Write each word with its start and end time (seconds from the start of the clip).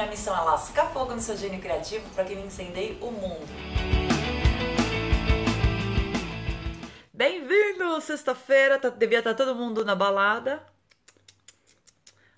minha 0.00 0.10
missão 0.10 0.34
é 0.34 0.40
lascar 0.40 0.90
fogo 0.94 1.14
no 1.14 1.20
seu 1.20 1.36
gênio 1.36 1.60
criativo 1.60 2.08
para 2.14 2.24
que 2.24 2.32
ele 2.32 2.46
incendeie 2.46 2.96
o 3.02 3.10
mundo. 3.10 3.46
Bem-vindo! 7.12 8.00
Sexta-feira, 8.00 8.78
tá, 8.78 8.88
devia 8.88 9.18
estar 9.18 9.34
tá 9.34 9.44
todo 9.44 9.54
mundo 9.54 9.84
na 9.84 9.94
balada. 9.94 10.62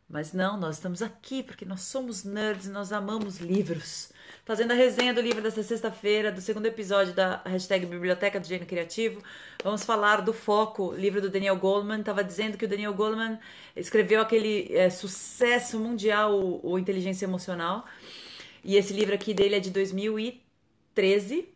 Mas 0.09 0.33
não, 0.33 0.57
nós 0.57 0.75
estamos 0.75 1.03
aqui 1.03 1.41
porque 1.41 1.64
nós 1.64 1.83
somos 1.83 2.25
nerds 2.25 2.67
e 2.67 2.71
nós 2.71 2.93
amamos 2.93 3.39
livros. 3.39 4.12
Fazendo 4.45 4.73
a 4.73 4.75
resenha 4.75 5.15
do 5.15 5.21
livro 5.21 5.41
dessa 5.41 5.63
sexta-feira, 5.63 6.33
do 6.33 6.41
segundo 6.41 6.67
episódio 6.67 7.15
da 7.15 7.41
hashtag 7.47 7.87
Biblioteca 7.87 8.41
do 8.41 8.47
Gênio 8.47 8.67
Criativo. 8.67 9.23
Vamos 9.63 9.85
falar 9.85 10.21
do 10.21 10.33
Foco, 10.33 10.93
livro 10.95 11.21
do 11.21 11.31
Daniel 11.31 11.57
Goleman. 11.57 12.00
Estava 12.00 12.25
dizendo 12.25 12.59
que 12.59 12.64
o 12.64 12.69
Daniel 12.69 12.93
Goleman 12.93 13.39
escreveu 13.77 14.21
aquele 14.21 14.67
é, 14.75 14.91
sucesso 14.91 15.79
mundial, 15.79 16.35
o, 16.35 16.73
o 16.73 16.77
Inteligência 16.77 17.25
Emocional. 17.25 17.86
E 18.64 18.77
esse 18.77 18.93
livro 18.93 19.14
aqui 19.14 19.33
dele 19.33 19.55
é 19.55 19.61
de 19.61 19.71
2013. 19.71 21.49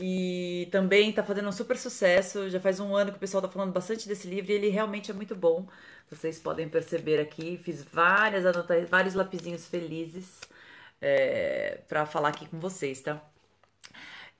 E 0.00 0.66
também 0.72 1.10
está 1.10 1.22
fazendo 1.22 1.48
um 1.48 1.52
super 1.52 1.78
sucesso. 1.78 2.50
Já 2.50 2.58
faz 2.58 2.80
um 2.80 2.96
ano 2.96 3.12
que 3.12 3.16
o 3.16 3.20
pessoal 3.20 3.44
está 3.44 3.52
falando 3.52 3.72
bastante 3.72 4.08
desse 4.08 4.26
livro 4.26 4.50
e 4.50 4.56
ele 4.56 4.68
realmente 4.70 5.08
é 5.12 5.14
muito 5.14 5.36
bom. 5.36 5.68
Vocês 6.10 6.40
podem 6.40 6.68
perceber 6.68 7.20
aqui, 7.20 7.60
fiz 7.62 7.84
várias 7.84 8.44
anotações, 8.44 8.90
vários 8.90 9.14
lapisinhos 9.14 9.68
felizes 9.68 10.40
é, 11.00 11.80
para 11.88 12.06
falar 12.06 12.30
aqui 12.30 12.46
com 12.46 12.58
vocês, 12.58 13.00
tá? 13.00 13.22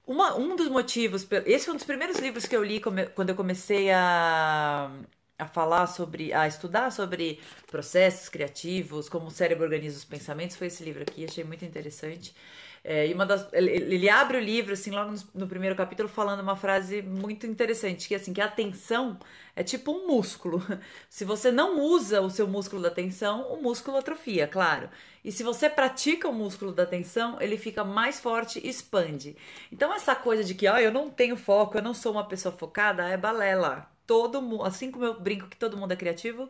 Uma, 0.07 0.37
um 0.37 0.57
dos 0.57 0.69
motivos, 0.69 1.27
esse 1.45 1.67
foi 1.67 1.75
um 1.75 1.77
dos 1.77 1.87
primeiros 1.87 2.19
livros 2.19 2.47
que 2.47 2.57
eu 2.57 2.65
li 2.65 2.81
quando 2.81 3.29
eu 3.29 3.35
comecei 3.35 3.91
a, 3.91 4.91
a 5.39 5.47
falar 5.47 5.87
sobre, 5.87 6.33
a 6.33 6.49
estudar 6.49 6.91
sobre 6.91 7.39
processos 7.67 8.29
criativos, 8.29 9.09
como 9.09 9.27
o 9.27 9.31
cérebro 9.31 9.65
organiza 9.65 9.99
os 9.99 10.05
pensamentos, 10.05 10.57
foi 10.57 10.69
esse 10.69 10.83
livro 10.83 11.03
aqui, 11.03 11.25
achei 11.25 11.45
muito 11.45 11.65
interessante. 11.65 12.35
É, 12.83 13.07
e 13.07 13.13
uma 13.13 13.27
das, 13.27 13.53
ele, 13.53 13.71
ele, 13.71 14.09
abre 14.09 14.39
o 14.39 14.41
livro, 14.41 14.73
assim, 14.73 14.91
logo 14.91 15.11
no, 15.11 15.19
no, 15.35 15.47
primeiro 15.47 15.77
capítulo, 15.77 16.09
falando 16.09 16.41
uma 16.41 16.57
frase 16.57 17.03
muito 17.03 17.47
interessante, 17.47 18.09
que 18.09 18.15
assim, 18.15 18.33
que 18.33 18.41
a 18.41 18.47
atenção 18.47 19.19
é 19.55 19.63
tipo 19.63 19.93
um 19.93 20.07
músculo. 20.07 20.65
Se 21.11 21.25
você 21.25 21.51
não 21.53 21.81
usa 21.81 22.23
o 22.23 22.31
seu 22.31 22.47
músculo 22.47 22.83
da 22.83 22.89
atenção, 22.89 23.53
o 23.53 23.61
músculo 23.63 23.99
atrofia, 23.99 24.47
claro. 24.47 24.89
E 25.29 25.31
se 25.31 25.43
você 25.43 25.69
pratica 25.69 26.27
o 26.27 26.33
músculo 26.33 26.73
da 26.73 26.85
atenção, 26.85 27.37
ele 27.39 27.59
fica 27.59 27.85
mais 27.85 28.19
forte 28.19 28.59
e 28.65 28.67
expande. 28.67 29.37
Então 29.71 29.93
essa 29.93 30.17
coisa 30.17 30.43
de 30.43 30.55
que, 30.55 30.67
ah, 30.67 30.81
eu 30.81 30.91
não 30.91 31.11
tenho 31.11 31.37
foco, 31.37 31.77
eu 31.77 31.83
não 31.83 31.93
sou 31.93 32.13
uma 32.13 32.27
pessoa 32.27 32.51
focada, 32.51 33.07
é 33.07 33.15
balela. 33.15 33.91
Todo 34.07 34.41
mundo, 34.41 34.65
assim 34.65 34.91
como 34.91 35.05
eu 35.05 35.21
brinco 35.21 35.47
que 35.47 35.59
todo 35.59 35.77
mundo 35.77 35.93
é 35.93 35.97
criativo, 35.97 36.49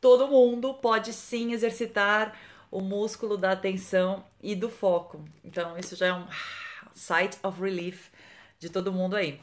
todo 0.00 0.28
mundo 0.28 0.74
pode 0.74 1.12
sim 1.12 1.52
exercitar 1.52 2.38
o 2.70 2.80
músculo 2.80 3.36
da 3.36 3.50
atenção 3.50 4.24
e 4.40 4.54
do 4.54 4.70
foco. 4.70 5.24
Então, 5.44 5.76
isso 5.76 5.96
já 5.96 6.06
é 6.06 6.14
um 6.14 6.28
sight 6.94 7.36
of 7.42 7.60
relief 7.60 8.10
de 8.60 8.70
todo 8.70 8.92
mundo 8.92 9.16
aí. 9.16 9.40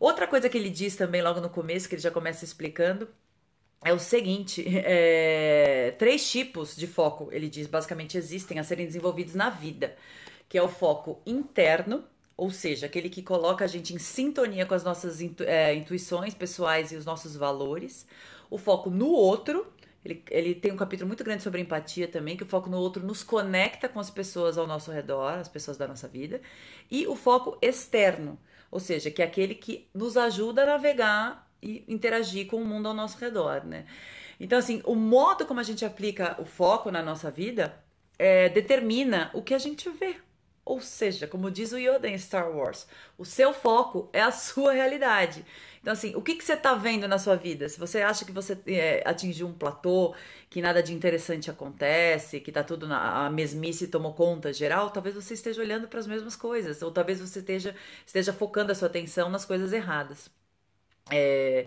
Outra 0.00 0.26
coisa 0.26 0.48
que 0.48 0.56
ele 0.56 0.70
diz 0.70 0.96
também 0.96 1.20
logo 1.20 1.38
no 1.42 1.50
começo, 1.50 1.86
que 1.86 1.94
ele 1.94 2.02
já 2.02 2.10
começa 2.10 2.46
explicando, 2.46 3.10
é 3.84 3.92
o 3.92 3.98
seguinte: 3.98 4.64
é, 4.66 5.94
três 5.98 6.28
tipos 6.28 6.76
de 6.76 6.86
foco, 6.86 7.28
ele 7.32 7.48
diz, 7.48 7.66
basicamente 7.66 8.16
existem 8.16 8.58
a 8.58 8.64
serem 8.64 8.86
desenvolvidos 8.86 9.34
na 9.34 9.50
vida, 9.50 9.96
que 10.48 10.58
é 10.58 10.62
o 10.62 10.68
foco 10.68 11.20
interno, 11.26 12.04
ou 12.36 12.50
seja, 12.50 12.86
aquele 12.86 13.08
que 13.08 13.22
coloca 13.22 13.64
a 13.64 13.68
gente 13.68 13.94
em 13.94 13.98
sintonia 13.98 14.66
com 14.66 14.74
as 14.74 14.84
nossas 14.84 15.20
intu 15.20 15.42
é, 15.44 15.74
intuições 15.74 16.34
pessoais 16.34 16.92
e 16.92 16.96
os 16.96 17.04
nossos 17.04 17.36
valores, 17.36 18.06
o 18.50 18.58
foco 18.58 18.90
no 18.90 19.08
outro, 19.08 19.66
ele, 20.04 20.22
ele 20.30 20.54
tem 20.54 20.70
um 20.72 20.76
capítulo 20.76 21.08
muito 21.08 21.24
grande 21.24 21.42
sobre 21.42 21.60
empatia 21.60 22.06
também, 22.06 22.36
que 22.36 22.44
o 22.44 22.46
foco 22.46 22.70
no 22.70 22.78
outro 22.78 23.04
nos 23.04 23.22
conecta 23.22 23.88
com 23.88 23.98
as 23.98 24.10
pessoas 24.10 24.56
ao 24.56 24.66
nosso 24.66 24.92
redor, 24.92 25.34
as 25.34 25.48
pessoas 25.48 25.76
da 25.76 25.88
nossa 25.88 26.06
vida. 26.06 26.40
E 26.90 27.06
o 27.06 27.16
foco 27.16 27.58
externo, 27.60 28.38
ou 28.70 28.78
seja, 28.78 29.10
que 29.10 29.20
é 29.20 29.24
aquele 29.24 29.54
que 29.54 29.88
nos 29.92 30.16
ajuda 30.16 30.62
a 30.62 30.66
navegar 30.66 31.45
e 31.66 31.84
interagir 31.88 32.46
com 32.46 32.56
o 32.56 32.64
mundo 32.64 32.88
ao 32.88 32.94
nosso 32.94 33.18
redor, 33.18 33.64
né? 33.64 33.84
Então, 34.38 34.58
assim, 34.58 34.82
o 34.84 34.94
modo 34.94 35.46
como 35.46 35.60
a 35.60 35.62
gente 35.62 35.84
aplica 35.84 36.36
o 36.40 36.44
foco 36.44 36.90
na 36.90 37.02
nossa 37.02 37.30
vida 37.30 37.74
é, 38.18 38.48
determina 38.48 39.30
o 39.34 39.42
que 39.42 39.54
a 39.54 39.58
gente 39.58 39.88
vê. 39.90 40.16
Ou 40.64 40.80
seja, 40.80 41.28
como 41.28 41.50
diz 41.50 41.72
o 41.72 41.78
Yoda 41.78 42.08
em 42.08 42.18
Star 42.18 42.50
Wars, 42.50 42.88
o 43.16 43.24
seu 43.24 43.52
foco 43.54 44.10
é 44.12 44.20
a 44.20 44.32
sua 44.32 44.72
realidade. 44.72 45.44
Então, 45.80 45.92
assim, 45.92 46.16
o 46.16 46.20
que, 46.20 46.34
que 46.34 46.44
você 46.44 46.54
está 46.54 46.74
vendo 46.74 47.06
na 47.06 47.18
sua 47.18 47.36
vida? 47.36 47.68
Se 47.68 47.78
você 47.78 48.02
acha 48.02 48.24
que 48.24 48.32
você 48.32 48.58
é, 48.66 49.00
atingiu 49.06 49.46
um 49.46 49.52
platô, 49.52 50.12
que 50.50 50.60
nada 50.60 50.82
de 50.82 50.92
interessante 50.92 51.48
acontece, 51.48 52.40
que 52.40 52.50
tá 52.50 52.64
tudo 52.64 52.88
na 52.88 53.26
a 53.26 53.30
mesmice 53.30 53.86
tomou 53.86 54.12
conta 54.12 54.52
geral, 54.52 54.90
talvez 54.90 55.14
você 55.14 55.34
esteja 55.34 55.62
olhando 55.62 55.86
para 55.86 56.00
as 56.00 56.06
mesmas 56.08 56.34
coisas, 56.34 56.82
ou 56.82 56.90
talvez 56.90 57.20
você 57.20 57.38
esteja, 57.38 57.76
esteja 58.04 58.32
focando 58.32 58.72
a 58.72 58.74
sua 58.74 58.88
atenção 58.88 59.30
nas 59.30 59.44
coisas 59.44 59.72
erradas. 59.72 60.28
É, 61.10 61.66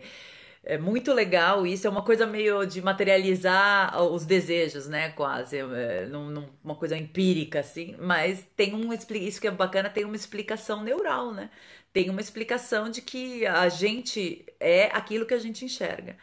é 0.63 0.77
muito 0.77 1.13
legal 1.13 1.66
isso, 1.66 1.88
é 1.88 1.89
uma 1.89 2.03
coisa 2.03 2.25
meio 2.27 2.66
de 2.66 2.81
materializar 2.81 4.01
os 4.03 4.25
desejos, 4.25 4.88
né? 4.88 5.09
Quase, 5.11 5.57
é, 5.57 6.05
num, 6.07 6.29
num, 6.29 6.50
uma 6.63 6.75
coisa 6.75 6.97
empírica, 6.97 7.59
assim, 7.61 7.95
mas 8.00 8.45
tem 8.55 8.73
um 8.75 8.94
isso 8.94 9.39
que 9.41 9.47
é 9.47 9.51
bacana, 9.51 9.89
tem 9.89 10.05
uma 10.05 10.16
explicação 10.16 10.83
neural, 10.83 11.33
né? 11.33 11.50
Tem 11.94 12.09
uma 12.09 12.22
explicação 12.22 12.89
de 12.89 13.01
que 13.01 13.45
a 13.47 13.67
gente 13.69 14.45
é 14.59 14.85
aquilo 14.94 15.25
que 15.25 15.33
a 15.33 15.39
gente 15.39 15.66
enxerga. 15.66 16.17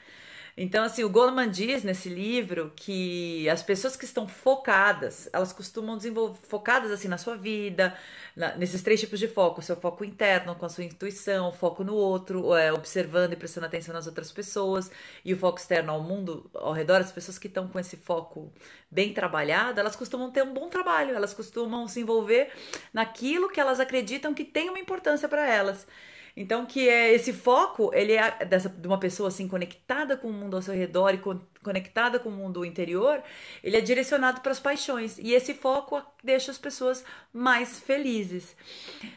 Então, 0.58 0.84
assim, 0.84 1.04
o 1.04 1.10
Goleman 1.10 1.50
diz 1.50 1.84
nesse 1.84 2.08
livro 2.08 2.72
que 2.74 3.46
as 3.50 3.62
pessoas 3.62 3.94
que 3.94 4.06
estão 4.06 4.26
focadas, 4.26 5.28
elas 5.30 5.52
costumam 5.52 5.98
desenvolver, 5.98 6.38
focadas 6.48 6.90
assim 6.90 7.08
na 7.08 7.18
sua 7.18 7.36
vida, 7.36 7.94
na, 8.34 8.56
nesses 8.56 8.82
três 8.82 8.98
tipos 8.98 9.18
de 9.18 9.28
foco: 9.28 9.60
seu 9.60 9.76
foco 9.76 10.02
interno, 10.02 10.54
com 10.54 10.64
a 10.64 10.68
sua 10.70 10.84
intuição, 10.84 11.52
foco 11.52 11.84
no 11.84 11.94
outro, 11.94 12.54
é, 12.54 12.72
observando 12.72 13.34
e 13.34 13.36
prestando 13.36 13.66
atenção 13.66 13.92
nas 13.92 14.06
outras 14.06 14.32
pessoas, 14.32 14.90
e 15.22 15.34
o 15.34 15.36
foco 15.36 15.58
externo 15.58 15.92
ao 15.92 16.02
mundo 16.02 16.50
ao 16.54 16.72
redor. 16.72 17.02
As 17.02 17.12
pessoas 17.12 17.38
que 17.38 17.48
estão 17.48 17.68
com 17.68 17.78
esse 17.78 17.98
foco 17.98 18.50
bem 18.90 19.12
trabalhado, 19.12 19.78
elas 19.78 19.94
costumam 19.94 20.30
ter 20.30 20.42
um 20.42 20.54
bom 20.54 20.70
trabalho, 20.70 21.14
elas 21.14 21.34
costumam 21.34 21.86
se 21.86 22.00
envolver 22.00 22.50
naquilo 22.94 23.50
que 23.50 23.60
elas 23.60 23.78
acreditam 23.78 24.32
que 24.32 24.44
tem 24.44 24.70
uma 24.70 24.78
importância 24.78 25.28
para 25.28 25.46
elas. 25.46 25.86
Então, 26.36 26.66
que 26.66 26.86
é 26.86 27.14
esse 27.14 27.32
foco, 27.32 27.90
ele 27.94 28.12
é 28.12 28.44
dessa, 28.44 28.68
de 28.68 28.86
uma 28.86 29.00
pessoa 29.00 29.28
assim 29.28 29.48
conectada 29.48 30.16
com 30.18 30.28
o 30.28 30.32
mundo 30.32 30.54
ao 30.54 30.62
seu 30.62 30.74
redor 30.74 31.14
e 31.14 31.18
conectada 31.66 32.20
com 32.20 32.28
o 32.28 32.32
mundo 32.32 32.64
interior, 32.64 33.20
ele 33.60 33.76
é 33.76 33.80
direcionado 33.80 34.40
para 34.40 34.52
as 34.52 34.60
paixões. 34.60 35.18
E 35.18 35.32
esse 35.34 35.52
foco 35.52 36.00
deixa 36.22 36.52
as 36.52 36.58
pessoas 36.58 37.04
mais 37.32 37.80
felizes. 37.80 38.56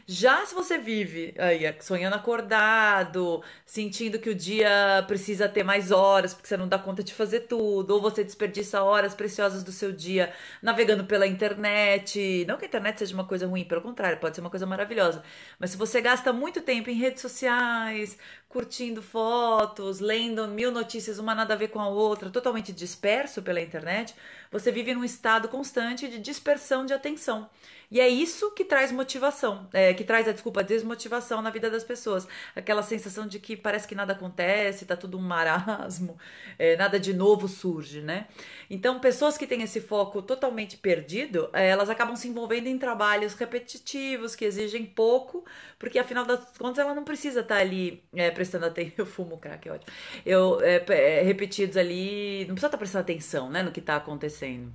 Já 0.04 0.44
se 0.44 0.52
você 0.52 0.76
vive 0.76 1.32
aí, 1.38 1.72
sonhando 1.80 2.16
acordado, 2.16 3.40
sentindo 3.64 4.18
que 4.18 4.30
o 4.30 4.34
dia 4.34 5.04
precisa 5.06 5.48
ter 5.48 5.62
mais 5.62 5.92
horas, 5.92 6.34
porque 6.34 6.48
você 6.48 6.56
não 6.56 6.66
dá 6.66 6.76
conta 6.76 7.04
de 7.04 7.14
fazer 7.14 7.40
tudo, 7.40 7.94
ou 7.94 8.00
você 8.00 8.24
desperdiça 8.24 8.82
horas 8.82 9.14
preciosas 9.14 9.62
do 9.62 9.70
seu 9.70 9.92
dia 9.92 10.32
navegando 10.60 11.04
pela 11.04 11.28
internet. 11.28 12.44
Não 12.48 12.56
que 12.58 12.64
a 12.64 12.68
internet 12.68 12.98
seja 12.98 13.14
uma 13.14 13.24
coisa 13.24 13.46
ruim, 13.46 13.64
pelo 13.64 13.80
contrário, 13.80 14.18
pode 14.18 14.34
ser 14.34 14.40
uma 14.40 14.50
coisa 14.50 14.66
maravilhosa. 14.66 15.22
Mas 15.56 15.70
se 15.70 15.76
você 15.76 16.00
gasta 16.00 16.32
muito 16.32 16.60
tempo 16.60 16.90
em 16.90 16.94
redes 16.94 17.22
sociais, 17.22 18.18
curtindo 18.50 19.00
fotos, 19.00 20.00
lendo 20.00 20.48
mil 20.48 20.72
notícias, 20.72 21.20
uma 21.20 21.36
nada 21.36 21.54
a 21.54 21.56
ver 21.56 21.68
com 21.68 21.78
a 21.80 21.88
outra, 21.88 22.28
totalmente 22.28 22.72
disperso 22.72 23.40
pela 23.40 23.60
internet, 23.60 24.12
você 24.50 24.72
vive 24.72 24.92
num 24.92 25.04
estado 25.04 25.48
constante 25.48 26.08
de 26.08 26.18
dispersão 26.18 26.84
de 26.84 26.92
atenção. 26.92 27.48
E 27.90 28.00
é 28.00 28.08
isso 28.08 28.52
que 28.52 28.64
traz 28.64 28.92
motivação, 28.92 29.68
é, 29.72 29.92
que 29.92 30.04
traz 30.04 30.28
a 30.28 30.32
desculpa, 30.32 30.62
desmotivação 30.62 31.42
na 31.42 31.50
vida 31.50 31.68
das 31.68 31.82
pessoas. 31.82 32.26
Aquela 32.54 32.84
sensação 32.84 33.26
de 33.26 33.40
que 33.40 33.56
parece 33.56 33.88
que 33.88 33.96
nada 33.96 34.12
acontece, 34.12 34.86
tá 34.86 34.96
tudo 34.96 35.18
um 35.18 35.20
marasmo, 35.20 36.16
é, 36.56 36.76
nada 36.76 37.00
de 37.00 37.12
novo 37.12 37.48
surge, 37.48 38.00
né? 38.00 38.28
Então, 38.70 39.00
pessoas 39.00 39.36
que 39.36 39.44
têm 39.44 39.62
esse 39.62 39.80
foco 39.80 40.22
totalmente 40.22 40.76
perdido, 40.76 41.50
é, 41.52 41.68
elas 41.68 41.90
acabam 41.90 42.14
se 42.14 42.28
envolvendo 42.28 42.68
em 42.68 42.78
trabalhos 42.78 43.34
repetitivos 43.34 44.36
que 44.36 44.44
exigem 44.44 44.86
pouco, 44.86 45.44
porque 45.76 45.98
afinal 45.98 46.24
das 46.24 46.56
contas 46.56 46.78
ela 46.78 46.94
não 46.94 47.02
precisa 47.02 47.40
estar 47.40 47.56
tá 47.56 47.60
ali 47.60 48.04
é, 48.14 48.30
prestando 48.30 48.66
atenção. 48.66 48.94
Eu 49.00 49.06
fumo 49.06 49.38
crack, 49.38 49.68
é 49.68 49.72
ótimo. 49.72 49.92
Eu, 50.24 50.60
é, 50.60 50.84
é, 50.88 51.22
repetidos 51.22 51.76
ali, 51.76 52.40
não 52.46 52.54
precisa 52.54 52.68
estar 52.68 52.70
tá 52.70 52.78
prestando 52.78 53.02
atenção 53.02 53.50
né, 53.50 53.62
no 53.62 53.72
que 53.72 53.80
está 53.80 53.96
acontecendo. 53.96 54.72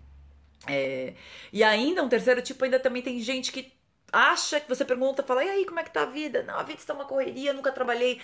É, 0.67 1.13
e 1.53 1.63
ainda 1.63 2.03
um 2.03 2.09
terceiro 2.09 2.41
tipo, 2.41 2.63
ainda 2.63 2.79
também 2.79 3.01
tem 3.01 3.19
gente 3.19 3.51
que 3.51 3.71
acha 4.11 4.59
que 4.59 4.69
você 4.69 4.85
pergunta, 4.85 5.23
fala, 5.23 5.43
e 5.43 5.49
aí, 5.49 5.65
como 5.65 5.79
é 5.79 5.83
que 5.83 5.91
tá 5.91 6.03
a 6.03 6.05
vida? 6.05 6.43
Não, 6.43 6.57
a 6.57 6.63
vida 6.63 6.79
está 6.79 6.93
uma 6.93 7.05
correria, 7.05 7.53
nunca 7.53 7.71
trabalhei 7.71 8.21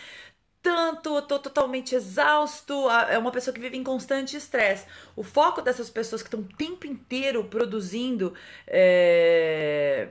tanto, 0.62 1.22
tô 1.24 1.40
totalmente 1.40 1.96
exausto. 1.96 2.90
É 3.10 3.18
uma 3.18 3.32
pessoa 3.32 3.54
que 3.54 3.60
vive 3.60 3.78
em 3.78 3.84
constante 3.84 4.38
estresse. 4.38 4.86
O 5.16 5.24
foco 5.24 5.62
dessas 5.62 5.90
pessoas 5.90 6.22
que 6.22 6.28
estão 6.28 6.42
o 6.42 6.56
tempo 6.56 6.86
inteiro 6.88 7.44
produzindo. 7.46 8.34
É, 8.68 10.10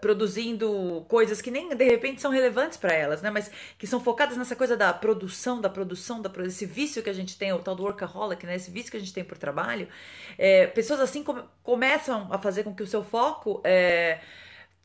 produzindo 0.00 1.04
coisas 1.08 1.40
que 1.40 1.50
nem 1.50 1.68
de 1.74 1.84
repente 1.84 2.20
são 2.20 2.30
relevantes 2.30 2.76
para 2.76 2.92
elas, 2.92 3.22
né? 3.22 3.30
Mas 3.30 3.50
que 3.78 3.86
são 3.86 4.00
focadas 4.00 4.36
nessa 4.36 4.56
coisa 4.56 4.76
da 4.76 4.92
produção, 4.92 5.60
da 5.60 5.68
produção, 5.68 6.20
da 6.20 6.30
esse 6.44 6.66
vício 6.66 7.02
que 7.02 7.10
a 7.10 7.12
gente 7.12 7.36
tem, 7.36 7.52
o 7.52 7.58
tal 7.58 7.74
do 7.74 7.82
workaholic, 7.82 8.44
né? 8.46 8.56
Esse 8.56 8.70
vício 8.70 8.90
que 8.90 8.96
a 8.96 9.00
gente 9.00 9.12
tem 9.12 9.24
por 9.24 9.38
trabalho. 9.38 9.88
É, 10.38 10.66
pessoas 10.66 11.00
assim 11.00 11.22
come, 11.22 11.42
começam 11.62 12.28
a 12.30 12.38
fazer 12.38 12.64
com 12.64 12.74
que 12.74 12.82
o 12.82 12.86
seu 12.86 13.04
foco 13.04 13.60
é, 13.64 14.20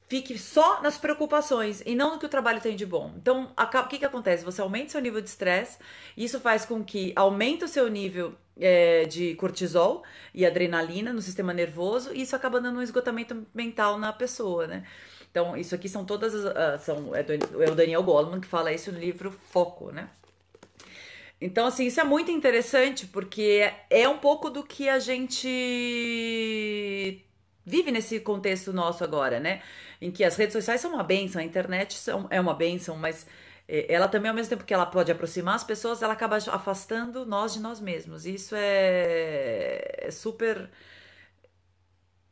fique 0.07 0.37
só 0.37 0.81
nas 0.81 0.97
preocupações 0.97 1.81
e 1.85 1.95
não 1.95 2.13
no 2.13 2.19
que 2.19 2.25
o 2.25 2.29
trabalho 2.29 2.61
tem 2.61 2.75
de 2.75 2.85
bom. 2.85 3.13
Então, 3.17 3.51
o 3.57 3.87
que, 3.87 3.99
que 3.99 4.05
acontece? 4.05 4.45
Você 4.45 4.61
aumenta 4.61 4.89
seu 4.89 5.01
nível 5.01 5.21
de 5.21 5.29
estresse, 5.29 5.79
isso 6.15 6.39
faz 6.39 6.65
com 6.65 6.83
que 6.83 7.11
aumente 7.15 7.63
o 7.63 7.67
seu 7.67 7.89
nível 7.89 8.33
é, 8.59 9.05
de 9.05 9.35
cortisol 9.35 10.03
e 10.33 10.45
adrenalina 10.45 11.11
no 11.11 11.21
sistema 11.21 11.53
nervoso 11.53 12.13
e 12.13 12.21
isso 12.21 12.35
acaba 12.35 12.61
dando 12.61 12.79
um 12.79 12.83
esgotamento 12.83 13.45
mental 13.53 13.97
na 13.97 14.13
pessoa, 14.13 14.67
né? 14.67 14.83
Então, 15.29 15.57
isso 15.57 15.75
aqui 15.75 15.89
são 15.89 16.05
todas 16.05 16.33
as. 16.33 16.45
Uh, 16.45 16.79
são, 16.83 17.13
é, 17.13 17.21
do, 17.21 17.33
é 17.61 17.69
o 17.69 17.75
Daniel 17.75 18.01
Goleman 18.03 18.39
que 18.39 18.47
fala 18.47 18.71
isso 18.71 18.91
no 18.91 18.99
livro 18.99 19.31
Foco, 19.51 19.91
né? 19.91 20.09
Então, 21.41 21.67
assim, 21.67 21.87
isso 21.87 21.99
é 21.99 22.03
muito 22.05 22.31
interessante 22.31 23.05
porque 23.05 23.69
é 23.89 24.07
um 24.07 24.17
pouco 24.17 24.49
do 24.49 24.63
que 24.63 24.87
a 24.87 24.97
gente 24.99 25.49
vive 27.65 27.91
nesse 27.91 28.21
contexto 28.21 28.71
nosso 28.71 29.03
agora, 29.03 29.39
né? 29.39 29.61
Em 30.05 30.11
que 30.11 30.23
as 30.23 30.35
redes 30.35 30.53
sociais 30.53 30.81
são 30.81 30.93
uma 30.93 31.03
benção, 31.03 31.41
a 31.41 31.43
internet 31.43 31.95
são, 31.95 32.27
é 32.29 32.39
uma 32.39 32.53
benção, 32.53 32.95
mas 32.95 33.25
eh, 33.67 33.87
ela 33.89 34.07
também, 34.07 34.29
ao 34.29 34.35
mesmo 34.35 34.51
tempo 34.51 34.63
que 34.63 34.73
ela 34.73 34.85
pode 34.85 35.11
aproximar 35.11 35.55
as 35.55 35.63
pessoas, 35.63 36.01
ela 36.03 36.13
acaba 36.13 36.37
afastando 36.37 37.25
nós 37.25 37.53
de 37.53 37.59
nós 37.59 37.79
mesmos. 37.81 38.25
Isso 38.25 38.55
é, 38.55 40.05
é 40.07 40.11
super 40.11 40.69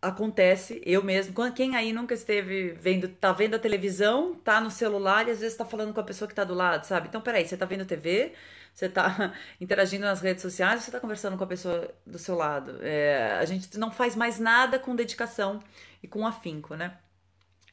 acontece, 0.02 0.82
eu 0.86 1.02
mesmo, 1.04 1.34
quem 1.54 1.76
aí 1.76 1.94
nunca 1.94 2.14
esteve 2.14 2.72
vendo, 2.74 3.08
tá 3.08 3.32
vendo 3.32 3.56
a 3.56 3.60
televisão, 3.60 4.36
tá 4.36 4.60
no 4.60 4.70
celular 4.70 5.28
e 5.28 5.32
às 5.32 5.40
vezes 5.40 5.58
tá 5.58 5.66
falando 5.66 5.94
com 5.94 6.00
a 6.02 6.04
pessoa 6.04 6.28
que 6.28 6.36
tá 6.36 6.44
do 6.44 6.54
lado, 6.54 6.84
sabe? 6.86 7.08
Então, 7.08 7.22
peraí, 7.22 7.48
você 7.48 7.56
tá 7.58 7.66
vendo 7.66 7.86
TV, 7.86 8.34
você 8.74 8.90
tá 8.90 9.34
interagindo 9.62 10.06
nas 10.06 10.22
redes 10.22 10.42
sociais, 10.42 10.84
você 10.84 10.92
tá 10.92 11.00
conversando 11.00 11.38
com 11.38 11.44
a 11.44 11.48
pessoa 11.48 11.90
do 12.06 12.20
seu 12.20 12.36
lado. 12.36 12.80
É, 12.82 13.38
a 13.40 13.46
gente 13.46 13.78
não 13.78 13.92
faz 13.92 14.16
mais 14.16 14.40
nada 14.40 14.78
com 14.78 14.96
dedicação 14.96 15.64
e 16.02 16.08
com 16.08 16.28
afinco, 16.28 16.76
né? 16.76 16.98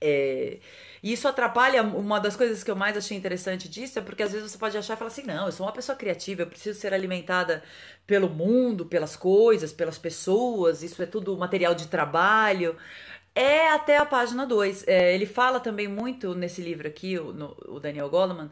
É, 0.01 0.59
e 1.03 1.13
isso 1.13 1.29
atrapalha. 1.29 1.83
Uma 1.83 2.19
das 2.19 2.37
coisas 2.37 2.63
que 2.65 2.71
eu 2.71 2.77
mais 2.77 2.97
achei 2.97 3.17
interessante 3.17 3.69
disso 3.69 3.99
é 3.99 4.03
porque 4.03 4.23
às 4.23 4.33
vezes 4.33 4.51
você 4.51 4.59
pode 4.59 4.77
achar 4.77 4.95
e 4.95 4.97
falar 4.97 5.11
assim: 5.11 5.23
não, 5.23 5.47
eu 5.47 5.53
sou 5.53 5.67
uma 5.67 5.73
pessoa 5.73 5.97
criativa, 5.97 6.43
eu 6.43 6.47
preciso 6.47 6.79
ser 6.79 6.95
alimentada 6.95 7.63
pelo 8.07 8.29
mundo, 8.29 8.87
pelas 8.87 9.17
coisas, 9.17 9.73
pelas 9.73 9.99
pessoas, 9.99 10.83
isso 10.83 11.03
é 11.03 11.07
tudo 11.07 11.37
material 11.37 11.75
de 11.75 11.87
trabalho. 11.89 12.77
É 13.35 13.71
até 13.71 13.97
a 13.97 14.05
página 14.07 14.45
2. 14.47 14.87
É, 14.89 15.15
ele 15.15 15.27
fala 15.27 15.61
também 15.61 15.89
muito 15.89 16.35
nesse 16.35 16.61
livro 16.61 16.89
aqui, 16.89 17.19
o, 17.19 17.33
no, 17.33 17.57
o 17.69 17.79
Daniel 17.81 18.11
Goleman 18.11 18.51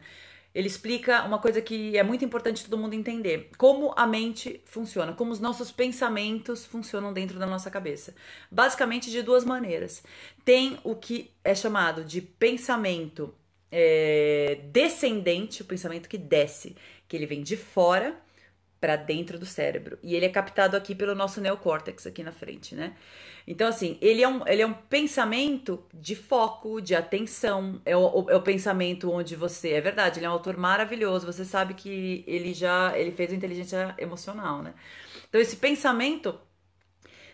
ele 0.54 0.66
explica 0.66 1.24
uma 1.24 1.38
coisa 1.38 1.60
que 1.60 1.96
é 1.96 2.02
muito 2.02 2.24
importante 2.24 2.64
todo 2.64 2.78
mundo 2.78 2.94
entender: 2.94 3.50
como 3.56 3.92
a 3.96 4.06
mente 4.06 4.62
funciona, 4.64 5.12
como 5.12 5.30
os 5.30 5.40
nossos 5.40 5.70
pensamentos 5.70 6.64
funcionam 6.64 7.12
dentro 7.12 7.38
da 7.38 7.46
nossa 7.46 7.70
cabeça. 7.70 8.14
Basicamente, 8.50 9.10
de 9.10 9.22
duas 9.22 9.44
maneiras. 9.44 10.02
Tem 10.44 10.78
o 10.82 10.94
que 10.94 11.30
é 11.44 11.54
chamado 11.54 12.04
de 12.04 12.20
pensamento 12.20 13.34
é, 13.70 14.60
descendente, 14.72 15.62
o 15.62 15.64
pensamento 15.64 16.08
que 16.08 16.18
desce, 16.18 16.76
que 17.06 17.16
ele 17.16 17.26
vem 17.26 17.42
de 17.42 17.56
fora 17.56 18.16
para 18.80 18.96
dentro 18.96 19.38
do 19.38 19.46
cérebro. 19.46 19.98
E 20.02 20.14
ele 20.14 20.26
é 20.26 20.28
captado 20.28 20.76
aqui 20.76 20.94
pelo 20.94 21.14
nosso 21.14 21.40
neocórtex, 21.40 22.06
aqui 22.06 22.22
na 22.22 22.32
frente, 22.32 22.74
né? 22.74 22.96
Então, 23.50 23.66
assim, 23.66 23.96
ele 24.02 24.22
é 24.22 24.28
um, 24.28 24.46
ele 24.46 24.60
é 24.60 24.66
um 24.66 24.74
pensamento 24.74 25.82
de 25.94 26.14
foco, 26.14 26.82
de 26.82 26.94
atenção. 26.94 27.80
É 27.82 27.96
o, 27.96 28.26
é 28.28 28.36
o 28.36 28.42
pensamento 28.42 29.10
onde 29.10 29.34
você. 29.34 29.70
É 29.70 29.80
verdade, 29.80 30.18
ele 30.18 30.26
é 30.26 30.28
um 30.28 30.34
autor 30.34 30.58
maravilhoso. 30.58 31.24
Você 31.24 31.46
sabe 31.46 31.72
que 31.72 32.22
ele 32.26 32.52
já 32.52 32.92
ele 32.98 33.10
fez 33.10 33.32
inteligência 33.32 33.94
emocional, 33.96 34.62
né? 34.62 34.74
Então, 35.26 35.40
esse 35.40 35.56
pensamento 35.56 36.38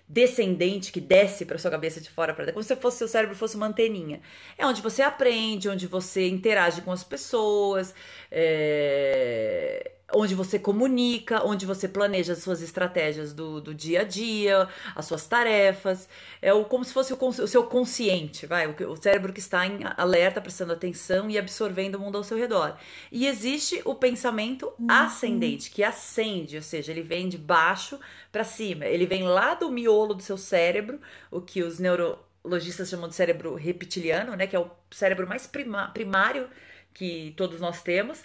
descendente 0.08 0.92
que 0.92 1.00
desce 1.00 1.44
para 1.44 1.58
sua 1.58 1.70
cabeça 1.70 2.00
de 2.00 2.10
fora 2.10 2.32
para 2.32 2.52
como 2.52 2.62
se 2.62 2.76
fosse 2.76 2.98
seu 2.98 3.08
cérebro 3.08 3.34
fosse 3.34 3.56
uma 3.56 3.66
anteninha. 3.66 4.20
É 4.56 4.64
onde 4.64 4.80
você 4.80 5.02
aprende, 5.02 5.68
onde 5.68 5.88
você 5.88 6.28
interage 6.28 6.82
com 6.82 6.92
as 6.92 7.02
pessoas, 7.02 7.92
é 8.30 9.93
onde 10.14 10.34
você 10.34 10.58
comunica, 10.58 11.44
onde 11.44 11.66
você 11.66 11.88
planeja 11.88 12.32
as 12.32 12.38
suas 12.38 12.62
estratégias 12.62 13.32
do, 13.32 13.60
do 13.60 13.74
dia 13.74 14.02
a 14.02 14.04
dia, 14.04 14.68
as 14.94 15.06
suas 15.06 15.26
tarefas. 15.26 16.08
É 16.40 16.52
o, 16.52 16.64
como 16.64 16.84
se 16.84 16.92
fosse 16.92 17.12
o, 17.12 17.18
o 17.20 17.46
seu 17.48 17.64
consciente, 17.64 18.46
vai, 18.46 18.66
o, 18.66 18.90
o, 18.90 18.96
cérebro 18.96 19.32
que 19.32 19.40
está 19.40 19.66
em 19.66 19.80
alerta, 19.96 20.40
prestando 20.40 20.72
atenção 20.72 21.28
e 21.28 21.38
absorvendo 21.38 21.96
o 21.96 22.00
mundo 22.00 22.16
ao 22.16 22.24
seu 22.24 22.38
redor. 22.38 22.76
E 23.10 23.26
existe 23.26 23.82
o 23.84 23.94
pensamento 23.94 24.72
uhum. 24.78 24.86
ascendente, 24.88 25.70
que 25.70 25.82
ascende, 25.82 26.56
ou 26.56 26.62
seja, 26.62 26.92
ele 26.92 27.02
vem 27.02 27.28
de 27.28 27.36
baixo 27.36 27.98
para 28.30 28.44
cima. 28.44 28.86
Ele 28.86 29.06
vem 29.06 29.24
lá 29.24 29.54
do 29.54 29.70
miolo 29.70 30.14
do 30.14 30.22
seu 30.22 30.38
cérebro, 30.38 31.00
o 31.30 31.40
que 31.40 31.62
os 31.62 31.78
neurologistas 31.78 32.88
chamam 32.88 33.08
de 33.08 33.14
cérebro 33.14 33.54
reptiliano, 33.54 34.36
né, 34.36 34.46
que 34.46 34.54
é 34.54 34.58
o 34.58 34.70
cérebro 34.90 35.26
mais 35.26 35.46
prima, 35.46 35.88
primário 35.88 36.48
que 36.92 37.34
todos 37.36 37.60
nós 37.60 37.82
temos. 37.82 38.22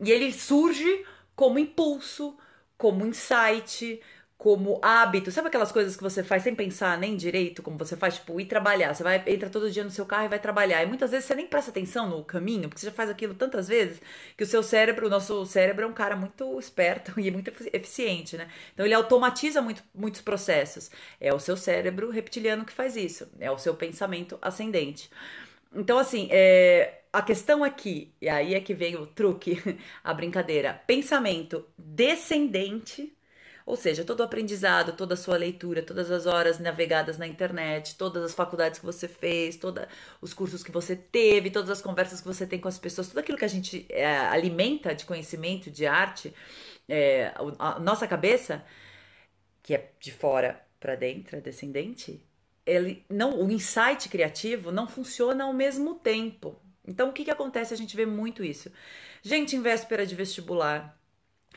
E 0.00 0.10
ele 0.10 0.32
surge 0.32 1.04
como 1.34 1.58
impulso, 1.58 2.36
como 2.76 3.06
insight, 3.06 4.00
como 4.42 4.80
hábito. 4.82 5.30
Sabe 5.30 5.46
aquelas 5.46 5.70
coisas 5.70 5.96
que 5.96 6.02
você 6.02 6.24
faz 6.24 6.42
sem 6.42 6.52
pensar 6.52 6.98
nem 6.98 7.16
direito, 7.16 7.62
como 7.62 7.78
você 7.78 7.96
faz, 7.96 8.16
tipo, 8.16 8.40
ir 8.40 8.46
trabalhar. 8.46 8.92
Você 8.92 9.04
vai 9.04 9.22
entra 9.26 9.48
todo 9.48 9.70
dia 9.70 9.84
no 9.84 9.90
seu 9.90 10.04
carro 10.04 10.24
e 10.24 10.28
vai 10.28 10.40
trabalhar. 10.40 10.82
E 10.82 10.86
muitas 10.86 11.12
vezes 11.12 11.26
você 11.26 11.36
nem 11.36 11.46
presta 11.46 11.70
atenção 11.70 12.08
no 12.10 12.24
caminho, 12.24 12.68
porque 12.68 12.80
você 12.80 12.86
já 12.86 12.92
faz 12.92 13.08
aquilo 13.08 13.34
tantas 13.34 13.68
vezes 13.68 14.00
que 14.36 14.42
o 14.42 14.46
seu 14.46 14.60
cérebro, 14.64 15.06
o 15.06 15.10
nosso 15.10 15.46
cérebro 15.46 15.84
é 15.84 15.86
um 15.86 15.92
cara 15.92 16.16
muito 16.16 16.58
esperto 16.58 17.18
e 17.20 17.30
muito 17.30 17.52
eficiente, 17.72 18.36
né? 18.36 18.48
Então 18.74 18.84
ele 18.84 18.94
automatiza 18.94 19.62
muito, 19.62 19.84
muitos 19.94 20.20
processos. 20.20 20.90
É 21.20 21.32
o 21.32 21.38
seu 21.38 21.56
cérebro 21.56 22.10
reptiliano 22.10 22.64
que 22.64 22.72
faz 22.72 22.96
isso. 22.96 23.28
É 23.38 23.48
o 23.48 23.58
seu 23.58 23.76
pensamento 23.76 24.38
ascendente. 24.42 25.08
Então, 25.74 25.98
assim, 25.98 26.28
é, 26.30 27.02
a 27.12 27.22
questão 27.22 27.64
aqui, 27.64 28.14
e 28.20 28.28
aí 28.28 28.54
é 28.54 28.60
que 28.60 28.74
vem 28.74 28.96
o 28.96 29.06
truque, 29.06 29.58
a 30.02 30.14
brincadeira, 30.14 30.74
pensamento 30.86 31.66
descendente, 31.78 33.16
ou 33.64 33.76
seja, 33.76 34.04
todo 34.04 34.20
o 34.20 34.22
aprendizado, 34.24 34.96
toda 34.96 35.14
a 35.14 35.16
sua 35.16 35.36
leitura, 35.36 35.82
todas 35.82 36.10
as 36.10 36.26
horas 36.26 36.58
navegadas 36.58 37.16
na 37.18 37.26
internet, 37.26 37.96
todas 37.96 38.22
as 38.24 38.34
faculdades 38.34 38.80
que 38.80 38.86
você 38.86 39.06
fez, 39.06 39.56
todos 39.56 39.84
os 40.20 40.34
cursos 40.34 40.64
que 40.64 40.72
você 40.72 40.96
teve, 40.96 41.50
todas 41.50 41.70
as 41.70 41.80
conversas 41.80 42.20
que 42.20 42.26
você 42.26 42.46
tem 42.46 42.58
com 42.58 42.68
as 42.68 42.78
pessoas, 42.78 43.08
tudo 43.08 43.18
aquilo 43.20 43.38
que 43.38 43.44
a 43.44 43.48
gente 43.48 43.86
é, 43.88 44.06
alimenta 44.06 44.94
de 44.94 45.04
conhecimento, 45.04 45.70
de 45.70 45.86
arte, 45.86 46.34
é, 46.88 47.32
a 47.58 47.78
nossa 47.78 48.06
cabeça, 48.08 48.64
que 49.62 49.74
é 49.74 49.92
de 50.00 50.12
fora 50.12 50.60
para 50.80 50.96
dentro, 50.96 51.36
é 51.36 51.40
descendente, 51.40 52.20
ele 52.64 53.04
não, 53.08 53.40
o 53.42 53.50
insight 53.50 54.08
criativo 54.08 54.70
não 54.70 54.86
funciona 54.88 55.44
ao 55.44 55.52
mesmo 55.52 55.94
tempo. 55.96 56.60
Então, 56.86 57.08
o 57.10 57.12
que, 57.12 57.24
que 57.24 57.30
acontece? 57.30 57.72
A 57.74 57.76
gente 57.76 57.96
vê 57.96 58.06
muito 58.06 58.44
isso. 58.44 58.70
Gente 59.22 59.54
em 59.54 59.62
véspera 59.62 60.04
de 60.04 60.14
vestibular, 60.14 60.98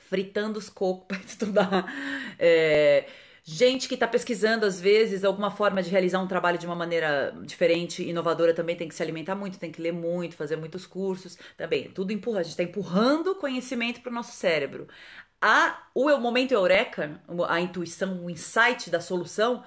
fritando 0.02 0.60
os 0.60 0.70
cocos 0.70 1.06
para 1.18 1.26
estudar. 1.26 1.94
É, 2.38 3.06
gente 3.44 3.88
que 3.88 3.96
está 3.96 4.08
pesquisando, 4.08 4.66
às 4.66 4.80
vezes, 4.80 5.24
alguma 5.24 5.50
forma 5.50 5.82
de 5.82 5.90
realizar 5.90 6.20
um 6.20 6.28
trabalho 6.28 6.58
de 6.58 6.66
uma 6.66 6.76
maneira 6.76 7.36
diferente, 7.44 8.04
inovadora, 8.04 8.54
também 8.54 8.76
tem 8.76 8.88
que 8.88 8.96
se 8.96 9.02
alimentar 9.02 9.36
muito, 9.36 9.60
tem 9.60 9.72
que 9.72 9.82
ler 9.82 9.94
muito, 9.94 10.36
fazer 10.36 10.56
muitos 10.56 10.86
cursos. 10.86 11.38
Também, 11.58 11.90
tudo 11.90 12.12
empurra. 12.12 12.40
A 12.40 12.44
gente 12.44 12.52
está 12.52 12.64
empurrando 12.64 13.36
conhecimento 13.36 14.02
para 14.02 14.12
o 14.12 14.16
nosso 14.16 14.34
cérebro. 14.36 14.88
A, 15.42 15.90
o 15.94 16.18
momento 16.18 16.54
eureka, 16.54 17.22
a 17.48 17.60
intuição, 17.60 18.26
o 18.26 18.30
insight 18.30 18.90
da 18.90 19.00
solução, 19.00 19.64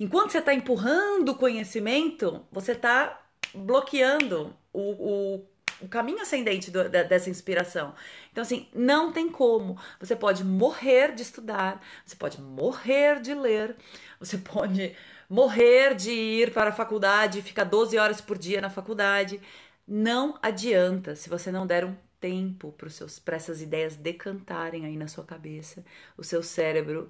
Enquanto 0.00 0.32
você 0.32 0.38
está 0.38 0.54
empurrando 0.54 1.28
o 1.28 1.34
conhecimento, 1.34 2.46
você 2.50 2.72
está 2.72 3.20
bloqueando 3.54 4.56
o, 4.72 4.80
o, 4.80 5.46
o, 5.82 5.88
caminho 5.88 6.22
ascendente 6.22 6.70
do, 6.70 6.88
da, 6.88 7.02
dessa 7.02 7.28
inspiração. 7.28 7.94
Então, 8.32 8.40
assim, 8.40 8.66
não 8.74 9.12
tem 9.12 9.28
como. 9.28 9.78
Você 10.00 10.16
pode 10.16 10.42
morrer 10.42 11.14
de 11.14 11.20
estudar, 11.20 11.82
você 12.06 12.16
pode 12.16 12.40
morrer 12.40 13.20
de 13.20 13.34
ler, 13.34 13.76
você 14.18 14.38
pode 14.42 14.96
morrer 15.28 15.94
de 15.94 16.10
ir 16.10 16.50
para 16.50 16.70
a 16.70 16.72
faculdade, 16.72 17.42
ficar 17.42 17.64
12 17.64 17.98
horas 17.98 18.22
por 18.22 18.38
dia 18.38 18.62
na 18.62 18.70
faculdade. 18.70 19.38
Não 19.86 20.38
adianta 20.40 21.14
se 21.14 21.28
você 21.28 21.52
não 21.52 21.66
der 21.66 21.84
um 21.84 21.94
tempo 22.18 22.74
para 23.22 23.36
essas 23.36 23.60
ideias 23.60 23.96
decantarem 23.96 24.86
aí 24.86 24.96
na 24.96 25.08
sua 25.08 25.24
cabeça, 25.24 25.84
o 26.16 26.24
seu 26.24 26.42
cérebro 26.42 27.06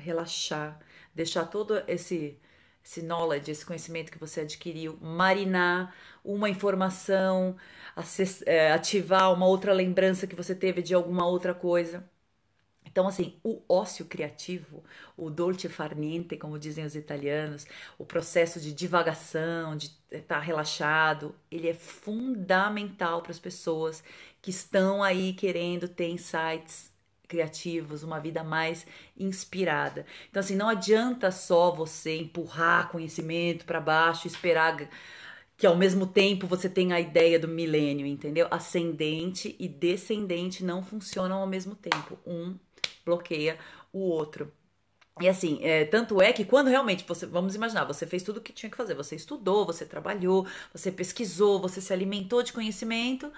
relaxar, 0.00 0.80
deixar 1.14 1.46
todo 1.46 1.82
esse 1.88 2.38
esse 2.84 3.02
knowledge, 3.02 3.50
esse 3.50 3.64
conhecimento 3.64 4.10
que 4.10 4.18
você 4.18 4.40
adquiriu, 4.40 4.98
marinar 5.00 5.94
uma 6.24 6.48
informação, 6.48 7.56
é, 8.46 8.72
ativar 8.72 9.32
uma 9.32 9.46
outra 9.46 9.72
lembrança 9.72 10.26
que 10.26 10.34
você 10.34 10.54
teve 10.54 10.82
de 10.82 10.94
alguma 10.94 11.26
outra 11.26 11.54
coisa. 11.54 12.08
Então, 12.84 13.06
assim, 13.06 13.38
o 13.44 13.62
ócio 13.68 14.04
criativo, 14.06 14.82
o 15.16 15.30
dolce 15.30 15.68
far 15.68 15.94
niente, 15.94 16.36
como 16.36 16.58
dizem 16.58 16.84
os 16.84 16.96
italianos, 16.96 17.66
o 17.98 18.04
processo 18.04 18.60
de 18.60 18.72
divagação, 18.72 19.76
de 19.76 19.92
estar 20.10 20.40
relaxado, 20.40 21.34
ele 21.50 21.68
é 21.68 21.74
fundamental 21.74 23.22
para 23.22 23.30
as 23.30 23.38
pessoas 23.38 24.02
que 24.42 24.50
estão 24.50 25.02
aí 25.02 25.32
querendo 25.34 25.88
ter 25.88 26.08
insights 26.08 26.89
criativos, 27.30 28.02
uma 28.02 28.18
vida 28.18 28.42
mais 28.42 28.84
inspirada. 29.16 30.04
Então, 30.28 30.40
assim, 30.40 30.56
não 30.56 30.68
adianta 30.68 31.30
só 31.30 31.70
você 31.70 32.16
empurrar 32.16 32.90
conhecimento 32.90 33.64
para 33.64 33.80
baixo, 33.80 34.26
esperar 34.26 34.76
que 35.56 35.66
ao 35.66 35.76
mesmo 35.76 36.06
tempo 36.06 36.46
você 36.46 36.68
tenha 36.68 36.96
a 36.96 37.00
ideia 37.00 37.38
do 37.38 37.46
milênio, 37.46 38.06
entendeu? 38.06 38.48
Ascendente 38.50 39.54
e 39.58 39.68
descendente 39.68 40.64
não 40.64 40.82
funcionam 40.82 41.38
ao 41.38 41.46
mesmo 41.46 41.74
tempo. 41.74 42.18
Um 42.26 42.56
bloqueia 43.04 43.56
o 43.92 44.00
outro. 44.00 44.52
E 45.20 45.28
assim, 45.28 45.60
é, 45.62 45.84
tanto 45.84 46.20
é 46.22 46.32
que 46.32 46.44
quando 46.44 46.68
realmente 46.68 47.04
você, 47.06 47.26
vamos 47.26 47.54
imaginar, 47.54 47.84
você 47.84 48.06
fez 48.06 48.22
tudo 48.22 48.38
o 48.38 48.40
que 48.40 48.52
tinha 48.52 48.70
que 48.70 48.76
fazer, 48.76 48.94
você 48.94 49.14
estudou, 49.14 49.66
você 49.66 49.84
trabalhou, 49.84 50.46
você 50.72 50.90
pesquisou, 50.90 51.60
você 51.60 51.80
se 51.80 51.92
alimentou 51.92 52.42
de 52.42 52.52
conhecimento, 52.54 53.30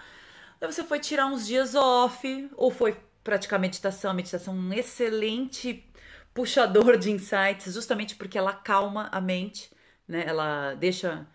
aí 0.60 0.72
você 0.72 0.84
foi 0.84 1.00
tirar 1.00 1.26
uns 1.26 1.46
dias 1.46 1.74
off, 1.74 2.48
ou 2.56 2.70
foi 2.70 2.96
praticar 3.22 3.58
meditação, 3.58 4.10
a 4.10 4.14
meditação 4.14 4.54
é 4.54 4.56
um 4.56 4.72
excelente 4.72 5.88
puxador 6.34 6.96
de 6.96 7.10
insights, 7.10 7.74
justamente 7.74 8.16
porque 8.16 8.38
ela 8.38 8.52
calma 8.52 9.08
a 9.12 9.20
mente, 9.20 9.70
né? 10.08 10.24
Ela 10.26 10.74
deixa 10.74 11.26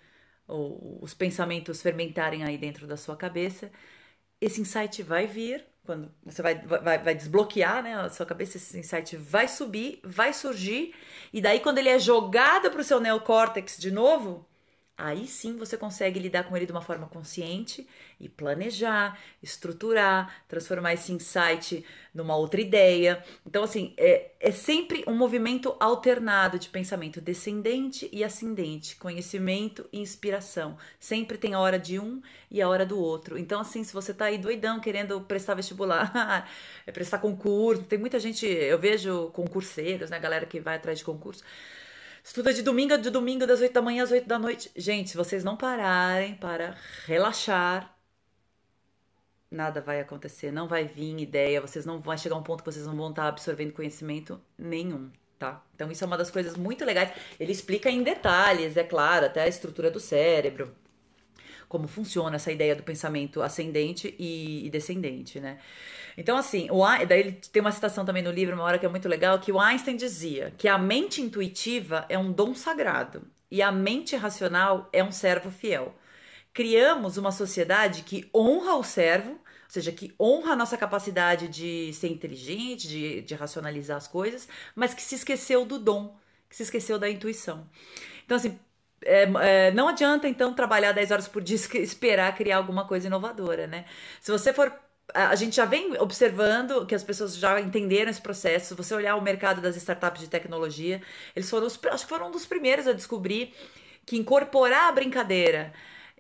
os 0.48 1.14
pensamentos 1.14 1.82
fermentarem 1.82 2.44
aí 2.44 2.58
dentro 2.58 2.88
da 2.88 2.96
sua 2.96 3.16
cabeça. 3.18 3.72
Esse 4.40 4.62
insight 4.62 5.04
vai 5.04 5.28
vir, 5.28 5.66
quando 5.86 6.12
você 6.24 6.42
vai, 6.42 6.56
vai, 6.56 6.98
vai 7.00 7.16
desbloquear 7.16 7.84
né, 7.84 7.96
a 7.96 8.10
sua 8.10 8.26
cabeça, 8.26 8.58
esse 8.58 8.78
insight 8.78 9.18
vai 9.18 9.48
subir, 9.48 10.00
vai 10.04 10.34
surgir, 10.34 10.94
e 11.34 11.42
daí 11.42 11.60
quando 11.60 11.80
ele 11.80 11.90
é 11.90 12.00
jogado 12.00 12.70
para 12.70 12.82
o 12.82 12.84
seu 12.84 13.00
neocórtex 13.00 13.78
de 13.78 13.92
novo, 13.92 14.48
Aí 14.98 15.28
sim 15.28 15.56
você 15.56 15.78
consegue 15.78 16.20
lidar 16.20 16.46
com 16.46 16.58
ele 16.58 16.66
de 16.66 16.72
uma 16.72 16.82
forma 16.82 17.08
consciente 17.08 17.88
e 18.20 18.28
planejar, 18.28 19.20
estruturar, 19.44 20.44
transformar 20.48 20.94
esse 20.94 21.12
insight 21.12 21.86
numa 22.12 22.36
outra 22.36 22.60
ideia. 22.60 23.24
Então, 23.46 23.64
assim, 23.64 23.94
é, 23.96 24.32
é 24.40 24.50
sempre 24.50 25.04
um 25.08 25.14
movimento 25.14 25.76
alternado 25.80 26.58
de 26.58 26.68
pensamento 26.70 27.22
descendente 27.22 28.10
e 28.12 28.24
ascendente, 28.24 28.96
conhecimento 28.96 29.88
e 29.94 30.00
inspiração. 30.00 30.76
Sempre 31.00 31.38
tem 31.38 31.54
a 31.54 31.60
hora 31.60 31.78
de 31.78 32.00
um 32.00 32.20
e 32.50 32.60
a 32.60 32.68
hora 32.68 32.84
do 32.84 33.00
outro. 33.00 33.38
Então, 33.38 33.62
assim, 33.62 33.84
se 33.84 33.94
você 33.94 34.12
tá 34.16 34.26
aí 34.26 34.40
doidão 34.40 34.80
querendo 34.80 35.22
prestar 35.22 35.54
vestibular, 35.54 36.50
é 36.88 36.92
prestar 36.92 37.20
concurso, 37.20 37.84
tem 37.84 38.00
muita 38.00 38.20
gente, 38.20 38.48
eu 38.48 38.80
vejo 38.80 39.30
concurseiros, 39.32 40.10
né, 40.10 40.20
galera 40.20 40.48
que 40.48 40.60
vai 40.60 40.78
atrás 40.78 40.98
de 40.98 41.06
concurso 41.06 41.44
Estuda 42.28 42.54
de 42.54 42.62
domingo 42.62 42.98
de 42.98 43.10
domingo, 43.10 43.48
das 43.48 43.62
8 43.62 43.72
da 43.72 43.82
manhã 43.82 44.04
às 44.04 44.12
8 44.12 44.28
da 44.28 44.38
noite. 44.38 44.70
Gente, 44.76 45.12
se 45.12 45.16
vocês 45.16 45.46
não 45.46 45.56
pararem 45.56 46.36
para 46.36 46.76
relaxar, 47.06 47.98
nada 49.50 49.80
vai 49.80 50.02
acontecer, 50.02 50.52
não 50.52 50.68
vai 50.68 50.84
vir 50.84 51.18
ideia, 51.22 51.62
vocês 51.62 51.86
não 51.86 52.02
vai 52.02 52.18
chegar 52.18 52.36
a 52.36 52.40
um 52.40 52.44
ponto 52.44 52.66
que 52.66 52.70
vocês 52.70 52.86
não 52.86 52.98
vão 52.98 53.12
estar 53.12 53.30
absorvendo 53.30 53.72
conhecimento 53.72 54.42
nenhum, 54.58 55.10
tá? 55.40 55.64
Então 55.74 55.90
isso 55.90 56.04
é 56.04 56.08
uma 56.08 56.18
das 56.18 56.30
coisas 56.30 56.58
muito 56.58 56.84
legais. 56.84 57.14
Ele 57.40 57.54
explica 57.54 57.90
em 57.90 58.04
detalhes, 58.04 58.76
é 58.76 58.84
claro, 58.84 59.28
até 59.28 59.44
a 59.44 59.48
estrutura 59.48 59.90
do 59.90 60.00
cérebro, 60.02 60.76
como 61.68 61.88
funciona 61.88 62.36
essa 62.36 62.52
ideia 62.52 62.76
do 62.76 62.84
pensamento 62.84 63.42
ascendente 63.42 64.16
e, 64.18 64.70
descendente, 64.72 65.40
né? 65.40 65.60
Então, 66.18 66.38
assim, 66.38 66.68
o, 66.72 66.84
daí 67.06 67.20
ele 67.20 67.32
tem 67.52 67.62
uma 67.62 67.72
citação 67.72 68.04
também 68.04 68.24
no 68.24 68.32
livro, 68.32 68.56
uma 68.56 68.64
hora 68.64 68.80
que 68.80 68.86
é 68.86 68.90
muito 68.90 69.08
legal, 69.08 69.40
que 69.40 69.52
o 69.52 69.60
Einstein 69.60 69.96
dizia 69.96 70.54
que 70.58 70.68
a 70.68 70.78
mente 70.78 71.22
intuitiva 71.22 72.06
é 72.10 72.18
um 72.18 72.32
dom 72.32 72.56
sagrado 72.56 73.22
e 73.52 73.62
a 73.62 73.72
mente 73.72 74.16
racional 74.16 74.90
é 74.92 75.04
um 75.04 75.12
servo 75.12 75.52
fiel. 75.52 75.96
Criamos 76.54 77.18
uma 77.18 77.32
sociedade 77.32 78.02
que 78.02 78.28
honra 78.34 78.76
o 78.76 78.84
servo, 78.84 79.32
ou 79.32 79.40
seja, 79.70 79.92
que 79.92 80.14
honra 80.20 80.54
a 80.54 80.56
nossa 80.56 80.78
capacidade 80.78 81.48
de 81.48 81.94
ser 81.94 82.08
inteligente, 82.08 82.88
de, 82.88 83.22
de 83.22 83.36
racionalizar 83.36 83.98
as 83.98 84.08
coisas, 84.08 84.48
mas 84.76 84.94
que 84.94 85.02
se 85.02 85.16
esqueceu 85.16 85.66
do 85.66 85.78
dom, 85.78 86.18
que 86.50 86.56
se 86.56 86.64
esqueceu 86.64 86.98
da 86.98 87.10
intuição. 87.10 87.70
Então, 88.26 88.38
assim, 88.38 88.58
é, 89.04 89.24
é, 89.24 89.72
não 89.72 89.88
adianta 89.88 90.28
então 90.28 90.54
trabalhar 90.54 90.92
10 90.92 91.12
horas 91.12 91.28
por 91.28 91.42
dia 91.42 91.58
esperar 91.76 92.36
criar 92.36 92.58
alguma 92.58 92.86
coisa 92.88 93.08
inovadora, 93.08 93.68
né? 93.68 93.86
Se 94.22 94.32
você 94.32 94.54
for 94.54 94.72
a 95.14 95.36
gente 95.36 95.56
já 95.56 95.66
vem 95.66 95.98
observando 96.00 96.86
que 96.86 96.94
as 96.94 97.04
pessoas 97.04 97.38
já 97.38 97.60
entenderam 97.62 98.12
esse 98.12 98.22
processo. 98.22 98.68
Se 98.68 98.74
você 98.74 98.94
olhar 98.94 99.16
o 99.16 99.22
mercado 99.22 99.62
das 99.62 99.78
startups 99.78 100.22
de 100.22 100.30
tecnologia, 100.30 101.02
eles 101.36 101.50
foram 101.50 101.66
os, 101.66 101.80
acho 101.92 102.04
que 102.04 102.10
foram 102.10 102.28
um 102.28 102.32
dos 102.32 102.46
primeiros 102.46 102.88
a 102.88 102.94
descobrir 102.94 103.54
que 104.06 104.18
incorporar 104.18 104.90
a 104.90 104.92
brincadeira 104.92 105.74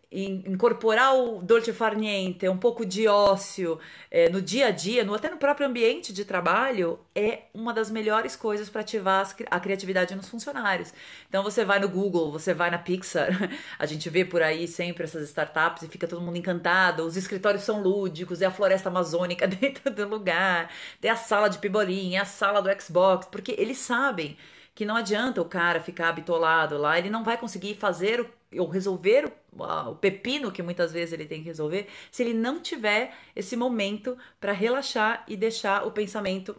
incorporar 0.09 1.13
o 1.15 1.41
dolce 1.41 1.73
far 1.73 1.95
niente, 1.95 2.47
um 2.47 2.57
pouco 2.57 2.85
de 2.85 3.07
ócio 3.07 3.77
é, 4.09 4.29
no 4.29 4.41
dia 4.41 4.67
a 4.67 4.71
dia, 4.71 5.03
no, 5.03 5.13
até 5.13 5.29
no 5.29 5.35
próprio 5.35 5.67
ambiente 5.67 6.13
de 6.13 6.23
trabalho, 6.23 6.97
é 7.13 7.43
uma 7.53 7.73
das 7.73 7.91
melhores 7.91 8.35
coisas 8.35 8.69
para 8.69 8.81
ativar 8.81 9.27
a 9.51 9.59
criatividade 9.59 10.15
nos 10.15 10.29
funcionários. 10.29 10.93
Então 11.27 11.43
você 11.43 11.65
vai 11.65 11.79
no 11.79 11.89
Google, 11.89 12.31
você 12.31 12.53
vai 12.53 12.71
na 12.71 12.77
Pixar, 12.77 13.29
a 13.77 13.85
gente 13.85 14.09
vê 14.09 14.23
por 14.23 14.41
aí 14.41 14.65
sempre 14.65 15.03
essas 15.03 15.27
startups 15.27 15.83
e 15.83 15.89
fica 15.89 16.07
todo 16.07 16.21
mundo 16.21 16.37
encantado. 16.37 17.03
Os 17.03 17.17
escritórios 17.17 17.63
são 17.63 17.81
lúdicos, 17.81 18.41
é 18.41 18.45
a 18.45 18.51
floresta 18.51 18.87
amazônica 18.87 19.45
dentro 19.47 19.91
do 19.91 20.07
lugar, 20.07 20.71
tem 21.01 21.11
a 21.11 21.17
sala 21.17 21.49
de 21.49 21.57
pibolim, 21.57 22.15
é 22.15 22.19
a 22.19 22.25
sala 22.25 22.61
do 22.61 22.81
Xbox, 22.81 23.27
porque 23.29 23.53
eles 23.57 23.77
sabem 23.77 24.37
que 24.77 24.85
não 24.85 24.95
adianta 24.95 25.41
o 25.41 25.45
cara 25.45 25.81
ficar 25.81 26.11
bitolado 26.11 26.77
lá, 26.77 26.99
ele 26.99 27.09
não 27.09 27.23
vai 27.23 27.35
conseguir 27.35 27.73
fazer 27.73 28.21
o 28.21 28.29
ou 28.59 28.69
resolver 28.69 29.25
o, 29.51 29.63
o 29.89 29.95
pepino 29.95 30.51
que 30.51 30.61
muitas 30.61 30.91
vezes 30.91 31.13
ele 31.13 31.25
tem 31.25 31.39
que 31.39 31.47
resolver, 31.47 31.87
se 32.11 32.21
ele 32.21 32.33
não 32.33 32.61
tiver 32.61 33.11
esse 33.35 33.55
momento 33.57 34.15
para 34.39 34.51
relaxar 34.51 35.25
e 35.27 35.35
deixar 35.35 35.85
o 35.85 35.91
pensamento 35.91 36.55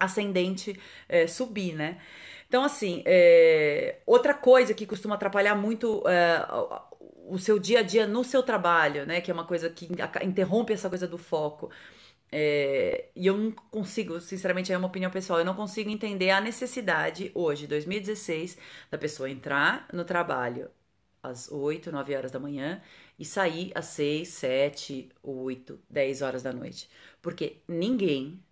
ascendente 0.00 0.80
é, 1.06 1.26
subir, 1.26 1.74
né? 1.74 1.98
Então, 2.48 2.64
assim, 2.64 3.02
é, 3.04 3.98
outra 4.06 4.32
coisa 4.32 4.72
que 4.72 4.86
costuma 4.86 5.16
atrapalhar 5.16 5.54
muito 5.54 6.02
é, 6.08 6.46
o 7.28 7.38
seu 7.38 7.58
dia 7.58 7.80
a 7.80 7.82
dia 7.82 8.06
no 8.06 8.24
seu 8.24 8.42
trabalho, 8.42 9.04
né? 9.04 9.20
Que 9.20 9.30
é 9.30 9.34
uma 9.34 9.46
coisa 9.46 9.68
que 9.68 9.86
interrompe 10.22 10.72
essa 10.72 10.88
coisa 10.88 11.06
do 11.06 11.18
foco. 11.18 11.70
É, 12.32 13.10
e 13.14 13.26
eu 13.26 13.36
não 13.36 13.52
consigo, 13.52 14.20
sinceramente, 14.20 14.72
é 14.72 14.76
uma 14.78 14.88
opinião 14.88 15.10
pessoal, 15.10 15.38
eu 15.38 15.44
não 15.44 15.54
consigo 15.54 15.88
entender 15.88 16.30
a 16.30 16.40
necessidade 16.40 17.30
hoje, 17.34 17.66
2016, 17.66 18.58
da 18.90 18.98
pessoa 18.98 19.30
entrar 19.30 19.86
no 19.92 20.04
trabalho 20.04 20.68
às 21.22 21.50
8, 21.50 21.90
9 21.92 22.14
horas 22.14 22.30
da 22.30 22.40
manhã 22.40 22.82
e 23.18 23.24
sair 23.24 23.72
às 23.74 23.86
6, 23.86 24.28
7, 24.28 25.10
8, 25.22 25.80
10 25.88 26.22
horas 26.22 26.42
da 26.42 26.52
noite. 26.52 26.90
Porque 27.22 27.62
ninguém, 27.68 28.42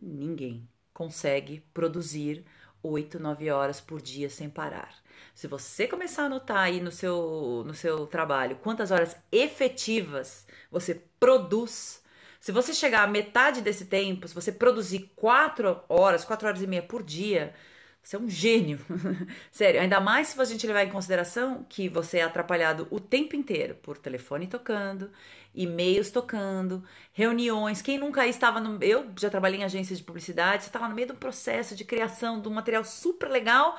ninguém 0.00 0.68
consegue 0.92 1.60
produzir 1.72 2.44
8, 2.82 3.18
9 3.18 3.50
horas 3.50 3.80
por 3.80 4.00
dia 4.00 4.28
sem 4.28 4.48
parar. 4.50 4.94
Se 5.34 5.46
você 5.46 5.86
começar 5.86 6.22
a 6.24 6.26
anotar 6.26 6.58
aí 6.58 6.80
no 6.80 6.90
seu, 6.90 7.62
no 7.66 7.74
seu 7.74 8.06
trabalho 8.06 8.56
quantas 8.56 8.90
horas 8.90 9.16
efetivas 9.32 10.46
você 10.70 11.02
produz, 11.18 12.02
se 12.40 12.52
você 12.52 12.72
chegar 12.72 13.02
à 13.02 13.06
metade 13.06 13.60
desse 13.60 13.86
tempo, 13.86 14.28
se 14.28 14.34
você 14.34 14.52
produzir 14.52 15.10
4 15.16 15.82
horas, 15.88 16.24
4 16.24 16.48
horas 16.48 16.62
e 16.62 16.66
meia 16.66 16.82
por 16.82 17.02
dia, 17.02 17.54
você 18.02 18.16
é 18.16 18.18
um 18.18 18.28
gênio. 18.28 18.78
Sério, 19.52 19.80
ainda 19.80 20.00
mais 20.00 20.28
se 20.28 20.40
a 20.40 20.44
gente 20.44 20.66
levar 20.66 20.84
em 20.84 20.90
consideração 20.90 21.66
que 21.68 21.88
você 21.88 22.18
é 22.18 22.22
atrapalhado 22.22 22.88
o 22.90 22.98
tempo 22.98 23.36
inteiro 23.36 23.74
por 23.82 23.98
telefone 23.98 24.46
tocando, 24.46 25.10
e-mails 25.54 26.10
tocando, 26.10 26.82
reuniões. 27.12 27.82
Quem 27.82 27.98
nunca 27.98 28.26
estava 28.26 28.60
no. 28.60 28.82
Eu 28.82 29.10
já 29.18 29.28
trabalhei 29.28 29.60
em 29.60 29.64
agências 29.64 29.98
de 29.98 30.04
publicidade, 30.04 30.62
você 30.62 30.68
estava 30.68 30.88
no 30.88 30.94
meio 30.94 31.12
um 31.12 31.16
processo 31.16 31.74
de 31.74 31.84
criação 31.84 32.40
de 32.40 32.48
um 32.48 32.52
material 32.52 32.84
super 32.84 33.28
legal. 33.28 33.78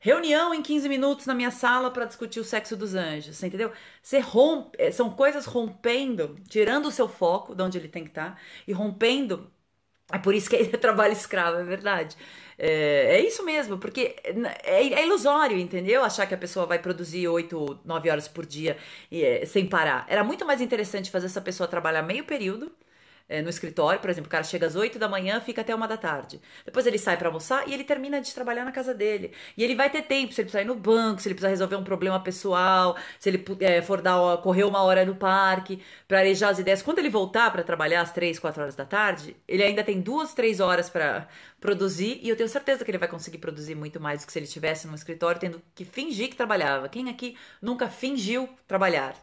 Reunião 0.00 0.54
em 0.54 0.62
15 0.62 0.88
minutos 0.88 1.26
na 1.26 1.34
minha 1.34 1.50
sala 1.50 1.90
para 1.90 2.04
discutir 2.04 2.38
o 2.38 2.44
sexo 2.44 2.76
dos 2.76 2.94
anjos, 2.94 3.36
você 3.36 3.46
entendeu? 3.48 3.72
Você 4.00 4.20
rompe, 4.20 4.76
é, 4.80 4.92
são 4.92 5.10
coisas 5.10 5.44
rompendo, 5.44 6.36
tirando 6.48 6.86
o 6.86 6.90
seu 6.92 7.08
foco 7.08 7.54
de 7.54 7.62
onde 7.62 7.78
ele 7.78 7.88
tem 7.88 8.04
que 8.04 8.10
estar 8.10 8.32
tá, 8.36 8.40
e 8.66 8.72
rompendo. 8.72 9.50
É 10.12 10.18
por 10.18 10.34
isso 10.34 10.48
que 10.48 10.56
é 10.56 10.64
trabalho 10.78 11.12
escravo, 11.12 11.58
é 11.58 11.64
verdade. 11.64 12.16
É, 12.58 13.16
é 13.16 13.20
isso 13.26 13.44
mesmo, 13.44 13.78
porque 13.78 14.16
é, 14.64 14.82
é, 14.94 15.04
ilusório, 15.04 15.58
entendeu? 15.58 16.02
Achar 16.04 16.26
que 16.26 16.34
a 16.34 16.38
pessoa 16.38 16.66
vai 16.66 16.78
produzir 16.78 17.28
8, 17.28 17.80
9 17.84 18.10
horas 18.10 18.28
por 18.28 18.46
dia 18.46 18.76
é, 19.12 19.44
sem 19.46 19.66
parar. 19.68 20.06
Era 20.08 20.24
muito 20.24 20.46
mais 20.46 20.60
interessante 20.60 21.10
fazer 21.10 21.26
essa 21.26 21.40
pessoa 21.40 21.68
trabalhar 21.68 22.02
meio 22.02 22.24
período, 22.24 22.72
é, 23.28 23.42
no 23.42 23.50
escritório, 23.50 24.00
por 24.00 24.08
exemplo, 24.08 24.28
o 24.28 24.30
cara 24.30 24.42
chega 24.42 24.66
às 24.66 24.74
8 24.74 24.98
da 24.98 25.08
manhã, 25.08 25.40
fica 25.40 25.60
até 25.60 25.74
uma 25.74 25.86
da 25.86 25.96
tarde. 25.96 26.40
Depois 26.64 26.86
ele 26.86 26.98
sai 26.98 27.16
para 27.16 27.28
almoçar 27.28 27.68
e 27.68 27.74
ele 27.74 27.84
termina 27.84 28.20
de 28.20 28.32
trabalhar 28.34 28.64
na 28.64 28.72
casa 28.72 28.94
dele. 28.94 29.32
E 29.56 29.62
ele 29.62 29.74
vai 29.74 29.90
ter 29.90 30.02
tempo, 30.02 30.32
se 30.32 30.40
ele 30.40 30.46
precisar 30.46 30.62
ir 30.62 30.66
no 30.66 30.74
banco, 30.74 31.20
se 31.20 31.28
ele 31.28 31.34
precisar 31.34 31.50
resolver 31.50 31.76
um 31.76 31.84
problema 31.84 32.18
pessoal, 32.20 32.96
se 33.18 33.28
ele 33.28 33.44
é, 33.60 33.82
for 33.82 34.00
dar, 34.00 34.38
correr 34.38 34.64
uma 34.64 34.82
hora 34.82 35.04
no 35.04 35.14
parque, 35.14 35.82
para 36.06 36.20
arejar 36.20 36.50
as 36.50 36.58
ideias. 36.58 36.82
Quando 36.82 37.00
ele 37.00 37.10
voltar 37.10 37.50
para 37.50 37.62
trabalhar 37.62 38.00
às 38.00 38.12
3, 38.12 38.38
4 38.38 38.62
horas 38.62 38.74
da 38.74 38.86
tarde, 38.86 39.36
ele 39.46 39.62
ainda 39.62 39.84
tem 39.84 40.00
duas, 40.00 40.32
três 40.32 40.58
horas 40.60 40.88
para 40.88 41.28
produzir 41.60 42.20
e 42.22 42.28
eu 42.28 42.36
tenho 42.36 42.48
certeza 42.48 42.84
que 42.84 42.90
ele 42.90 42.98
vai 42.98 43.08
conseguir 43.08 43.38
produzir 43.38 43.74
muito 43.74 44.00
mais 44.00 44.22
do 44.22 44.26
que 44.26 44.32
se 44.32 44.38
ele 44.38 44.46
estivesse 44.46 44.86
no 44.86 44.94
escritório 44.94 45.40
tendo 45.40 45.60
que 45.74 45.84
fingir 45.84 46.30
que 46.30 46.36
trabalhava. 46.36 46.88
Quem 46.88 47.08
aqui 47.10 47.36
nunca 47.60 47.88
fingiu 47.88 48.48
trabalhar? 48.66 49.14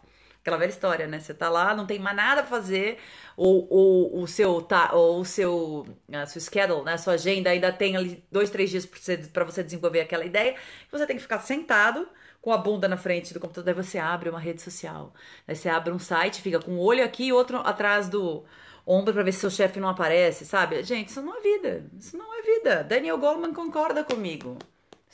Aquela 0.45 0.57
velha 0.57 0.69
história, 0.69 1.07
né? 1.07 1.19
Você 1.19 1.33
tá 1.33 1.49
lá, 1.49 1.73
não 1.73 1.87
tem 1.87 1.97
mais 1.97 2.15
nada 2.15 2.43
pra 2.43 2.51
fazer, 2.51 2.99
ou, 3.35 3.67
ou 3.67 4.21
o 4.21 4.27
seu 4.27 4.61
tá, 4.61 4.91
ou 4.93 5.21
o 5.21 5.25
seu 5.25 5.87
a 6.13 6.27
sua 6.27 6.39
schedule, 6.39 6.83
né? 6.83 6.93
A 6.93 6.99
sua 6.99 7.13
agenda 7.13 7.49
ainda 7.49 7.71
tem 7.71 7.97
ali 7.97 8.23
dois, 8.31 8.51
três 8.51 8.69
dias 8.69 8.85
para 8.85 8.99
você, 8.99 9.17
pra 9.17 9.43
você 9.43 9.63
desenvolver 9.63 10.01
aquela 10.01 10.23
ideia. 10.23 10.55
Você 10.91 11.07
tem 11.07 11.15
que 11.15 11.23
ficar 11.23 11.39
sentado 11.39 12.07
com 12.39 12.51
a 12.53 12.59
bunda 12.59 12.87
na 12.87 12.95
frente 12.95 13.33
do 13.33 13.39
computador, 13.39 13.73
daí 13.73 13.83
você 13.83 13.97
abre 13.97 14.29
uma 14.29 14.39
rede 14.39 14.61
social. 14.61 15.15
Aí 15.47 15.55
você 15.55 15.67
abre 15.67 15.91
um 15.91 15.97
site, 15.97 16.43
fica 16.43 16.59
com 16.59 16.73
um 16.73 16.79
olho 16.79 17.03
aqui 17.03 17.25
e 17.25 17.33
outro 17.33 17.57
atrás 17.57 18.07
do 18.07 18.45
ombro 18.85 19.15
para 19.15 19.23
ver 19.23 19.31
se 19.31 19.39
seu 19.39 19.49
chefe 19.49 19.79
não 19.79 19.89
aparece, 19.89 20.45
sabe? 20.45 20.83
Gente, 20.83 21.09
isso 21.09 21.23
não 21.23 21.35
é 21.35 21.41
vida. 21.41 21.89
Isso 21.99 22.15
não 22.15 22.31
é 22.37 22.43
vida. 22.43 22.83
Daniel 22.83 23.17
Goleman 23.17 23.51
concorda 23.51 24.03
comigo. 24.03 24.59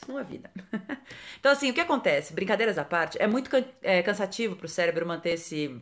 Isso 0.02 0.10
não 0.10 0.18
é 0.18 0.24
vida. 0.24 0.50
então, 1.38 1.52
assim, 1.52 1.70
o 1.70 1.74
que 1.74 1.80
acontece? 1.80 2.32
Brincadeiras 2.32 2.76
à 2.76 2.84
parte, 2.84 3.16
é 3.20 3.26
muito 3.26 3.48
é, 3.82 4.02
cansativo 4.02 4.56
para 4.56 4.66
o 4.66 4.68
cérebro 4.68 5.06
manter 5.06 5.34
esse. 5.34 5.80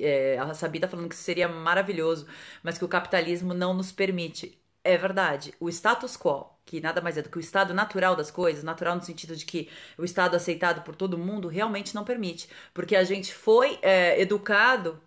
É, 0.00 0.36
a 0.38 0.52
Sabita 0.52 0.88
falando 0.88 1.08
que 1.08 1.16
seria 1.16 1.48
maravilhoso, 1.48 2.26
mas 2.62 2.76
que 2.76 2.84
o 2.84 2.88
capitalismo 2.88 3.54
não 3.54 3.72
nos 3.72 3.92
permite. 3.92 4.60
É 4.82 4.98
verdade. 4.98 5.54
O 5.60 5.70
status 5.70 6.16
quo, 6.16 6.50
que 6.66 6.80
nada 6.80 7.00
mais 7.00 7.16
é 7.16 7.22
do 7.22 7.30
que 7.30 7.38
o 7.38 7.40
estado 7.40 7.72
natural 7.72 8.14
das 8.16 8.30
coisas, 8.30 8.62
natural 8.64 8.96
no 8.96 9.02
sentido 9.02 9.34
de 9.36 9.46
que 9.46 9.70
o 9.96 10.04
estado 10.04 10.34
aceitado 10.36 10.82
por 10.82 10.94
todo 10.94 11.16
mundo, 11.16 11.48
realmente 11.48 11.94
não 11.94 12.04
permite. 12.04 12.48
Porque 12.74 12.96
a 12.96 13.04
gente 13.04 13.32
foi 13.32 13.78
é, 13.80 14.20
educado, 14.20 15.00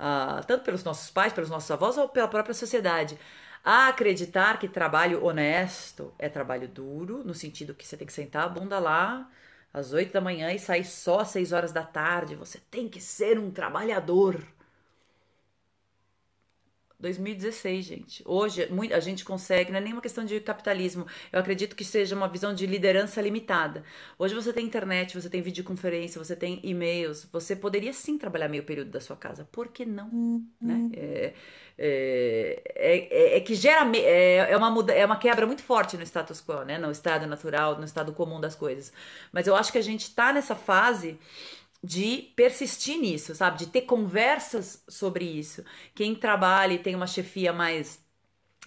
uh, 0.00 0.44
tanto 0.46 0.64
pelos 0.64 0.82
nossos 0.82 1.10
pais, 1.10 1.32
pelos 1.32 1.50
nossos 1.50 1.70
avós, 1.70 1.96
ou 1.98 2.08
pela 2.08 2.26
própria 2.26 2.54
sociedade, 2.54 3.18
a 3.70 3.88
acreditar 3.88 4.58
que 4.58 4.66
trabalho 4.66 5.22
honesto 5.22 6.14
é 6.18 6.26
trabalho 6.26 6.66
duro, 6.66 7.22
no 7.22 7.34
sentido 7.34 7.74
que 7.74 7.86
você 7.86 7.98
tem 7.98 8.06
que 8.06 8.12
sentar 8.14 8.44
a 8.44 8.48
bunda 8.48 8.78
lá 8.78 9.30
às 9.74 9.92
8 9.92 10.10
da 10.10 10.22
manhã 10.22 10.50
e 10.54 10.58
sair 10.58 10.86
só 10.86 11.20
às 11.20 11.28
6 11.28 11.52
horas 11.52 11.70
da 11.70 11.82
tarde. 11.84 12.34
Você 12.34 12.58
tem 12.70 12.88
que 12.88 12.98
ser 12.98 13.38
um 13.38 13.50
trabalhador. 13.50 14.42
2016, 17.00 17.84
gente. 17.84 18.22
Hoje 18.26 18.68
a 18.92 18.98
gente 18.98 19.24
consegue, 19.24 19.70
não 19.70 19.78
é 19.78 19.80
nenhuma 19.80 20.02
questão 20.02 20.24
de 20.24 20.40
capitalismo. 20.40 21.06
Eu 21.32 21.38
acredito 21.38 21.76
que 21.76 21.84
seja 21.84 22.16
uma 22.16 22.26
visão 22.26 22.52
de 22.52 22.66
liderança 22.66 23.20
limitada. 23.20 23.84
Hoje 24.18 24.34
você 24.34 24.52
tem 24.52 24.66
internet, 24.66 25.14
você 25.14 25.30
tem 25.30 25.40
videoconferência, 25.40 26.22
você 26.22 26.34
tem 26.34 26.58
e-mails. 26.64 27.28
Você 27.30 27.54
poderia 27.54 27.92
sim 27.92 28.18
trabalhar 28.18 28.48
meio 28.48 28.64
período 28.64 28.90
da 28.90 29.00
sua 29.00 29.14
casa. 29.14 29.48
Por 29.52 29.68
que 29.68 29.86
não? 29.86 30.08
Uhum. 30.08 30.46
Né? 30.60 30.90
É, 30.92 31.34
é, 31.78 32.62
é, 32.74 33.36
é, 33.36 33.40
que 33.40 33.54
gera 33.54 33.88
é, 33.96 34.50
é, 34.50 34.56
uma 34.56 34.68
muda, 34.68 34.92
é 34.92 35.06
uma 35.06 35.16
quebra 35.16 35.46
muito 35.46 35.62
forte 35.62 35.96
no 35.96 36.02
status 36.02 36.42
quo, 36.44 36.64
né? 36.64 36.78
No 36.78 36.90
estado 36.90 37.28
natural, 37.28 37.78
no 37.78 37.84
estado 37.84 38.12
comum 38.12 38.40
das 38.40 38.56
coisas. 38.56 38.92
Mas 39.30 39.46
eu 39.46 39.54
acho 39.54 39.70
que 39.70 39.78
a 39.78 39.82
gente 39.82 40.02
está 40.02 40.32
nessa 40.32 40.56
fase 40.56 41.16
de 41.82 42.32
persistir 42.36 42.98
nisso, 42.98 43.34
sabe? 43.34 43.58
De 43.58 43.66
ter 43.66 43.82
conversas 43.82 44.82
sobre 44.88 45.24
isso. 45.24 45.64
Quem 45.94 46.14
trabalha 46.14 46.74
e 46.74 46.78
tem 46.78 46.94
uma 46.94 47.06
chefia 47.06 47.52
mais 47.52 48.00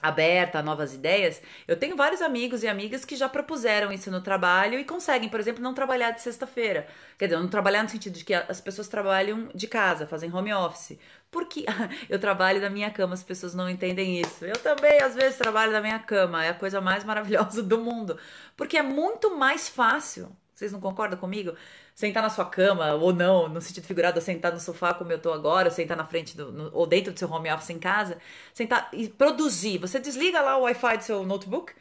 aberta 0.01 0.59
a 0.59 0.63
novas 0.63 0.93
ideias, 0.93 1.41
eu 1.67 1.77
tenho 1.77 1.95
vários 1.95 2.21
amigos 2.21 2.63
e 2.63 2.67
amigas 2.67 3.05
que 3.05 3.15
já 3.15 3.29
propuseram 3.29 3.91
isso 3.91 4.09
no 4.09 4.21
trabalho 4.21 4.79
e 4.79 4.83
conseguem, 4.83 5.29
por 5.29 5.39
exemplo, 5.39 5.61
não 5.61 5.73
trabalhar 5.73 6.11
de 6.11 6.21
sexta-feira. 6.21 6.87
Quer 7.17 7.27
dizer, 7.27 7.39
não 7.39 7.47
trabalhar 7.47 7.83
no 7.83 7.89
sentido 7.89 8.17
de 8.17 8.25
que 8.25 8.33
as 8.33 8.59
pessoas 8.59 8.87
trabalham 8.87 9.49
de 9.53 9.67
casa, 9.67 10.07
fazem 10.07 10.33
home 10.33 10.51
office. 10.53 10.97
Porque 11.29 11.65
eu 12.09 12.19
trabalho 12.19 12.59
da 12.59 12.69
minha 12.69 12.89
cama, 12.89 13.13
as 13.13 13.23
pessoas 13.23 13.53
não 13.53 13.69
entendem 13.69 14.19
isso. 14.19 14.43
Eu 14.43 14.57
também, 14.57 15.01
às 15.01 15.15
vezes, 15.15 15.37
trabalho 15.37 15.71
da 15.71 15.81
minha 15.81 15.99
cama. 15.99 16.43
É 16.43 16.49
a 16.49 16.53
coisa 16.53 16.81
mais 16.81 17.03
maravilhosa 17.03 17.61
do 17.63 17.77
mundo. 17.77 18.17
Porque 18.57 18.77
é 18.77 18.81
muito 18.83 19.37
mais 19.37 19.69
fácil. 19.69 20.35
Vocês 20.61 20.71
não 20.71 20.79
concordam 20.79 21.19
comigo? 21.19 21.55
sentar 21.95 22.23
na 22.23 22.29
sua 22.29 22.45
cama, 22.45 22.93
ou 22.95 23.13
não, 23.13 23.47
no 23.47 23.61
sentido 23.61 23.85
figurado, 23.85 24.19
sentar 24.21 24.51
no 24.51 24.59
sofá 24.59 24.93
como 24.93 25.11
eu 25.11 25.19
tô 25.19 25.31
agora, 25.31 25.69
sentar 25.69 25.95
na 25.97 26.05
frente 26.05 26.35
do, 26.35 26.51
no, 26.51 26.69
ou 26.73 26.87
dentro 26.87 27.13
do 27.13 27.19
seu 27.19 27.29
home 27.29 27.51
office 27.51 27.69
em 27.69 27.79
casa, 27.79 28.17
sentar 28.53 28.89
e 28.93 29.07
produzir. 29.09 29.77
Você 29.77 30.00
desliga 30.00 30.41
lá 30.41 30.57
o 30.57 30.61
Wi-Fi 30.63 30.97
do 30.97 31.03
seu 31.03 31.25
notebook, 31.25 31.74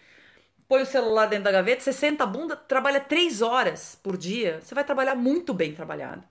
põe 0.68 0.82
o 0.82 0.86
celular 0.86 1.26
dentro 1.26 1.44
da 1.44 1.52
gaveta, 1.52 1.82
você 1.82 1.92
senta 1.92 2.24
a 2.24 2.26
bunda, 2.26 2.56
trabalha 2.56 3.00
três 3.00 3.42
horas 3.42 3.98
por 4.02 4.16
dia, 4.16 4.60
você 4.62 4.74
vai 4.74 4.84
trabalhar 4.84 5.14
muito 5.14 5.54
bem 5.54 5.74
trabalhado. 5.74 6.22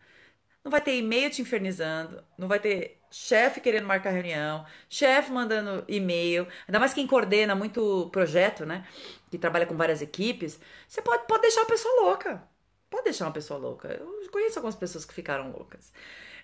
Não 0.63 0.71
vai 0.71 0.81
ter 0.81 0.97
e-mail 0.97 1.29
te 1.31 1.41
infernizando, 1.41 2.23
não 2.37 2.47
vai 2.47 2.59
ter 2.59 2.98
chefe 3.11 3.61
querendo 3.61 3.85
marcar 3.85 4.11
reunião, 4.11 4.65
chefe 4.89 5.31
mandando 5.31 5.83
e-mail, 5.87 6.47
ainda 6.67 6.79
mais 6.79 6.93
quem 6.93 7.07
coordena 7.07 7.55
muito 7.55 8.09
projeto, 8.11 8.65
né? 8.65 8.85
Que 9.31 9.37
trabalha 9.37 9.65
com 9.65 9.75
várias 9.75 10.01
equipes, 10.01 10.59
você 10.87 11.01
pode, 11.01 11.27
pode 11.27 11.41
deixar 11.41 11.61
a 11.63 11.65
pessoa 11.65 12.01
louca 12.03 12.41
pode 12.89 13.03
deixar 13.03 13.25
uma 13.25 13.31
pessoa 13.31 13.59
louca. 13.59 13.87
Eu 13.87 14.29
conheço 14.31 14.57
algumas 14.57 14.75
pessoas 14.75 15.05
que 15.05 15.13
ficaram 15.13 15.51
loucas. 15.51 15.93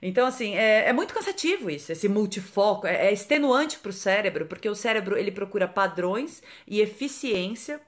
Então, 0.01 0.28
assim, 0.28 0.56
é, 0.56 0.89
é 0.89 0.93
muito 0.93 1.13
cansativo 1.13 1.69
isso, 1.69 1.91
esse 1.91 2.08
multifoco. 2.08 2.86
É, 2.86 3.08
é 3.08 3.13
extenuante 3.13 3.80
para 3.80 3.89
o 3.89 3.93
cérebro, 3.93 4.45
porque 4.45 4.69
o 4.69 4.75
cérebro 4.75 5.17
ele 5.17 5.32
procura 5.32 5.67
padrões 5.67 6.43
e 6.67 6.82
eficiência 6.82 7.82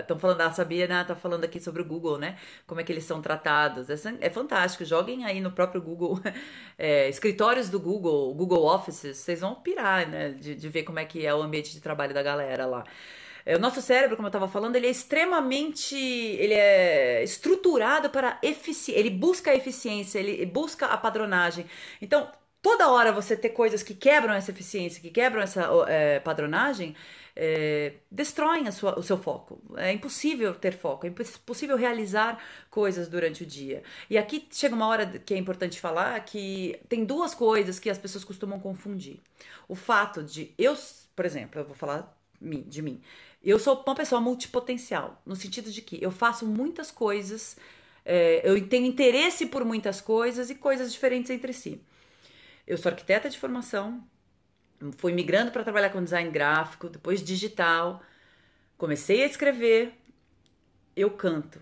Estão 0.00 0.16
uh, 0.16 0.20
falando, 0.20 0.40
a 0.40 0.52
Sabina 0.52 1.04
tá 1.04 1.14
falando 1.14 1.44
aqui 1.44 1.60
sobre 1.60 1.82
o 1.82 1.84
Google, 1.84 2.18
né? 2.18 2.36
Como 2.66 2.80
é 2.80 2.84
que 2.84 2.92
eles 2.92 3.04
são 3.04 3.20
tratados. 3.20 3.88
É, 3.90 3.94
é 4.20 4.30
fantástico. 4.30 4.84
Joguem 4.84 5.24
aí 5.24 5.40
no 5.40 5.50
próprio 5.50 5.80
Google, 5.82 6.20
é, 6.78 7.08
escritórios 7.08 7.68
do 7.68 7.78
Google, 7.78 8.34
Google 8.34 8.64
Offices, 8.64 9.18
vocês 9.18 9.40
vão 9.40 9.54
pirar, 9.54 10.08
né? 10.08 10.30
De, 10.30 10.54
de 10.54 10.68
ver 10.68 10.84
como 10.84 10.98
é 10.98 11.04
que 11.04 11.26
é 11.26 11.34
o 11.34 11.42
ambiente 11.42 11.72
de 11.72 11.80
trabalho 11.80 12.14
da 12.14 12.22
galera 12.22 12.66
lá. 12.66 12.84
É, 13.46 13.54
o 13.56 13.60
nosso 13.60 13.80
cérebro, 13.80 14.16
como 14.16 14.26
eu 14.26 14.30
estava 14.30 14.48
falando, 14.48 14.74
ele 14.74 14.88
é 14.88 14.90
extremamente, 14.90 15.94
ele 15.94 16.54
é 16.54 17.22
estruturado 17.22 18.10
para 18.10 18.38
eficiência, 18.42 18.98
ele 18.98 19.10
busca 19.10 19.52
a 19.52 19.54
eficiência, 19.54 20.18
ele 20.18 20.44
busca 20.46 20.86
a 20.86 20.96
padronagem. 20.96 21.64
Então, 22.02 22.28
toda 22.60 22.90
hora 22.90 23.12
você 23.12 23.36
ter 23.36 23.50
coisas 23.50 23.84
que 23.84 23.94
quebram 23.94 24.34
essa 24.34 24.50
eficiência, 24.50 25.00
que 25.00 25.10
quebram 25.10 25.40
essa 25.40 25.70
é, 25.86 26.18
padronagem, 26.18 26.96
é, 27.36 27.92
destroem 28.10 28.70
sua, 28.72 28.98
o 28.98 29.02
seu 29.02 29.18
foco. 29.18 29.60
É 29.76 29.92
impossível 29.92 30.54
ter 30.54 30.72
foco, 30.72 31.06
é 31.06 31.10
impossível 31.10 31.76
realizar 31.76 32.42
coisas 32.70 33.08
durante 33.08 33.42
o 33.42 33.46
dia. 33.46 33.82
E 34.08 34.16
aqui 34.16 34.48
chega 34.50 34.74
uma 34.74 34.86
hora 34.86 35.06
que 35.18 35.34
é 35.34 35.36
importante 35.36 35.78
falar 35.78 36.18
que 36.24 36.80
tem 36.88 37.04
duas 37.04 37.34
coisas 37.34 37.78
que 37.78 37.90
as 37.90 37.98
pessoas 37.98 38.24
costumam 38.24 38.58
confundir. 38.58 39.20
O 39.68 39.74
fato 39.74 40.22
de 40.22 40.54
eu, 40.56 40.74
por 41.14 41.26
exemplo, 41.26 41.60
eu 41.60 41.64
vou 41.64 41.74
falar 41.74 42.16
de 42.40 42.82
mim. 42.82 43.00
Eu 43.44 43.58
sou 43.58 43.82
uma 43.86 43.94
pessoa 43.94 44.20
multipotencial, 44.20 45.20
no 45.24 45.36
sentido 45.36 45.70
de 45.70 45.82
que 45.82 46.02
eu 46.02 46.10
faço 46.10 46.46
muitas 46.46 46.90
coisas, 46.90 47.56
é, 48.04 48.40
eu 48.48 48.66
tenho 48.66 48.86
interesse 48.86 49.46
por 49.46 49.64
muitas 49.64 50.00
coisas 50.00 50.48
e 50.48 50.54
coisas 50.54 50.92
diferentes 50.92 51.30
entre 51.30 51.52
si. 51.52 51.80
Eu 52.66 52.76
sou 52.76 52.90
arquiteta 52.90 53.30
de 53.30 53.38
formação, 53.38 54.02
fui 54.98 55.12
migrando 55.12 55.50
para 55.50 55.64
trabalhar 55.64 55.90
com 55.90 56.02
design 56.02 56.30
gráfico, 56.30 56.88
depois 56.88 57.22
digital, 57.22 58.02
comecei 58.76 59.22
a 59.22 59.26
escrever, 59.26 59.92
eu 60.94 61.10
canto 61.10 61.60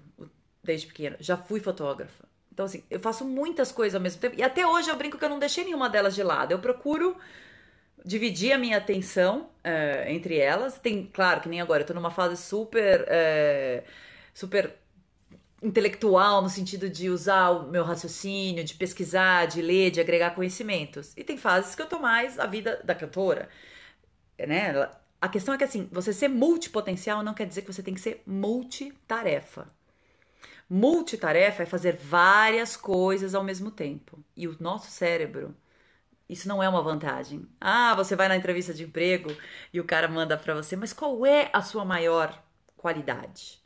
desde 0.62 0.86
pequena, 0.86 1.16
já 1.20 1.36
fui 1.36 1.60
fotógrafa. 1.60 2.24
Então, 2.52 2.66
assim, 2.66 2.84
eu 2.88 3.00
faço 3.00 3.24
muitas 3.24 3.72
coisas 3.72 3.96
ao 3.96 4.00
mesmo 4.00 4.20
tempo. 4.20 4.36
E 4.38 4.42
até 4.42 4.64
hoje 4.64 4.88
eu 4.88 4.96
brinco 4.96 5.18
que 5.18 5.24
eu 5.24 5.28
não 5.28 5.40
deixei 5.40 5.64
nenhuma 5.64 5.90
delas 5.90 6.14
de 6.14 6.22
lado. 6.22 6.52
Eu 6.52 6.60
procuro 6.60 7.16
dividir 8.04 8.52
a 8.52 8.58
minha 8.58 8.78
atenção 8.78 9.50
é, 9.64 10.12
entre 10.12 10.38
elas. 10.38 10.78
Tem, 10.78 11.04
claro, 11.12 11.40
que 11.40 11.48
nem 11.48 11.60
agora, 11.60 11.82
eu 11.82 11.86
tô 11.86 11.92
numa 11.92 12.12
fase 12.12 12.40
super. 12.40 13.04
É, 13.08 13.82
super 14.32 14.72
intelectual 15.64 16.42
no 16.42 16.50
sentido 16.50 16.88
de 16.90 17.10
usar 17.10 17.50
o 17.50 17.68
meu 17.70 17.84
raciocínio, 17.84 18.64
de 18.64 18.74
pesquisar, 18.74 19.46
de 19.46 19.62
ler, 19.62 19.90
de 19.90 20.00
agregar 20.00 20.34
conhecimentos. 20.34 21.12
E 21.16 21.24
tem 21.24 21.36
fases 21.38 21.74
que 21.74 21.82
eu 21.82 21.88
tô 21.88 21.98
mais 21.98 22.38
a 22.38 22.46
vida 22.46 22.80
da 22.84 22.94
cantora, 22.94 23.48
né? 24.38 24.90
A 25.20 25.28
questão 25.28 25.54
é 25.54 25.58
que 25.58 25.64
assim, 25.64 25.88
você 25.90 26.12
ser 26.12 26.28
multipotencial 26.28 27.22
não 27.22 27.34
quer 27.34 27.46
dizer 27.46 27.62
que 27.62 27.72
você 27.72 27.82
tem 27.82 27.94
que 27.94 28.00
ser 28.00 28.22
multitarefa. 28.26 29.68
Multitarefa 30.68 31.62
é 31.62 31.66
fazer 31.66 31.96
várias 31.96 32.76
coisas 32.76 33.34
ao 33.34 33.44
mesmo 33.44 33.70
tempo. 33.70 34.18
E 34.36 34.48
o 34.48 34.56
nosso 34.60 34.90
cérebro 34.90 35.54
isso 36.28 36.48
não 36.48 36.62
é 36.62 36.68
uma 36.68 36.82
vantagem. 36.82 37.46
Ah, 37.60 37.94
você 37.94 38.16
vai 38.16 38.28
na 38.28 38.36
entrevista 38.36 38.72
de 38.74 38.84
emprego 38.84 39.30
e 39.72 39.80
o 39.80 39.84
cara 39.84 40.08
manda 40.08 40.36
para 40.36 40.54
você, 40.54 40.76
mas 40.76 40.92
qual 40.92 41.24
é 41.26 41.50
a 41.52 41.62
sua 41.62 41.84
maior 41.84 42.42
qualidade? 42.76 43.63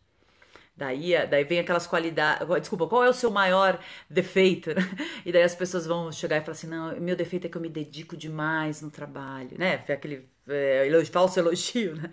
Daí, 0.78 1.12
daí 1.26 1.42
vem 1.42 1.58
aquelas 1.58 1.88
qualidades. 1.88 2.46
Desculpa, 2.60 2.86
qual 2.86 3.02
é 3.02 3.08
o 3.08 3.12
seu 3.12 3.32
maior 3.32 3.80
defeito? 4.08 4.70
Né? 4.72 4.82
E 5.26 5.32
daí 5.32 5.42
as 5.42 5.54
pessoas 5.54 5.84
vão 5.86 6.12
chegar 6.12 6.36
e 6.36 6.40
falar 6.40 6.52
assim: 6.52 6.68
não, 6.68 6.98
meu 7.00 7.16
defeito 7.16 7.46
é 7.46 7.50
que 7.50 7.56
eu 7.56 7.60
me 7.60 7.68
dedico 7.68 8.16
demais 8.16 8.80
no 8.80 8.90
trabalho, 8.90 9.58
né? 9.58 9.74
Aquele 9.88 10.28
é, 10.46 10.86
elogio, 10.86 11.12
falso 11.12 11.38
elogio, 11.40 11.96
né? 11.96 12.10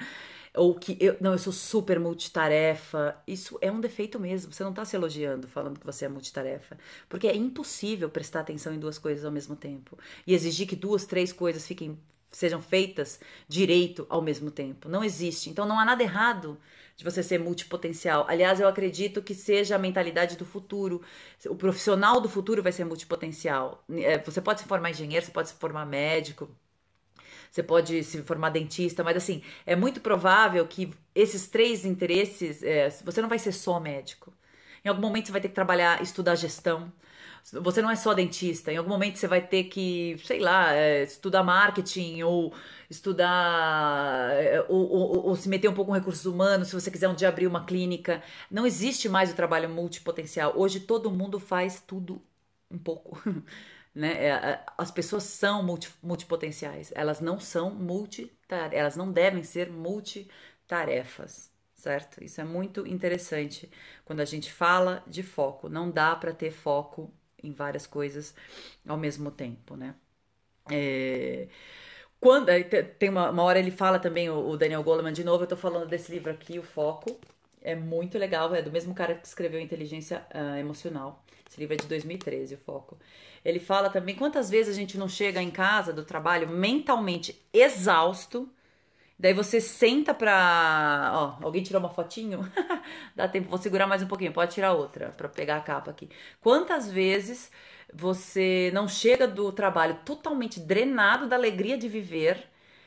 Ou 0.56 0.74
que 0.74 0.98
eu, 1.00 1.16
não, 1.22 1.34
eu 1.34 1.38
sou 1.38 1.54
super 1.54 2.00
multitarefa. 2.00 3.16
Isso 3.28 3.58
é 3.62 3.72
um 3.72 3.80
defeito 3.80 4.20
mesmo. 4.20 4.52
Você 4.52 4.64
não 4.64 4.72
está 4.72 4.84
se 4.84 4.96
elogiando 4.96 5.48
falando 5.48 5.80
que 5.80 5.86
você 5.86 6.06
é 6.06 6.10
multitarefa. 6.10 6.78
Porque 7.08 7.28
é 7.28 7.36
impossível 7.36 8.10
prestar 8.10 8.40
atenção 8.40 8.74
em 8.74 8.80
duas 8.80 8.98
coisas 8.98 9.26
ao 9.26 9.32
mesmo 9.32 9.56
tempo. 9.56 9.98
E 10.26 10.34
exigir 10.34 10.68
que 10.68 10.76
duas, 10.76 11.06
três 11.06 11.32
coisas 11.32 11.68
fiquem 11.68 12.00
sejam 12.36 12.62
feitas 12.62 13.20
direito 13.48 14.06
ao 14.10 14.22
mesmo 14.22 14.52
tempo. 14.52 14.90
Não 14.90 15.04
existe. 15.04 15.50
Então 15.50 15.66
não 15.66 15.80
há 15.80 15.86
nada 15.86 16.04
errado 16.04 16.60
de 16.98 17.04
você 17.04 17.24
ser 17.24 17.40
multipotencial. 17.40 18.26
Aliás, 18.28 18.60
eu 18.60 18.68
acredito 18.68 19.22
que 19.22 19.34
seja 19.34 19.76
a 19.76 19.80
mentalidade 19.80 20.36
do 20.36 20.46
futuro. 20.46 21.02
O 21.48 21.56
profissional 21.56 22.20
do 22.20 22.28
futuro 22.28 22.62
vai 22.62 22.72
ser 22.72 22.84
multipotencial. 22.84 23.84
É, 23.90 24.18
você 24.18 24.42
pode 24.42 24.62
se 24.62 24.68
formar 24.68 24.92
engenheiro, 24.92 25.26
você 25.26 25.32
pode 25.32 25.50
se 25.50 25.56
formar 25.56 25.86
médico, 25.86 26.50
você 27.50 27.64
pode 27.64 28.04
se 28.04 28.22
formar 28.24 28.50
dentista, 28.50 29.02
mas 29.02 29.16
assim, 29.16 29.42
é 29.66 29.76
muito 29.76 30.02
provável 30.02 30.68
que 30.68 30.94
esses 31.14 31.48
três 31.48 31.86
interesses, 31.86 32.62
é, 32.64 32.90
você 32.90 33.22
não 33.22 33.30
vai 33.30 33.40
ser 33.40 33.54
só 33.54 33.80
médico. 33.80 34.34
Em 34.84 34.90
algum 34.90 35.02
momento 35.02 35.28
você 35.28 35.32
vai 35.32 35.42
ter 35.42 35.48
que 35.48 35.56
trabalhar, 35.56 36.02
estudar 36.02 36.36
gestão, 36.36 36.92
você 37.54 37.82
não 37.82 37.92
é 37.92 37.96
só 37.96 38.14
dentista. 38.14 38.72
Em 38.72 38.78
algum 38.78 38.90
momento 38.90 39.18
você 39.18 39.28
vai 39.28 39.46
ter 39.46 39.66
que, 39.66 40.18
sei 40.26 40.40
lá, 40.40 40.74
é, 40.74 41.04
estudar 41.04 41.44
marketing 41.44 42.24
ou 42.24 42.54
estudar 42.90 44.32
é, 44.34 44.66
ou, 44.68 44.90
ou, 44.90 45.28
ou, 45.28 45.36
se 45.36 45.48
meter 45.48 45.68
um 45.70 45.74
pouco 45.74 45.92
com 45.92 45.98
recursos 45.98 46.26
humanos, 46.26 46.70
se 46.70 46.74
você 46.74 46.90
quiser 46.90 47.08
um 47.08 47.14
dia 47.16 47.30
abrir 47.30 47.48
uma 47.48 47.64
clínica. 47.66 48.24
Não 48.50 48.66
existe 48.66 49.08
mais 49.08 49.32
o 49.32 49.36
trabalho 49.36 49.70
multipotencial. 49.70 50.54
Hoje 50.56 50.80
todo 50.80 51.12
mundo 51.12 51.40
faz 51.40 51.82
tudo 51.86 52.22
um 52.70 52.78
pouco. 52.78 53.22
Né? 53.96 54.26
É, 54.26 54.66
as 54.78 54.92
pessoas 54.92 55.24
são 55.24 55.64
multi, 55.64 55.90
multipotenciais, 56.04 56.92
elas 56.94 57.22
não 57.22 57.40
são 57.40 57.72
multitarefas, 57.74 58.78
elas 58.78 58.98
não 58.98 59.10
devem 59.10 59.42
ser 59.42 59.72
multitarefas, 59.72 61.50
certo? 61.74 62.22
Isso 62.22 62.42
é 62.42 62.44
muito 62.44 62.86
interessante 62.86 63.72
quando 64.04 64.20
a 64.20 64.26
gente 64.26 64.52
fala 64.52 65.02
de 65.08 65.24
foco. 65.24 65.70
Não 65.70 65.90
dá 65.90 66.14
para 66.14 66.34
ter 66.34 66.52
foco 66.52 67.10
em 67.46 67.54
várias 67.54 67.88
coisas 67.88 68.36
ao 68.88 68.98
mesmo 68.98 69.32
tempo, 69.32 69.76
né? 69.76 69.96
É, 70.72 71.48
quando 72.20 72.48
tem 72.98 73.10
uma, 73.10 73.30
uma, 73.30 73.44
hora 73.44 73.60
ele 73.60 73.72
fala 73.72 74.00
também 74.00 74.30
o, 74.30 74.58
Daniel 74.58 74.84
Goleman 74.84 75.14
de 75.14 75.24
novo. 75.24 75.44
Eu 75.44 75.48
tô 75.48 75.56
falando 75.56 75.88
desse 75.88 76.12
livro 76.12 76.32
aqui, 76.32 76.58
o 76.58 76.64
Foco. 76.64 77.20
É 77.62 77.76
muito 77.76 78.18
legal, 78.18 78.54
é 78.54 78.62
do 78.62 78.72
mesmo 78.72 78.94
cara 78.94 79.16
que 79.16 79.28
escreveu 79.28 79.60
Inteligência 79.60 80.26
uh, 80.34 80.58
Emocional. 80.58 81.24
Esse 81.48 81.60
livro 81.60 81.76
é 81.76 81.78
de 81.78 81.88
2013, 81.88 82.56
o 82.56 82.58
Foco. 82.58 82.98
Ele 83.44 83.60
fala 83.60 83.90
também 83.90 84.16
quantas 84.16 84.50
vezes 84.50 84.76
a 84.76 84.80
gente 84.80 84.98
não 84.98 85.08
chega 85.08 85.42
em 85.42 85.52
casa 85.52 85.94
do 85.94 86.04
trabalho 86.04 86.50
mentalmente 86.50 87.40
exausto. 87.54 88.50
Daí 89.18 89.34
você 89.34 89.62
senta 89.62 90.14
pra. 90.14 91.12
Ó, 91.42 91.46
alguém 91.46 91.64
tirou 91.64 91.80
uma 91.82 91.90
fotinho? 91.90 92.42
Dá 93.16 93.28
tempo, 93.28 93.50
vou 93.50 93.58
segurar 93.58 93.88
mais 93.88 94.04
um 94.04 94.08
pouquinho, 94.08 94.34
pode 94.34 94.54
tirar 94.54 94.74
outra 94.74 95.10
para 95.16 95.30
pegar 95.30 95.58
a 95.58 95.62
capa 95.62 95.92
aqui. 95.92 96.10
Quantas 96.42 96.92
vezes 96.92 97.50
você 97.94 98.72
não 98.74 98.88
chega 98.88 99.28
do 99.28 99.52
trabalho 99.52 100.00
totalmente 100.06 100.60
drenado 100.60 101.28
da 101.28 101.36
alegria 101.36 101.78
de 101.78 101.88
viver, 101.88 102.44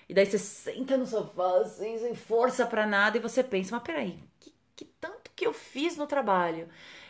e 0.08 0.14
daí 0.14 0.26
você 0.26 0.38
senta 0.38 0.96
no 0.96 1.06
sofá, 1.06 1.58
assim, 1.60 1.98
sem 1.98 2.14
força 2.14 2.66
para 2.66 2.86
nada, 2.86 3.16
e 3.16 3.20
você 3.20 3.42
pensa, 3.42 3.74
mas 3.74 3.82
peraí, 3.84 4.18
que, 4.40 4.52
que 4.76 4.84
tanto 5.00 5.30
que 5.34 5.46
eu 5.46 5.52
fiz 5.52 5.96
no 5.96 6.06
trabalho? 6.06 6.68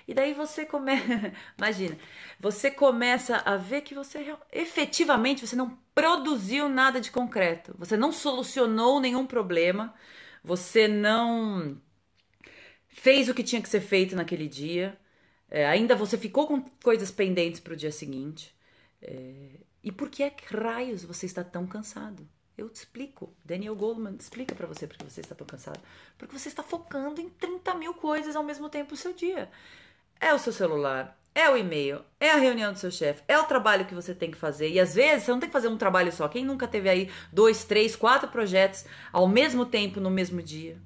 E 0.09 0.14
daí 0.14 0.33
você 0.33 0.64
começa, 0.64 1.05
imagina, 1.59 1.99
você 2.40 2.71
começa 2.71 3.37
a 3.44 3.59
ver 3.59 3.83
que 3.83 3.94
você 3.94 4.35
efetivamente 4.51 5.47
você 5.47 5.55
não 5.55 5.79
produziu 5.94 6.66
nada 6.66 6.99
de 6.99 7.11
concreto, 7.11 7.75
você 7.79 7.94
não 7.94 8.11
solucionou 8.11 9.01
nenhum 9.01 9.27
problema, 9.27 9.94
você 10.42 10.88
não 10.88 11.79
fez 12.88 13.29
o 13.29 13.35
que 13.35 13.42
tinha 13.42 13.61
que 13.61 13.68
ser 13.68 13.83
feito 13.83 14.16
naquele 14.16 14.49
dia, 14.49 14.99
é, 15.51 15.66
ainda 15.66 15.94
você 15.94 16.16
ficou 16.16 16.47
com 16.47 16.62
coisas 16.83 17.11
pendentes 17.11 17.61
para 17.61 17.75
o 17.75 17.77
dia 17.77 17.92
seguinte. 17.92 18.57
É, 19.03 19.61
e 19.85 19.92
por 19.92 20.09
que 20.09 20.23
é 20.23 20.31
que 20.31 20.57
raios 20.57 21.05
você 21.05 21.27
está 21.27 21.44
tão 21.44 21.66
cansado? 21.66 22.27
Eu 22.57 22.68
te 22.68 22.77
explico. 22.77 23.33
Daniel 23.44 23.77
Goldman 23.77 24.16
explica 24.18 24.55
para 24.55 24.66
você 24.66 24.87
porque 24.87 25.05
você 25.05 25.21
está 25.21 25.35
tão 25.35 25.47
cansado. 25.47 25.81
Porque 26.16 26.37
você 26.37 26.49
está 26.49 26.62
focando 26.62 27.21
em 27.21 27.29
30 27.29 27.75
mil 27.75 27.94
coisas 27.94 28.35
ao 28.35 28.42
mesmo 28.42 28.68
tempo 28.68 28.92
no 28.92 28.97
seu 28.97 29.12
dia. 29.12 29.49
É 30.20 30.35
o 30.35 30.38
seu 30.38 30.52
celular, 30.52 31.16
é 31.35 31.48
o 31.48 31.57
e-mail, 31.57 32.00
é 32.18 32.33
a 32.33 32.37
reunião 32.37 32.72
do 32.72 32.78
seu 32.78 32.90
chefe, 32.90 33.22
é 33.28 33.38
o 33.38 33.44
trabalho 33.44 33.85
que 33.85 33.94
você 33.94 34.12
tem 34.12 34.31
que 34.31 34.37
fazer. 34.37 34.68
E 34.70 34.81
às 34.81 34.94
vezes 34.94 35.24
você 35.24 35.31
não 35.31 35.38
tem 35.38 35.48
que 35.48 35.52
fazer 35.52 35.68
um 35.68 35.76
trabalho 35.76 36.11
só. 36.11 36.26
Quem 36.28 36.44
nunca 36.44 36.66
teve 36.66 36.88
aí 36.88 37.11
dois, 37.33 37.64
três, 37.64 37.94
quatro 37.94 38.28
projetos 38.28 38.85
ao 39.12 39.28
mesmo 39.28 39.64
tempo 39.64 40.00
no 40.00 40.11
mesmo 40.11 40.42
dia? 40.42 40.76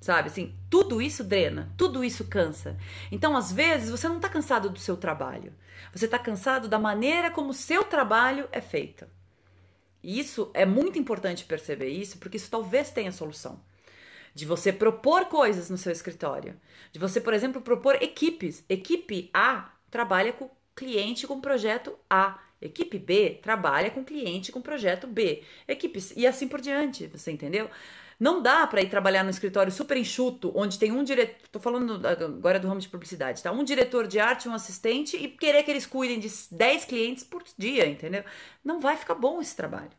Sabe 0.00 0.28
assim, 0.28 0.56
tudo 0.68 1.00
isso 1.00 1.22
drena, 1.22 1.72
tudo 1.76 2.02
isso 2.02 2.24
cansa. 2.24 2.76
Então, 3.12 3.36
às 3.36 3.52
vezes, 3.52 3.88
você 3.88 4.08
não 4.08 4.16
está 4.16 4.28
cansado 4.28 4.68
do 4.68 4.80
seu 4.80 4.96
trabalho, 4.96 5.54
você 5.94 6.06
está 6.06 6.18
cansado 6.18 6.66
da 6.66 6.80
maneira 6.80 7.30
como 7.30 7.50
o 7.50 7.54
seu 7.54 7.84
trabalho 7.84 8.48
é 8.50 8.60
feito. 8.60 9.06
E 10.02 10.18
isso 10.18 10.50
é 10.52 10.66
muito 10.66 10.98
importante 10.98 11.44
perceber 11.44 11.90
isso, 11.90 12.18
porque 12.18 12.36
isso 12.36 12.50
talvez 12.50 12.90
tenha 12.90 13.12
solução. 13.12 13.60
De 14.34 14.46
você 14.46 14.72
propor 14.72 15.26
coisas 15.26 15.68
no 15.68 15.76
seu 15.76 15.92
escritório, 15.92 16.58
de 16.90 16.98
você, 16.98 17.20
por 17.20 17.34
exemplo, 17.34 17.60
propor 17.60 18.02
equipes. 18.02 18.64
Equipe 18.68 19.30
A 19.32 19.72
trabalha 19.90 20.32
com 20.32 20.50
cliente 20.74 21.26
com 21.26 21.40
projeto 21.40 21.98
A. 22.08 22.38
Equipe 22.60 22.98
B 22.98 23.40
trabalha 23.42 23.90
com 23.90 24.04
cliente 24.04 24.52
com 24.52 24.62
projeto 24.62 25.06
B. 25.06 25.42
Equipes 25.66 26.12
e 26.16 26.26
assim 26.26 26.48
por 26.48 26.60
diante, 26.60 27.08
você 27.08 27.32
entendeu? 27.32 27.68
Não 28.22 28.40
dá 28.40 28.64
para 28.68 28.80
ir 28.80 28.88
trabalhar 28.88 29.24
no 29.24 29.30
escritório 29.30 29.72
super 29.72 29.96
enxuto, 29.96 30.52
onde 30.54 30.78
tem 30.78 30.92
um 30.92 31.02
diretor. 31.02 31.48
Tô 31.48 31.58
falando 31.58 32.06
agora 32.06 32.60
do 32.60 32.68
ramo 32.68 32.80
de 32.80 32.88
publicidade, 32.88 33.42
tá? 33.42 33.50
Um 33.50 33.64
diretor 33.64 34.06
de 34.06 34.20
arte, 34.20 34.48
um 34.48 34.54
assistente 34.54 35.16
e 35.16 35.28
querer 35.28 35.64
que 35.64 35.70
eles 35.72 35.86
cuidem 35.86 36.20
de 36.20 36.30
10 36.52 36.84
clientes 36.84 37.24
por 37.24 37.42
dia, 37.58 37.84
entendeu? 37.86 38.24
Não 38.64 38.80
vai 38.80 38.96
ficar 38.96 39.16
bom 39.16 39.40
esse 39.40 39.56
trabalho. 39.56 39.90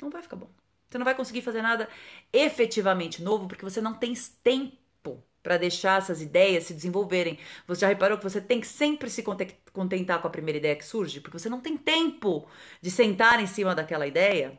Não 0.00 0.08
vai 0.08 0.22
ficar 0.22 0.36
bom. 0.36 0.48
Você 0.92 0.98
não 0.98 1.04
vai 1.06 1.14
conseguir 1.14 1.40
fazer 1.40 1.62
nada 1.62 1.88
efetivamente 2.32 3.22
novo 3.22 3.48
porque 3.48 3.64
você 3.64 3.80
não 3.80 3.94
tem 3.94 4.12
tempo 4.42 5.24
para 5.42 5.56
deixar 5.56 5.98
essas 5.98 6.20
ideias 6.20 6.64
se 6.64 6.74
desenvolverem. 6.74 7.38
Você 7.66 7.80
já 7.80 7.88
reparou 7.88 8.18
que 8.18 8.24
você 8.24 8.40
tem 8.40 8.60
que 8.60 8.66
sempre 8.66 9.08
se 9.10 9.24
contentar 9.72 10.20
com 10.20 10.28
a 10.28 10.30
primeira 10.30 10.58
ideia 10.58 10.76
que 10.76 10.84
surge? 10.84 11.20
Porque 11.20 11.38
você 11.38 11.48
não 11.48 11.60
tem 11.60 11.76
tempo 11.76 12.46
de 12.80 12.90
sentar 12.90 13.40
em 13.40 13.46
cima 13.46 13.74
daquela 13.74 14.06
ideia 14.06 14.58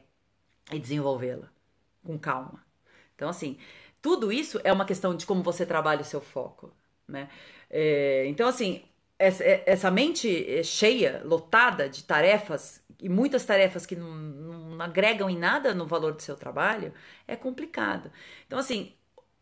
e 0.72 0.80
desenvolvê-la 0.80 1.50
com 2.04 2.18
calma. 2.18 2.66
Então, 3.16 3.30
assim, 3.30 3.58
tudo 4.02 4.32
isso 4.32 4.60
é 4.64 4.74
uma 4.74 4.86
questão 4.86 5.16
de 5.16 5.26
como 5.26 5.44
você 5.44 5.66
trabalha 5.66 6.02
o 6.02 6.06
seu 6.06 6.20
foco, 6.20 6.74
né? 7.08 7.30
É, 7.70 8.26
então, 8.28 8.48
assim, 8.48 8.84
essa, 9.18 9.44
é, 9.44 9.64
essa, 9.66 9.92
mente 9.92 10.64
cheia, 10.64 11.22
lotada 11.24 11.90
de 11.90 12.04
tarefas, 12.04 12.84
e 13.00 13.10
muitas 13.10 13.46
tarefas 13.46 13.86
que 13.86 13.96
não, 13.96 14.14
não 14.14 14.82
agregam 14.82 15.30
em 15.30 15.38
nada 15.38 15.74
no 15.74 15.86
valor 15.86 16.14
do 16.14 16.22
seu 16.22 16.36
trabalho, 16.36 16.94
é 17.28 17.36
complicado. 17.36 18.12
Então, 18.48 18.60
assim, 18.60 18.94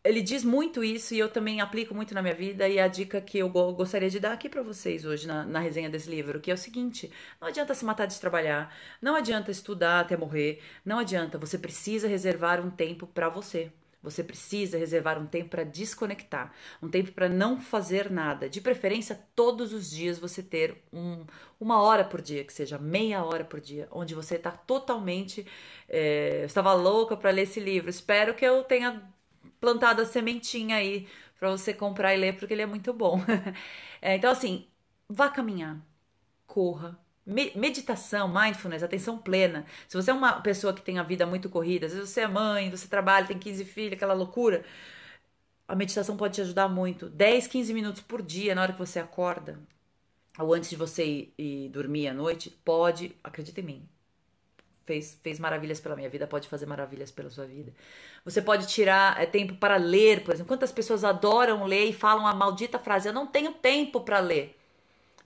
ele 0.04 0.20
diz 0.20 0.42
muito 0.42 0.82
isso 0.82 1.14
e 1.14 1.18
eu 1.18 1.28
também 1.28 1.60
aplico 1.60 1.94
muito 1.94 2.12
na 2.14 2.22
minha 2.22 2.34
vida 2.34 2.68
e 2.68 2.78
a 2.78 2.88
dica 2.88 3.20
que 3.20 3.38
eu 3.38 3.48
gostaria 3.48 4.10
de 4.10 4.18
dar 4.18 4.32
aqui 4.32 4.48
para 4.48 4.62
vocês 4.62 5.04
hoje 5.04 5.26
na, 5.26 5.44
na, 5.44 5.60
resenha 5.60 5.88
desse 5.88 6.10
livro, 6.10 6.40
que 6.40 6.50
é 6.50 6.54
o 6.54 6.58
seguinte: 6.58 7.10
não 7.40 7.48
adianta 7.48 7.74
se 7.74 7.84
matar 7.84 8.06
de 8.06 8.18
trabalhar, 8.20 8.74
não 9.00 9.14
adianta 9.14 9.50
estudar 9.50 10.00
até 10.00 10.16
morrer, 10.16 10.60
não 10.84 10.98
adianta, 10.98 11.38
você 11.38 11.56
precisa 11.58 12.08
reservar 12.08 12.60
um 12.60 12.70
tempo 12.70 13.06
para 13.06 13.28
você. 13.28 13.70
Você 14.02 14.24
precisa 14.24 14.78
reservar 14.78 15.18
um 15.20 15.26
tempo 15.26 15.50
para 15.50 15.64
desconectar, 15.64 16.52
um 16.82 16.88
tempo 16.88 17.12
para 17.12 17.28
não 17.28 17.60
fazer 17.60 18.10
nada. 18.10 18.48
De 18.48 18.60
preferência, 18.60 19.18
todos 19.34 19.72
os 19.72 19.90
dias 19.90 20.18
você 20.18 20.42
ter 20.42 20.82
um, 20.92 21.24
uma 21.60 21.80
hora 21.80 22.04
por 22.04 22.20
dia, 22.20 22.44
que 22.44 22.52
seja 22.52 22.78
meia 22.78 23.24
hora 23.24 23.44
por 23.44 23.60
dia, 23.60 23.88
onde 23.90 24.14
você 24.14 24.36
está 24.36 24.50
totalmente. 24.50 25.46
É, 25.88 26.40
eu 26.42 26.46
estava 26.46 26.72
louca 26.74 27.16
para 27.16 27.30
ler 27.30 27.42
esse 27.42 27.60
livro. 27.60 27.88
Espero 27.90 28.34
que 28.34 28.44
eu 28.44 28.64
tenha 28.64 29.02
plantado 29.60 30.02
a 30.02 30.06
sementinha 30.06 30.76
aí 30.76 31.08
para 31.38 31.50
você 31.50 31.72
comprar 31.74 32.14
e 32.14 32.18
ler, 32.18 32.36
porque 32.36 32.54
ele 32.54 32.62
é 32.62 32.66
muito 32.66 32.92
bom. 32.92 33.20
é, 34.00 34.16
então, 34.16 34.30
assim, 34.30 34.68
vá 35.08 35.28
caminhar, 35.30 35.80
corra. 36.46 37.01
Meditação, 37.24 38.28
mindfulness, 38.28 38.82
atenção 38.82 39.16
plena. 39.16 39.64
Se 39.86 39.96
você 39.96 40.10
é 40.10 40.14
uma 40.14 40.40
pessoa 40.40 40.72
que 40.74 40.82
tem 40.82 40.98
a 40.98 41.02
vida 41.04 41.24
muito 41.24 41.48
corrida, 41.48 41.86
às 41.86 41.92
vezes 41.92 42.10
você 42.10 42.22
é 42.22 42.28
mãe, 42.28 42.70
você 42.70 42.88
trabalha, 42.88 43.26
tem 43.26 43.38
15 43.38 43.64
filhos, 43.64 43.92
aquela 43.92 44.12
loucura, 44.12 44.64
a 45.68 45.76
meditação 45.76 46.16
pode 46.16 46.34
te 46.34 46.40
ajudar 46.40 46.68
muito. 46.68 47.08
10, 47.08 47.46
15 47.46 47.72
minutos 47.72 48.02
por 48.02 48.22
dia, 48.22 48.54
na 48.54 48.62
hora 48.62 48.72
que 48.72 48.78
você 48.78 48.98
acorda, 48.98 49.58
ou 50.38 50.52
antes 50.52 50.70
de 50.70 50.76
você 50.76 51.04
ir, 51.04 51.34
ir 51.38 51.68
dormir 51.68 52.08
à 52.08 52.14
noite, 52.14 52.50
pode, 52.64 53.16
acredita 53.22 53.60
em 53.60 53.64
mim, 53.64 53.88
fez, 54.84 55.18
fez 55.22 55.38
maravilhas 55.38 55.80
pela 55.80 55.96
minha 55.96 56.08
vida, 56.10 56.26
pode 56.26 56.48
fazer 56.48 56.66
maravilhas 56.66 57.10
pela 57.10 57.30
sua 57.30 57.46
vida. 57.46 57.72
Você 58.24 58.42
pode 58.42 58.66
tirar 58.66 59.20
é, 59.20 59.26
tempo 59.26 59.54
para 59.54 59.76
ler, 59.76 60.24
por 60.24 60.34
exemplo. 60.34 60.48
Quantas 60.48 60.72
pessoas 60.72 61.04
adoram 61.04 61.64
ler 61.64 61.86
e 61.86 61.92
falam 61.92 62.26
a 62.26 62.34
maldita 62.34 62.78
frase: 62.78 63.08
Eu 63.08 63.12
não 63.12 63.26
tenho 63.26 63.52
tempo 63.52 64.00
para 64.00 64.20
ler. 64.20 64.58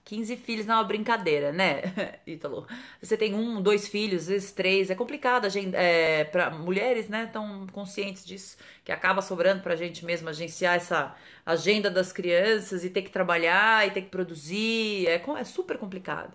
15 0.07 0.37
filhos 0.37 0.65
não 0.65 0.75
é 0.75 0.77
uma 0.77 0.83
brincadeira, 0.85 1.51
né, 1.51 1.81
Ítalo? 2.25 2.65
Você 3.01 3.17
tem 3.17 3.35
um, 3.35 3.61
dois 3.61 3.89
filhos, 3.89 4.21
às 4.21 4.27
vezes 4.29 4.51
três, 4.53 4.89
é 4.89 4.95
complicado. 4.95 5.43
A 5.43 5.49
gente, 5.49 5.75
é, 5.75 6.23
para 6.23 6.49
mulheres, 6.49 7.09
né, 7.09 7.29
tão 7.31 7.67
conscientes 7.73 8.25
disso, 8.25 8.57
que 8.85 8.91
acaba 8.93 9.21
sobrando 9.21 9.61
para 9.61 9.73
a 9.73 9.75
gente 9.75 10.05
mesmo 10.05 10.29
agenciar 10.29 10.75
essa 10.75 11.13
agenda 11.45 11.91
das 11.91 12.13
crianças 12.13 12.85
e 12.85 12.89
ter 12.89 13.01
que 13.01 13.09
trabalhar 13.09 13.85
e 13.85 13.91
ter 13.91 14.03
que 14.03 14.09
produzir, 14.09 15.07
é, 15.07 15.21
é 15.37 15.43
super 15.43 15.77
complicado. 15.77 16.33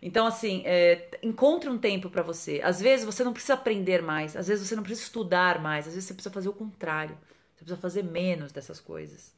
Então, 0.00 0.24
assim, 0.24 0.62
é, 0.64 1.08
encontre 1.20 1.68
um 1.68 1.76
tempo 1.76 2.08
para 2.08 2.22
você. 2.22 2.60
Às 2.62 2.80
vezes 2.80 3.04
você 3.04 3.24
não 3.24 3.32
precisa 3.32 3.54
aprender 3.54 4.00
mais, 4.00 4.36
às 4.36 4.46
vezes 4.46 4.68
você 4.68 4.76
não 4.76 4.84
precisa 4.84 5.04
estudar 5.08 5.60
mais, 5.60 5.88
às 5.88 5.94
vezes 5.94 6.06
você 6.06 6.14
precisa 6.14 6.32
fazer 6.32 6.48
o 6.50 6.52
contrário. 6.52 7.18
Você 7.56 7.64
precisa 7.64 7.80
fazer 7.80 8.04
menos 8.04 8.52
dessas 8.52 8.78
coisas, 8.78 9.34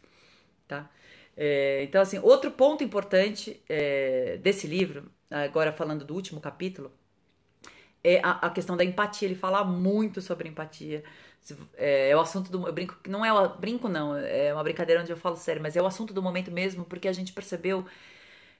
tá? 0.69 0.87
É, 1.43 1.83
então, 1.85 2.03
assim, 2.03 2.19
outro 2.19 2.51
ponto 2.51 2.85
importante 2.85 3.63
é, 3.67 4.37
desse 4.43 4.67
livro, 4.67 5.11
agora 5.31 5.73
falando 5.73 6.05
do 6.05 6.15
último 6.15 6.39
capítulo, 6.39 6.93
é 8.05 8.21
a, 8.23 8.33
a, 8.33 8.51
questão 8.51 8.77
da 8.77 8.85
empatia. 8.85 9.27
Ele 9.27 9.35
fala 9.35 9.65
muito 9.65 10.21
sobre 10.21 10.51
empatia. 10.51 11.03
É, 11.79 12.11
é, 12.11 12.17
o 12.17 12.21
assunto 12.21 12.51
do. 12.51 12.67
Eu 12.67 12.73
brinco, 12.75 12.95
não 13.09 13.25
é 13.25 13.33
o 13.33 13.57
brinco, 13.57 13.89
não, 13.89 14.15
é 14.15 14.53
uma 14.53 14.63
brincadeira 14.63 15.01
onde 15.01 15.11
eu 15.11 15.17
falo 15.17 15.35
sério, 15.35 15.63
mas 15.63 15.77
é 15.77 15.83
o 15.83 15.87
assunto 15.87 16.13
do 16.13 16.23
momento 16.23 16.51
mesmo, 16.51 16.85
porque 16.85 17.09
a 17.09 17.13
gente 17.13 17.33
percebeu 17.33 17.87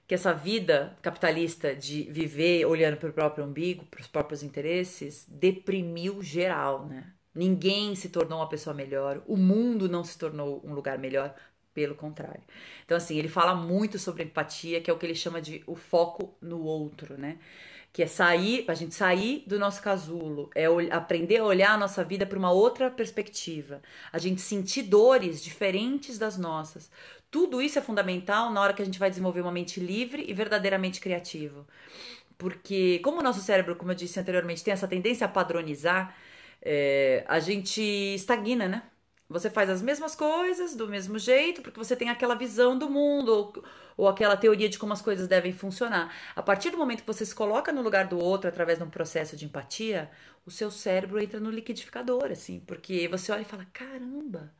que 0.07 0.15
essa 0.15 0.33
vida 0.33 0.97
capitalista 1.03 1.75
de 1.75 2.03
viver 2.11 2.65
olhando 2.65 2.97
para 2.97 3.09
o 3.09 3.13
próprio 3.13 3.45
umbigo, 3.45 3.85
para 3.85 4.01
os 4.01 4.07
próprios 4.07 4.41
interesses, 4.41 5.27
deprimiu 5.29 6.23
geral, 6.23 6.87
né? 6.87 7.13
Ninguém 7.33 7.95
se 7.95 8.09
tornou 8.09 8.39
uma 8.39 8.49
pessoa 8.49 8.73
melhor, 8.73 9.21
o 9.27 9.37
mundo 9.37 9.87
não 9.87 10.03
se 10.03 10.17
tornou 10.17 10.61
um 10.65 10.73
lugar 10.73 10.97
melhor, 10.97 11.33
pelo 11.73 11.95
contrário. 11.95 12.41
Então, 12.85 12.97
assim, 12.97 13.17
ele 13.17 13.27
fala 13.27 13.55
muito 13.55 13.97
sobre 13.97 14.23
empatia, 14.23 14.81
que 14.81 14.89
é 14.89 14.93
o 14.93 14.97
que 14.97 15.05
ele 15.05 15.15
chama 15.15 15.41
de 15.41 15.63
o 15.65 15.75
foco 15.75 16.35
no 16.41 16.61
outro, 16.63 17.17
né? 17.17 17.37
Que 17.93 18.03
é 18.03 18.07
sair, 18.07 18.65
a 18.67 18.73
gente 18.73 18.95
sair 18.95 19.43
do 19.45 19.59
nosso 19.59 19.81
casulo, 19.81 20.49
é 20.55 20.65
aprender 20.91 21.37
a 21.37 21.43
olhar 21.45 21.71
a 21.71 21.77
nossa 21.77 22.03
vida 22.03 22.25
para 22.25 22.39
uma 22.39 22.51
outra 22.51 22.89
perspectiva, 22.89 23.81
a 24.11 24.17
gente 24.17 24.41
sentir 24.41 24.83
dores 24.83 25.43
diferentes 25.43 26.17
das 26.17 26.37
nossas. 26.37 26.89
Tudo 27.29 27.61
isso 27.61 27.79
é 27.79 27.81
fundamental 27.81 28.51
na 28.51 28.61
hora 28.61 28.73
que 28.73 28.81
a 28.81 28.85
gente 28.85 28.99
vai 28.99 29.09
desenvolver 29.09 29.41
uma 29.41 29.51
mente 29.51 29.79
livre 29.79 30.25
e 30.27 30.33
verdadeiramente 30.33 30.99
criativa. 30.99 31.65
Porque, 32.37 32.99
como 33.03 33.19
o 33.19 33.23
nosso 33.23 33.41
cérebro, 33.41 33.75
como 33.75 33.91
eu 33.91 33.95
disse 33.95 34.19
anteriormente, 34.19 34.63
tem 34.63 34.73
essa 34.73 34.87
tendência 34.87 35.25
a 35.25 35.29
padronizar, 35.29 36.15
é, 36.61 37.23
a 37.27 37.39
gente 37.39 37.81
estagna, 37.81 38.67
né? 38.67 38.83
Você 39.31 39.49
faz 39.49 39.69
as 39.69 39.81
mesmas 39.81 40.15
coisas 40.15 40.75
do 40.75 40.87
mesmo 40.87 41.17
jeito, 41.17 41.61
porque 41.61 41.79
você 41.79 41.95
tem 41.95 42.09
aquela 42.09 42.35
visão 42.35 42.77
do 42.77 42.89
mundo, 42.89 43.29
ou, 43.29 43.63
ou, 43.97 44.07
aquela 44.07 44.35
teoria 44.35 44.67
de 44.67 44.77
como 44.77 44.93
as 44.93 45.01
coisas 45.01 45.27
devem 45.27 45.53
funcionar. 45.53 46.13
A 46.35 46.43
partir 46.43 46.69
do 46.69 46.77
momento 46.77 47.01
que 47.01 47.07
você 47.07 47.25
se 47.25 47.33
coloca 47.33 47.71
no 47.71 47.81
lugar 47.81 48.07
do 48.07 48.19
outro 48.19 48.49
através 48.49 48.77
de 48.77 48.83
um 48.83 48.89
processo 48.89 49.37
de 49.37 49.45
empatia, 49.45 50.11
o 50.45 50.51
seu 50.51 50.69
cérebro 50.69 51.19
entra 51.19 51.39
no 51.39 51.49
liquidificador, 51.49 52.25
assim, 52.31 52.59
porque 52.59 53.07
você 53.07 53.31
olha 53.31 53.41
e 53.41 53.45
fala: 53.45 53.65
caramba, 53.71 54.53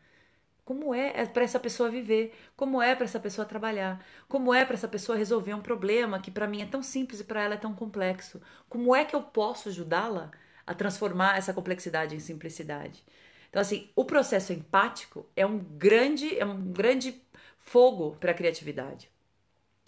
como 0.64 0.94
é 0.94 1.26
para 1.26 1.44
essa 1.44 1.60
pessoa 1.60 1.90
viver? 1.90 2.34
Como 2.56 2.82
é 2.82 2.96
para 2.96 3.06
essa 3.06 3.20
pessoa 3.20 3.46
trabalhar? 3.46 4.02
Como 4.30 4.54
é 4.54 4.64
para 4.64 4.76
essa 4.76 4.88
pessoa 4.88 5.18
resolver 5.18 5.54
um 5.54 5.62
problema 5.62 6.20
que 6.22 6.32
para 6.32 6.48
mim 6.48 6.62
é 6.62 6.66
tão 6.66 6.82
simples 6.82 7.20
e 7.20 7.24
para 7.26 7.42
ela 7.44 7.56
é 7.56 7.58
tão 7.58 7.74
complexo? 7.74 8.42
Como 8.70 8.96
é 8.96 9.04
que 9.04 9.16
eu 9.16 9.22
posso 9.22 9.70
ajudá-la 9.70 10.32
a 10.66 10.74
transformar 10.74 11.38
essa 11.38 11.54
complexidade 11.54 12.16
em 12.16 12.20
simplicidade? 12.20 13.04
Então, 13.52 13.62
assim, 13.62 13.90
o 13.98 14.06
processo 14.06 14.54
empático 14.54 15.28
é 15.36 15.46
um 15.46 15.60
grande, 15.60 16.40
é 16.40 16.46
um 16.46 16.72
grande 16.72 17.22
fogo 17.60 18.16
para 18.18 18.32
a 18.32 18.34
criatividade. 18.34 19.12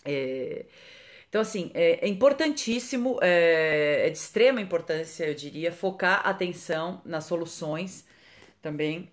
É, 0.04 0.66
então, 1.30 1.42
assim, 1.42 1.72
é, 1.74 2.06
é 2.06 2.08
importantíssimo, 2.10 3.18
é, 3.22 4.06
é, 4.06 4.10
de 4.10 4.18
extrema 4.18 4.60
importância, 4.60 5.26
eu 5.26 5.34
diria, 5.34 5.72
focar 5.72 6.28
atenção 6.28 7.02
nas 7.06 7.24
soluções 7.24 8.06
também 8.62 9.10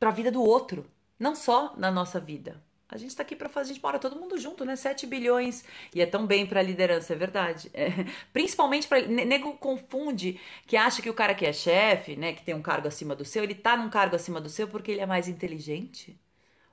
para 0.00 0.08
a 0.08 0.12
vida 0.12 0.32
do 0.32 0.42
outro, 0.42 0.86
não 1.18 1.36
só 1.36 1.74
na 1.76 1.90
nossa 1.90 2.18
vida. 2.18 2.60
A 2.88 2.96
gente 2.96 3.10
está 3.10 3.22
aqui 3.22 3.34
para 3.34 3.48
fazer, 3.48 3.72
a 3.72 3.74
gente 3.74 3.82
mora 3.82 3.98
todo 3.98 4.14
mundo 4.14 4.38
junto, 4.38 4.64
né? 4.64 4.76
7 4.76 5.06
bilhões. 5.06 5.64
E 5.94 6.00
é 6.00 6.06
tão 6.06 6.24
bem 6.26 6.46
para 6.46 6.62
liderança, 6.62 7.12
é 7.14 7.16
verdade. 7.16 7.70
É, 7.74 7.88
principalmente 8.32 8.86
para. 8.86 9.02
Nego 9.06 9.56
confunde 9.58 10.40
que 10.66 10.76
acha 10.76 11.02
que 11.02 11.10
o 11.10 11.14
cara 11.14 11.34
que 11.34 11.44
é 11.44 11.52
chefe, 11.52 12.16
né, 12.16 12.32
que 12.32 12.44
tem 12.44 12.54
um 12.54 12.62
cargo 12.62 12.86
acima 12.88 13.14
do 13.16 13.24
seu, 13.24 13.42
ele 13.42 13.54
tá 13.54 13.76
num 13.76 13.90
cargo 13.90 14.14
acima 14.16 14.40
do 14.40 14.48
seu 14.48 14.68
porque 14.68 14.92
ele 14.92 15.00
é 15.00 15.06
mais 15.06 15.28
inteligente? 15.28 16.18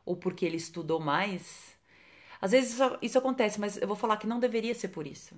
Ou 0.05 0.15
porque 0.17 0.45
ele 0.45 0.57
estudou 0.57 0.99
mais? 0.99 1.75
Às 2.41 2.51
vezes 2.51 2.73
isso, 2.73 2.97
isso 3.01 3.17
acontece, 3.17 3.59
mas 3.59 3.77
eu 3.77 3.87
vou 3.87 3.95
falar 3.95 4.17
que 4.17 4.27
não 4.27 4.39
deveria 4.39 4.75
ser 4.75 4.89
por 4.89 5.07
isso. 5.07 5.35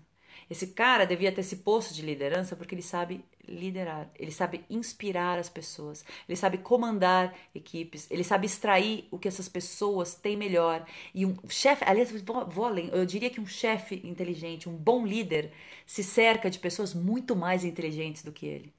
Esse 0.49 0.67
cara 0.67 1.05
devia 1.05 1.31
ter 1.31 1.41
esse 1.41 1.57
posto 1.57 1.93
de 1.93 2.01
liderança 2.01 2.55
porque 2.55 2.75
ele 2.75 2.81
sabe 2.81 3.23
liderar, 3.47 4.09
ele 4.17 4.31
sabe 4.31 4.63
inspirar 4.69 5.39
as 5.39 5.49
pessoas, 5.49 6.05
ele 6.27 6.35
sabe 6.35 6.57
comandar 6.57 7.33
equipes, 7.53 8.09
ele 8.11 8.23
sabe 8.23 8.45
extrair 8.45 9.07
o 9.11 9.17
que 9.17 9.27
essas 9.27 9.49
pessoas 9.49 10.15
têm 10.15 10.37
melhor. 10.37 10.85
E 11.13 11.25
um 11.25 11.35
chefe, 11.47 11.83
aliás, 11.85 12.11
vou, 12.21 12.45
vou 12.47 12.65
além, 12.65 12.89
eu 12.93 13.05
diria 13.05 13.29
que 13.29 13.41
um 13.41 13.47
chefe 13.47 14.01
inteligente, 14.03 14.69
um 14.69 14.75
bom 14.75 15.05
líder, 15.05 15.51
se 15.85 16.03
cerca 16.03 16.49
de 16.49 16.59
pessoas 16.59 16.93
muito 16.93 17.35
mais 17.35 17.63
inteligentes 17.63 18.23
do 18.23 18.31
que 18.31 18.45
ele. 18.45 18.73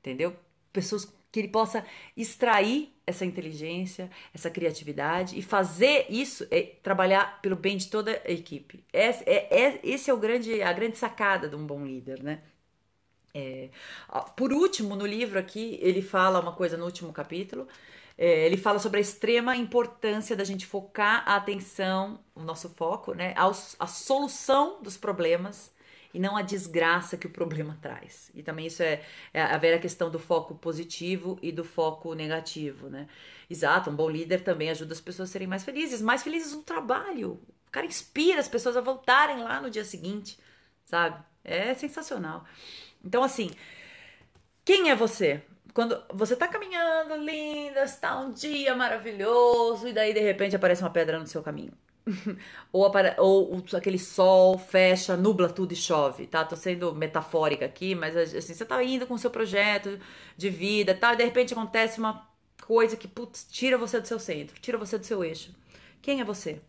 Entendeu? 0.00 0.36
Pessoas 0.72 1.04
que 1.32 1.40
ele 1.40 1.48
possa 1.48 1.84
extrair 2.16 2.93
essa 3.06 3.24
inteligência, 3.24 4.10
essa 4.34 4.50
criatividade 4.50 5.38
e 5.38 5.42
fazer 5.42 6.06
isso 6.08 6.46
é 6.50 6.62
trabalhar 6.82 7.40
pelo 7.42 7.56
bem 7.56 7.76
de 7.76 7.88
toda 7.88 8.22
a 8.24 8.30
equipe. 8.30 8.84
Esse 8.92 9.22
é, 9.24 9.48
é, 9.50 9.80
esse 9.82 10.10
é 10.10 10.14
o 10.14 10.18
grande, 10.18 10.62
a 10.62 10.72
grande 10.72 10.96
sacada 10.96 11.48
de 11.48 11.56
um 11.56 11.66
bom 11.66 11.84
líder, 11.84 12.22
né? 12.22 12.40
É, 13.34 13.68
por 14.36 14.52
último, 14.52 14.94
no 14.94 15.04
livro 15.04 15.38
aqui, 15.38 15.78
ele 15.82 16.00
fala 16.00 16.40
uma 16.40 16.52
coisa 16.52 16.76
no 16.76 16.84
último 16.84 17.12
capítulo. 17.12 17.66
É, 18.16 18.46
ele 18.46 18.56
fala 18.56 18.78
sobre 18.78 18.98
a 18.98 19.00
extrema 19.00 19.56
importância 19.56 20.36
da 20.36 20.44
gente 20.44 20.66
focar 20.66 21.24
a 21.26 21.34
atenção, 21.36 22.20
o 22.34 22.42
nosso 22.42 22.68
foco, 22.70 23.12
né, 23.12 23.34
a 23.36 23.86
solução 23.88 24.80
dos 24.80 24.96
problemas 24.96 25.73
e 26.14 26.20
não 26.20 26.36
a 26.36 26.42
desgraça 26.42 27.16
que 27.16 27.26
o 27.26 27.30
problema 27.30 27.76
traz. 27.82 28.30
E 28.34 28.42
também 28.42 28.66
isso 28.66 28.82
é, 28.82 29.02
é 29.32 29.42
a 29.42 29.58
velha 29.58 29.78
questão 29.78 30.10
do 30.10 30.18
foco 30.18 30.54
positivo 30.54 31.38
e 31.42 31.50
do 31.50 31.64
foco 31.64 32.14
negativo, 32.14 32.88
né? 32.88 33.08
Exato, 33.50 33.90
um 33.90 33.96
bom 33.96 34.08
líder 34.08 34.42
também 34.42 34.70
ajuda 34.70 34.94
as 34.94 35.00
pessoas 35.00 35.28
a 35.28 35.32
serem 35.32 35.48
mais 35.48 35.64
felizes, 35.64 36.00
mais 36.00 36.22
felizes 36.22 36.54
no 36.54 36.62
trabalho. 36.62 37.40
O 37.66 37.70
cara 37.70 37.84
inspira 37.84 38.40
as 38.40 38.48
pessoas 38.48 38.76
a 38.76 38.80
voltarem 38.80 39.42
lá 39.42 39.60
no 39.60 39.68
dia 39.68 39.84
seguinte, 39.84 40.38
sabe? 40.84 41.22
É 41.42 41.74
sensacional. 41.74 42.44
Então, 43.04 43.22
assim, 43.22 43.50
quem 44.64 44.90
é 44.90 44.94
você? 44.96 45.42
Quando 45.74 46.00
você 46.12 46.36
tá 46.36 46.46
caminhando, 46.46 47.16
linda, 47.16 47.82
está 47.82 48.18
um 48.20 48.32
dia 48.32 48.74
maravilhoso, 48.76 49.88
e 49.88 49.92
daí 49.92 50.14
de 50.14 50.20
repente 50.20 50.54
aparece 50.54 50.82
uma 50.82 50.90
pedra 50.90 51.18
no 51.18 51.26
seu 51.26 51.42
caminho. 51.42 51.72
Ou, 52.72 52.84
apare... 52.84 53.14
ou 53.18 53.62
aquele 53.74 53.98
sol 53.98 54.58
fecha, 54.58 55.16
nubla 55.16 55.48
tudo 55.48 55.72
e 55.72 55.76
chove, 55.76 56.26
tá? 56.26 56.44
Tô 56.44 56.56
sendo 56.56 56.94
metafórica 56.94 57.64
aqui, 57.64 57.94
mas 57.94 58.16
assim, 58.16 58.54
você 58.54 58.64
tá 58.64 58.82
indo 58.82 59.06
com 59.06 59.14
o 59.14 59.18
seu 59.18 59.30
projeto 59.30 59.98
de 60.36 60.50
vida, 60.50 60.94
tá? 60.94 61.14
E 61.14 61.16
de 61.16 61.24
repente 61.24 61.54
acontece 61.54 61.98
uma 61.98 62.28
coisa 62.62 62.96
que, 62.96 63.08
putz, 63.08 63.46
tira 63.50 63.78
você 63.78 64.00
do 64.00 64.06
seu 64.06 64.18
centro, 64.18 64.60
tira 64.60 64.78
você 64.78 64.98
do 64.98 65.06
seu 65.06 65.24
eixo. 65.24 65.54
Quem 66.02 66.20
é 66.20 66.24
você? 66.24 66.60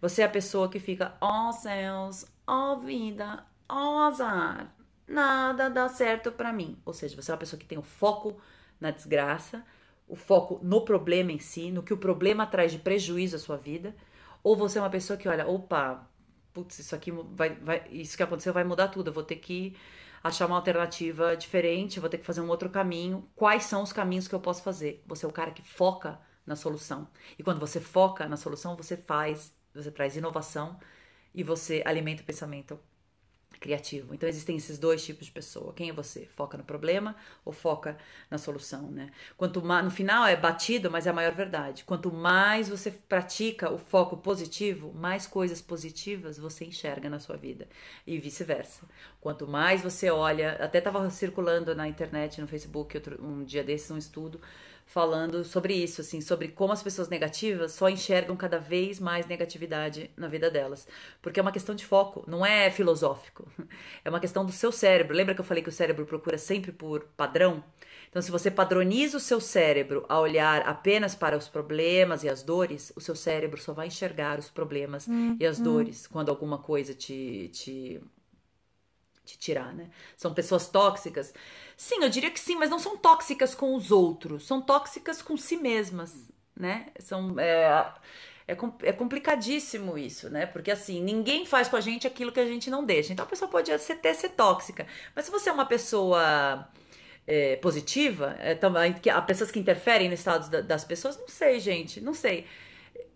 Você 0.00 0.22
é 0.22 0.24
a 0.24 0.28
pessoa 0.28 0.70
que 0.70 0.78
fica, 0.78 1.14
ó 1.20 1.50
oh, 1.50 1.52
céus, 1.52 2.26
ó 2.46 2.72
oh, 2.72 2.78
vida, 2.78 3.44
ó 3.68 3.74
oh, 3.74 3.98
azar, 4.04 4.74
nada 5.06 5.68
dá 5.68 5.88
certo 5.88 6.32
para 6.32 6.52
mim. 6.52 6.78
Ou 6.86 6.94
seja, 6.94 7.20
você 7.20 7.30
é 7.30 7.34
uma 7.34 7.40
pessoa 7.40 7.60
que 7.60 7.66
tem 7.66 7.76
o 7.76 7.82
foco 7.82 8.40
na 8.80 8.90
desgraça, 8.90 9.62
o 10.08 10.16
foco 10.16 10.58
no 10.62 10.84
problema 10.86 11.30
em 11.32 11.38
si, 11.38 11.70
no 11.70 11.82
que 11.82 11.92
o 11.92 11.98
problema 11.98 12.46
traz 12.46 12.72
de 12.72 12.78
prejuízo 12.78 13.36
à 13.36 13.38
sua 13.38 13.58
vida 13.58 13.94
ou 14.42 14.56
você 14.56 14.78
é 14.78 14.82
uma 14.82 14.90
pessoa 14.90 15.16
que 15.16 15.28
olha, 15.28 15.46
opa, 15.46 16.08
putz, 16.52 16.78
isso 16.78 16.94
aqui 16.94 17.10
vai, 17.10 17.54
vai, 17.56 17.88
isso 17.90 18.16
que 18.16 18.22
aconteceu 18.22 18.52
vai 18.52 18.64
mudar 18.64 18.88
tudo, 18.88 19.08
eu 19.08 19.12
vou 19.12 19.22
ter 19.22 19.36
que 19.36 19.76
achar 20.22 20.46
uma 20.46 20.56
alternativa 20.56 21.36
diferente, 21.36 22.00
vou 22.00 22.10
ter 22.10 22.18
que 22.18 22.24
fazer 22.24 22.40
um 22.40 22.48
outro 22.48 22.68
caminho. 22.68 23.28
Quais 23.34 23.64
são 23.64 23.82
os 23.82 23.92
caminhos 23.92 24.28
que 24.28 24.34
eu 24.34 24.40
posso 24.40 24.62
fazer? 24.62 25.02
Você 25.06 25.24
é 25.24 25.28
o 25.28 25.32
cara 25.32 25.50
que 25.50 25.62
foca 25.62 26.20
na 26.46 26.56
solução. 26.56 27.08
E 27.38 27.42
quando 27.42 27.60
você 27.60 27.80
foca 27.80 28.28
na 28.28 28.36
solução, 28.36 28.76
você 28.76 28.96
faz, 28.96 29.54
você 29.74 29.90
traz 29.90 30.16
inovação 30.16 30.78
e 31.34 31.42
você 31.42 31.82
alimenta 31.86 32.22
o 32.22 32.26
pensamento 32.26 32.78
criativo. 33.60 34.14
Então 34.14 34.28
existem 34.28 34.56
esses 34.56 34.78
dois 34.78 35.04
tipos 35.04 35.26
de 35.26 35.32
pessoa. 35.32 35.74
Quem 35.74 35.90
é 35.90 35.92
você? 35.92 36.26
Foca 36.34 36.56
no 36.56 36.64
problema 36.64 37.14
ou 37.44 37.52
foca 37.52 37.96
na 38.30 38.38
solução, 38.38 38.90
né? 38.90 39.10
Quanto 39.36 39.62
mais, 39.62 39.84
no 39.84 39.90
final 39.90 40.26
é 40.26 40.34
batido, 40.34 40.90
mas 40.90 41.06
é 41.06 41.10
a 41.10 41.12
maior 41.12 41.34
verdade. 41.34 41.84
Quanto 41.84 42.10
mais 42.10 42.68
você 42.70 42.90
pratica 42.90 43.70
o 43.70 43.76
foco 43.76 44.16
positivo, 44.16 44.92
mais 44.94 45.26
coisas 45.26 45.60
positivas 45.60 46.38
você 46.38 46.64
enxerga 46.64 47.10
na 47.10 47.20
sua 47.20 47.36
vida 47.36 47.68
e 48.06 48.18
vice-versa. 48.18 48.88
Quanto 49.20 49.46
mais 49.46 49.82
você 49.82 50.10
olha, 50.10 50.52
até 50.52 50.78
estava 50.78 51.08
circulando 51.10 51.74
na 51.74 51.86
internet, 51.86 52.40
no 52.40 52.48
Facebook, 52.48 52.96
outro, 52.96 53.22
um 53.22 53.44
dia 53.44 53.62
desses 53.62 53.90
um 53.90 53.98
estudo 53.98 54.40
falando 54.90 55.44
sobre 55.44 55.72
isso, 55.72 56.00
assim, 56.00 56.20
sobre 56.20 56.48
como 56.48 56.72
as 56.72 56.82
pessoas 56.82 57.08
negativas 57.08 57.70
só 57.70 57.88
enxergam 57.88 58.36
cada 58.36 58.58
vez 58.58 58.98
mais 58.98 59.24
negatividade 59.24 60.10
na 60.16 60.26
vida 60.26 60.50
delas. 60.50 60.86
Porque 61.22 61.38
é 61.38 61.42
uma 61.42 61.52
questão 61.52 61.76
de 61.76 61.86
foco, 61.86 62.24
não 62.26 62.44
é 62.44 62.70
filosófico. 62.70 63.48
É 64.04 64.08
uma 64.08 64.18
questão 64.18 64.46
do 64.46 64.50
seu 64.52 64.72
cérebro. 64.72 65.14
Lembra 65.14 65.34
que 65.34 65.40
eu 65.40 65.44
falei 65.44 65.62
que 65.62 65.68
o 65.68 65.72
cérebro 65.72 66.06
procura 66.06 66.38
sempre 66.38 66.72
por 66.72 67.04
padrão? 67.16 67.62
Então, 68.08 68.20
se 68.22 68.30
você 68.30 68.50
padroniza 68.50 69.18
o 69.18 69.20
seu 69.20 69.40
cérebro 69.40 70.04
a 70.08 70.18
olhar 70.18 70.62
apenas 70.62 71.14
para 71.14 71.36
os 71.36 71.46
problemas 71.48 72.24
e 72.24 72.28
as 72.28 72.42
dores, 72.42 72.92
o 72.96 73.00
seu 73.00 73.14
cérebro 73.14 73.60
só 73.60 73.72
vai 73.72 73.88
enxergar 73.88 74.38
os 74.38 74.48
problemas 74.50 75.06
hum, 75.06 75.36
e 75.38 75.46
as 75.46 75.60
hum. 75.60 75.64
dores 75.64 76.06
quando 76.06 76.30
alguma 76.30 76.58
coisa 76.58 76.94
te, 76.94 77.50
te 77.52 78.00
te 79.24 79.38
tirar, 79.38 79.72
né? 79.74 79.90
São 80.16 80.34
pessoas 80.34 80.68
tóxicas. 80.68 81.32
Sim, 81.76 82.02
eu 82.02 82.08
diria 82.08 82.30
que 82.30 82.40
sim, 82.40 82.56
mas 82.56 82.70
não 82.70 82.78
são 82.78 82.96
tóxicas 82.96 83.54
com 83.54 83.74
os 83.74 83.90
outros, 83.90 84.46
são 84.46 84.60
tóxicas 84.60 85.22
com 85.22 85.36
si 85.36 85.56
mesmas, 85.56 86.30
né? 86.56 86.88
São 86.98 87.38
é, 87.38 87.92
é, 88.48 88.56
é 88.82 88.92
complicadíssimo 88.92 89.96
isso, 89.96 90.28
né? 90.30 90.46
Porque 90.46 90.70
assim, 90.70 91.02
ninguém 91.02 91.46
faz 91.46 91.68
com 91.68 91.76
a 91.76 91.80
gente 91.80 92.06
aquilo 92.06 92.32
que 92.32 92.40
a 92.40 92.46
gente 92.46 92.70
não 92.70 92.84
deixa. 92.84 93.12
Então 93.12 93.24
a 93.24 93.28
pessoa 93.28 93.50
pode 93.50 93.72
até 93.72 94.12
ser 94.14 94.30
tóxica, 94.30 94.86
mas 95.14 95.24
se 95.26 95.30
você 95.30 95.50
é 95.50 95.52
uma 95.52 95.66
pessoa 95.66 96.68
é, 97.26 97.56
positiva, 97.56 98.36
é, 98.40 98.58
há 99.10 99.22
pessoas 99.22 99.50
que 99.50 99.58
interferem 99.58 100.08
no 100.08 100.14
estado 100.14 100.62
das 100.62 100.84
pessoas, 100.84 101.18
não 101.18 101.28
sei, 101.28 101.60
gente, 101.60 102.00
não 102.00 102.14
sei 102.14 102.46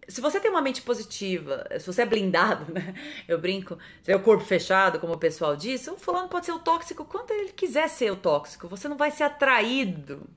se 0.09 0.21
você 0.21 0.41
tem 0.41 0.51
uma 0.51 0.63
mente 0.63 0.83
positiva, 0.83 1.67
se 1.79 1.87
você 1.87 2.03
é 2.03 2.07
blindado, 2.07 2.71
né? 2.73 2.95
Eu 3.27 3.39
brinco, 3.39 3.79
se 4.03 4.13
é 4.13 4.17
o 4.17 4.23
corpo 4.23 4.45
fechado, 4.45 4.99
como 4.99 5.15
o 5.15 5.19
pessoal 5.19 5.57
diz, 5.57 5.87
o 5.89 5.97
fulano 5.97 6.29
pode 6.29 6.47
ser 6.47 6.53
o 6.53 6.59
tóxico 6.59 7.05
quanto 7.05 7.33
ele 7.33 7.53
quiser 7.53 7.89
ser 7.89 8.11
o 8.11 8.17
tóxico. 8.17 8.69
Você 8.69 8.89
não 8.89 8.97
vai 8.97 9.11
ser 9.11 9.25
atraído 9.25 10.29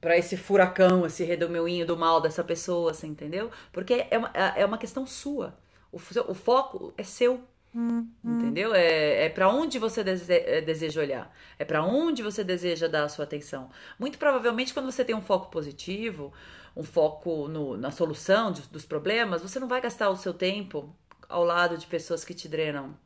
para 0.00 0.16
esse 0.16 0.36
furacão, 0.36 1.04
esse 1.04 1.24
redemoinho 1.24 1.86
do 1.86 1.96
mal 1.96 2.20
dessa 2.20 2.42
pessoa, 2.42 2.94
você 2.94 3.06
entendeu? 3.06 3.50
Porque 3.70 4.06
é 4.10 4.18
uma, 4.18 4.30
é 4.34 4.64
uma 4.64 4.78
questão 4.78 5.06
sua. 5.06 5.58
O, 5.92 5.98
o 5.98 6.34
foco 6.34 6.94
é 6.96 7.04
seu. 7.04 7.42
Hum, 7.74 8.08
entendeu? 8.24 8.74
É, 8.74 9.26
é 9.26 9.28
para 9.28 9.48
onde 9.48 9.78
você 9.78 10.02
dese, 10.02 10.32
é, 10.32 10.60
deseja 10.60 11.00
olhar, 11.00 11.34
é 11.58 11.64
para 11.64 11.84
onde 11.84 12.22
você 12.22 12.42
deseja 12.42 12.88
dar 12.88 13.04
a 13.04 13.08
sua 13.08 13.24
atenção. 13.24 13.70
Muito 13.98 14.18
provavelmente, 14.18 14.74
quando 14.74 14.90
você 14.90 15.04
tem 15.04 15.14
um 15.14 15.22
foco 15.22 15.50
positivo, 15.50 16.32
um 16.76 16.82
foco 16.82 17.46
no, 17.48 17.76
na 17.76 17.90
solução 17.92 18.50
de, 18.52 18.62
dos 18.62 18.84
problemas, 18.84 19.42
você 19.42 19.60
não 19.60 19.68
vai 19.68 19.80
gastar 19.80 20.10
o 20.10 20.16
seu 20.16 20.34
tempo 20.34 20.94
ao 21.28 21.44
lado 21.44 21.78
de 21.78 21.86
pessoas 21.86 22.24
que 22.24 22.34
te 22.34 22.48
drenam 22.48 22.96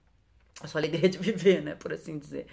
a 0.63 0.69
sua 0.69 0.81
alegria 0.83 1.09
de 1.09 1.19
viver, 1.19 1.63
né? 1.63 1.75
Por 1.77 1.93
assim 1.93 2.19
dizer. 2.19 2.47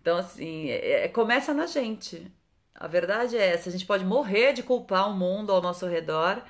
Então, 0.00 0.18
assim, 0.18 0.70
é, 0.70 1.04
é, 1.04 1.08
começa 1.08 1.54
na 1.54 1.66
gente. 1.66 2.30
A 2.74 2.86
verdade 2.88 3.36
é 3.36 3.48
essa: 3.48 3.68
a 3.68 3.72
gente 3.72 3.86
pode 3.86 4.04
morrer 4.04 4.52
de 4.54 4.62
culpar 4.62 5.10
o 5.10 5.14
mundo 5.14 5.52
ao 5.52 5.62
nosso 5.62 5.86
redor, 5.86 6.42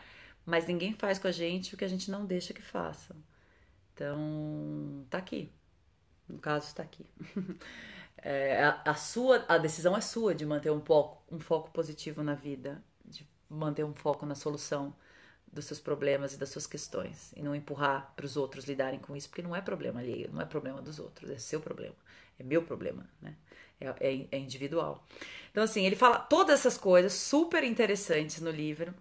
mas 0.47 0.67
ninguém 0.67 0.93
faz 0.95 1.19
com 1.19 1.29
a 1.29 1.33
gente 1.33 1.75
o 1.75 1.79
que 1.79 1.85
a 1.85 1.89
gente 1.89 2.11
não 2.11 2.27
deixa 2.27 2.55
que 2.55 2.63
faça. 2.63 3.17
Então, 3.95 5.07
tá 5.11 5.19
aqui. 5.19 5.51
No 6.29 6.39
caso, 6.39 6.67
está 6.69 6.83
aqui. 6.83 7.07
É, 8.27 8.65
a, 8.65 8.83
a, 8.87 8.95
sua, 8.95 9.45
a 9.49 9.59
decisão 9.59 9.95
é 9.95 10.01
sua 10.01 10.35
de 10.35 10.47
manter 10.47 10.71
um 10.71 10.81
foco, 10.81 11.23
um 11.31 11.39
foco 11.39 11.71
positivo 11.71 12.23
na 12.23 12.35
vida 12.35 12.83
manter 13.49 13.85
um 13.85 13.95
foco 13.95 14.27
na 14.27 14.35
solução 14.35 14.95
dos 15.53 15.67
seus 15.67 15.79
problemas 15.79 16.35
e 16.35 16.37
das 16.37 16.49
suas 16.49 16.67
questões 16.67 17.33
e 17.37 17.43
não 17.43 17.55
empurrar 17.55 18.13
para 18.17 18.27
os 18.27 18.37
outros 18.37 18.65
lidarem 18.65 18.99
com 18.99 19.15
isso, 19.15 19.29
porque 19.29 19.43
não 19.43 19.55
é 19.55 19.61
problema 19.61 20.01
alheio, 20.01 20.31
não 20.33 20.41
é 20.41 20.45
problema 20.45 20.83
dos 20.83 20.99
outros, 20.99 21.31
é 21.31 21.39
seu 21.39 21.61
problema, 21.61 21.95
é 22.39 22.43
meu 22.43 22.63
problema, 22.63 23.09
né? 23.23 23.37
É, 23.81 23.87
é, 24.01 24.27
é 24.33 24.39
individual. 24.39 25.05
Então, 25.51 25.63
assim, 25.63 25.85
ele 25.85 25.97
fala 25.97 26.19
todas 26.19 26.61
essas 26.61 26.79
coisas 26.79 27.13
super 27.13 27.63
interessantes 27.63 28.41
no 28.41 28.51
livro. 28.51 28.95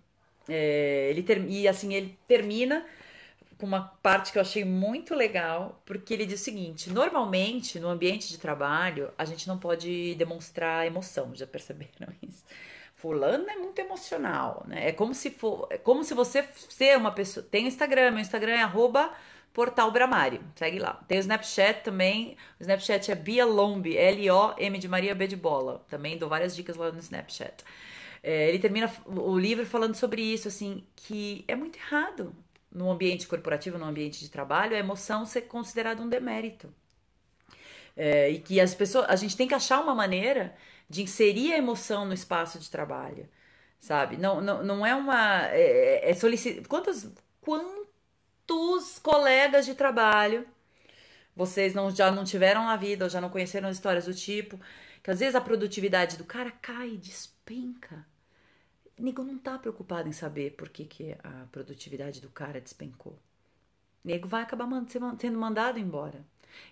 É, 0.47 1.09
ele 1.09 1.23
ter, 1.23 1.39
e 1.49 1.67
assim, 1.67 1.93
ele 1.93 2.17
termina 2.27 2.85
com 3.63 3.67
uma 3.67 3.93
parte 4.01 4.33
que 4.33 4.37
eu 4.37 4.41
achei 4.41 4.65
muito 4.65 5.15
legal, 5.15 5.81
porque 5.85 6.13
ele 6.13 6.25
diz 6.25 6.41
o 6.41 6.43
seguinte: 6.43 6.89
normalmente 6.89 7.79
no 7.79 7.87
ambiente 7.87 8.27
de 8.27 8.37
trabalho 8.37 9.09
a 9.17 9.23
gente 9.23 9.47
não 9.47 9.57
pode 9.57 10.15
demonstrar 10.15 10.85
emoção, 10.85 11.33
já 11.33 11.47
perceberam 11.47 12.13
isso? 12.21 12.43
fulano 12.97 13.49
é 13.49 13.55
muito 13.55 13.79
emocional, 13.79 14.65
né? 14.67 14.89
É 14.89 14.91
como 14.91 15.13
se 15.13 15.29
for, 15.29 15.67
é 15.69 15.77
como 15.77 16.03
se 16.03 16.13
você 16.13 16.45
ser 16.69 16.97
uma 16.97 17.11
pessoa, 17.13 17.45
tem 17.49 17.63
o 17.63 17.67
Instagram, 17.69 18.11
meu 18.11 18.19
Instagram 18.19 18.53
é 18.53 18.69
Portal 19.53 19.91
Bramário, 19.91 20.41
segue 20.55 20.79
lá. 20.79 21.01
Tem 21.07 21.17
o 21.17 21.21
Snapchat 21.21 21.83
também, 21.83 22.35
o 22.59 22.63
Snapchat 22.63 23.11
é 23.11 23.15
Bia 23.15 23.45
Lombi, 23.45 23.95
L-O-M 23.97 24.77
de 24.77 24.87
Maria 24.89 25.15
B 25.15 25.27
de 25.27 25.37
Bola. 25.37 25.85
Também 25.89 26.17
dou 26.17 26.27
várias 26.27 26.53
dicas 26.53 26.75
lá 26.75 26.91
no 26.91 26.99
Snapchat. 26.99 27.63
É, 28.21 28.49
ele 28.49 28.59
termina 28.59 28.91
o 29.05 29.37
livro 29.37 29.65
falando 29.65 29.95
sobre 29.95 30.21
isso, 30.21 30.47
assim, 30.47 30.83
que 30.95 31.45
é 31.47 31.55
muito 31.55 31.77
errado 31.77 32.33
no 32.73 32.91
ambiente 32.91 33.27
corporativo, 33.27 33.77
no 33.77 33.85
ambiente 33.85 34.19
de 34.19 34.29
trabalho, 34.29 34.75
a 34.75 34.79
emoção 34.79 35.25
ser 35.25 35.43
considerada 35.43 36.01
um 36.01 36.09
demérito. 36.09 36.73
É, 37.95 38.29
e 38.29 38.39
que 38.39 38.59
as 38.59 38.73
pessoas, 38.73 39.05
a 39.07 39.15
gente 39.15 39.37
tem 39.37 39.47
que 39.47 39.53
achar 39.53 39.79
uma 39.79 39.93
maneira 39.93 40.55
de 40.89 41.03
inserir 41.03 41.53
a 41.53 41.57
emoção 41.57 42.05
no 42.05 42.13
espaço 42.13 42.57
de 42.59 42.69
trabalho, 42.69 43.29
sabe? 43.79 44.17
Não, 44.17 44.41
não, 44.41 44.63
não 44.63 44.85
é 44.85 44.95
uma. 44.95 45.47
É, 45.49 46.09
é 46.09 46.13
solicit... 46.13 46.67
quantos, 46.67 47.07
quantos 47.41 48.99
colegas 48.99 49.65
de 49.65 49.75
trabalho 49.75 50.47
vocês 51.35 51.73
não, 51.73 51.89
já 51.89 52.11
não 52.11 52.23
tiveram 52.23 52.65
na 52.65 52.75
vida 52.75 53.05
ou 53.05 53.09
já 53.09 53.19
não 53.19 53.29
conheceram 53.29 53.69
histórias 53.69 54.05
do 54.05 54.13
tipo 54.13 54.59
que 55.03 55.11
às 55.11 55.19
vezes 55.19 55.35
a 55.35 55.41
produtividade 55.41 56.17
do 56.17 56.23
cara 56.23 56.49
cai, 56.49 56.91
despenca. 56.97 58.05
Nego 59.03 59.21
não 59.21 59.37
tá 59.37 59.59
preocupado 59.59 60.07
em 60.07 60.13
saber 60.13 60.51
por 60.51 60.69
que, 60.69 60.85
que 60.85 61.11
a 61.21 61.45
produtividade 61.51 62.21
do 62.21 62.29
cara 62.29 62.61
despencou. 62.61 63.19
Nego 64.01 64.29
vai 64.29 64.41
acabar 64.41 64.65
sendo 65.19 65.37
mandado 65.37 65.77
embora. 65.77 66.25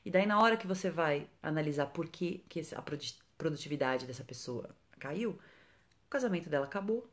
E 0.06 0.10
daí, 0.10 0.26
na 0.26 0.40
hora 0.40 0.56
que 0.56 0.66
você 0.66 0.90
vai 0.90 1.28
analisar 1.44 1.88
por 1.88 2.08
que, 2.08 2.46
que 2.48 2.62
a 2.74 2.82
produtividade 3.38 4.06
dessa 4.06 4.24
pessoa 4.24 4.74
caiu, 4.98 5.32
o 5.32 6.10
casamento 6.10 6.50
dela 6.50 6.66
acabou. 6.66 7.06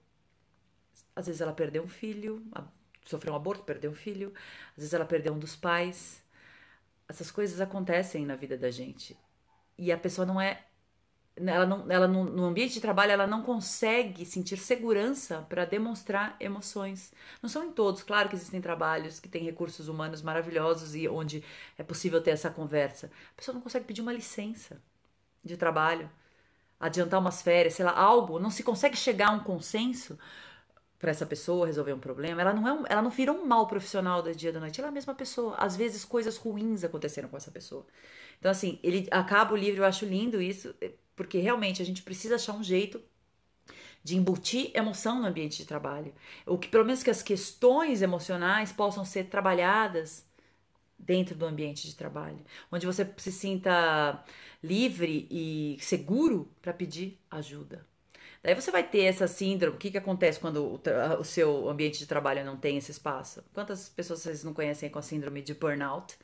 Às 1.17 1.27
vezes 1.27 1.41
ela 1.41 1.53
perdeu 1.53 1.83
um 1.83 1.89
filho, 1.89 2.41
sofreu 3.05 3.33
um 3.33 3.37
aborto, 3.37 3.65
perdeu 3.65 3.91
um 3.91 3.97
filho, 3.97 4.33
às 4.71 4.77
vezes 4.77 4.95
ela 4.95 5.05
perdeu 5.05 5.35
um 5.35 5.39
dos 5.41 5.57
pais. 5.57 6.23
Essas 7.09 7.29
coisas 7.29 7.61
acontecem 7.61 8.25
na 8.25 8.37
vida 8.37 8.57
da 8.57 8.71
gente. 8.71 9.19
E 9.77 9.91
a 9.91 9.99
pessoa 9.99 10.25
não 10.25 10.41
é 10.41 10.65
ela 11.47 11.67
não, 11.67 11.91
ela 11.91 12.09
não, 12.09 12.25
no 12.25 12.45
ambiente 12.45 12.75
de 12.75 12.81
trabalho 12.81 13.13
ela 13.13 13.27
não 13.27 13.43
consegue 13.43 14.25
sentir 14.25 14.57
segurança 14.57 15.47
para 15.49 15.65
demonstrar 15.65 16.37
emoções. 16.41 17.13
Não 17.43 17.49
são 17.49 17.65
em 17.65 17.73
todos, 17.73 18.03
claro 18.03 18.29
que 18.29 18.35
existem 18.35 18.61
trabalhos 18.61 19.21
que 19.21 19.29
têm 19.29 19.45
recursos 19.45 19.89
humanos 19.89 20.23
maravilhosos 20.23 20.95
e 20.95 21.09
onde 21.09 21.45
é 21.77 21.83
possível 21.83 22.21
ter 22.21 22.31
essa 22.31 22.51
conversa. 22.51 23.11
A 23.33 23.37
pessoa 23.37 23.55
não 23.55 23.63
consegue 23.63 23.87
pedir 23.87 24.03
uma 24.03 24.13
licença 24.13 24.81
de 25.45 25.57
trabalho, 25.57 26.11
adiantar 26.81 27.21
umas 27.21 27.43
férias, 27.43 27.75
sei 27.75 27.85
lá, 27.85 27.93
algo, 27.93 28.39
não 28.39 28.51
se 28.51 28.63
consegue 28.63 28.97
chegar 28.97 29.29
a 29.29 29.33
um 29.33 29.41
consenso 29.41 30.19
para 30.99 31.11
essa 31.11 31.25
pessoa 31.27 31.67
resolver 31.67 31.93
um 31.93 32.01
problema. 32.01 32.41
Ela 32.41 32.53
não 32.53 32.67
é 32.67 32.73
um, 32.73 32.85
ela 32.89 33.03
não 33.03 33.11
virou 33.11 33.37
um 33.37 33.47
mal 33.47 33.67
profissional 33.67 34.23
do 34.23 34.35
dia 34.35 34.53
da 34.53 34.61
noite, 34.61 34.81
ela 34.81 34.89
é 34.89 34.91
a 34.91 34.93
mesma 34.93 35.15
pessoa. 35.15 35.55
Às 35.57 35.77
vezes 35.77 36.05
coisas 36.05 36.37
ruins 36.37 36.85
aconteceram 36.85 37.29
com 37.29 37.37
essa 37.37 37.51
pessoa. 37.51 37.87
Então 38.39 38.51
assim, 38.51 38.79
ele 38.83 39.07
acaba 39.11 39.55
o 39.55 39.57
livro, 39.57 39.83
eu 39.83 39.87
acho 39.87 40.05
lindo 40.05 40.43
isso, 40.43 40.75
porque 41.19 41.39
realmente 41.39 41.83
a 41.83 41.85
gente 41.85 42.01
precisa 42.01 42.37
achar 42.37 42.55
um 42.55 42.63
jeito 42.63 43.03
de 44.05 44.17
embutir 44.17 44.71
emoção 44.73 45.21
no 45.21 45.27
ambiente 45.27 45.59
de 45.59 45.65
trabalho. 45.67 46.15
O 46.47 46.57
que 46.57 46.69
pelo 46.69 46.85
menos 46.85 47.03
que 47.03 47.11
as 47.11 47.23
questões 47.23 48.03
emocionais 48.03 48.71
possam 48.71 49.05
ser 49.05 49.25
trabalhadas 49.25 50.25
dentro 50.97 51.35
do 51.35 51.45
ambiente 51.45 51.89
de 51.89 51.97
trabalho, 51.97 52.39
onde 52.71 52.87
você 52.87 53.13
se 53.17 53.33
sinta 53.33 54.25
livre 54.63 55.27
e 55.29 55.77
seguro 55.81 56.49
para 56.63 56.73
pedir 56.73 57.19
ajuda. 57.29 57.85
Daí 58.41 58.55
você 58.55 58.71
vai 58.71 58.85
ter 58.85 59.03
essa 59.03 59.27
síndrome. 59.27 59.75
O 59.75 59.79
que, 59.79 59.91
que 59.91 59.99
acontece 59.99 60.39
quando 60.39 60.65
o, 60.65 60.81
o, 61.21 61.25
seu 61.25 61.69
ambiente 61.69 61.99
de 61.99 62.07
trabalho 62.07 62.45
não 62.45 62.57
tem 62.57 62.77
esse 62.77 62.93
espaço? 62.93 63.43
Quantas 63.53 63.89
pessoas 63.89 64.21
vocês 64.21 64.45
não 64.45 64.55
conhecem 64.55 64.89
com 64.89 65.01
a 65.01 65.03
síndrome 65.03 65.43
de 65.43 65.55
burnout? 65.55 66.17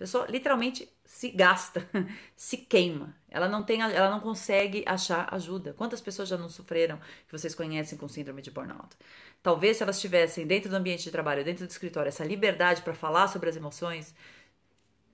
Pessoa 0.00 0.26
literalmente 0.30 0.88
se 1.04 1.30
gasta, 1.30 1.86
se 2.34 2.56
queima. 2.56 3.14
Ela 3.28 3.46
não 3.50 3.62
tem, 3.62 3.82
ela 3.82 4.08
não 4.08 4.18
consegue 4.18 4.82
achar 4.86 5.28
ajuda. 5.30 5.74
Quantas 5.74 6.00
pessoas 6.00 6.26
já 6.26 6.38
não 6.38 6.48
sofreram 6.48 6.98
que 7.26 7.32
vocês 7.38 7.54
conhecem 7.54 7.98
com 7.98 8.08
síndrome 8.08 8.40
de 8.40 8.50
burnout? 8.50 8.96
Talvez 9.42 9.76
se 9.76 9.82
elas 9.82 10.00
tivessem 10.00 10.46
dentro 10.46 10.70
do 10.70 10.76
ambiente 10.76 11.02
de 11.02 11.10
trabalho, 11.10 11.44
dentro 11.44 11.66
do 11.66 11.70
escritório, 11.70 12.08
essa 12.08 12.24
liberdade 12.24 12.80
para 12.80 12.94
falar 12.94 13.28
sobre 13.28 13.50
as 13.50 13.56
emoções, 13.56 14.14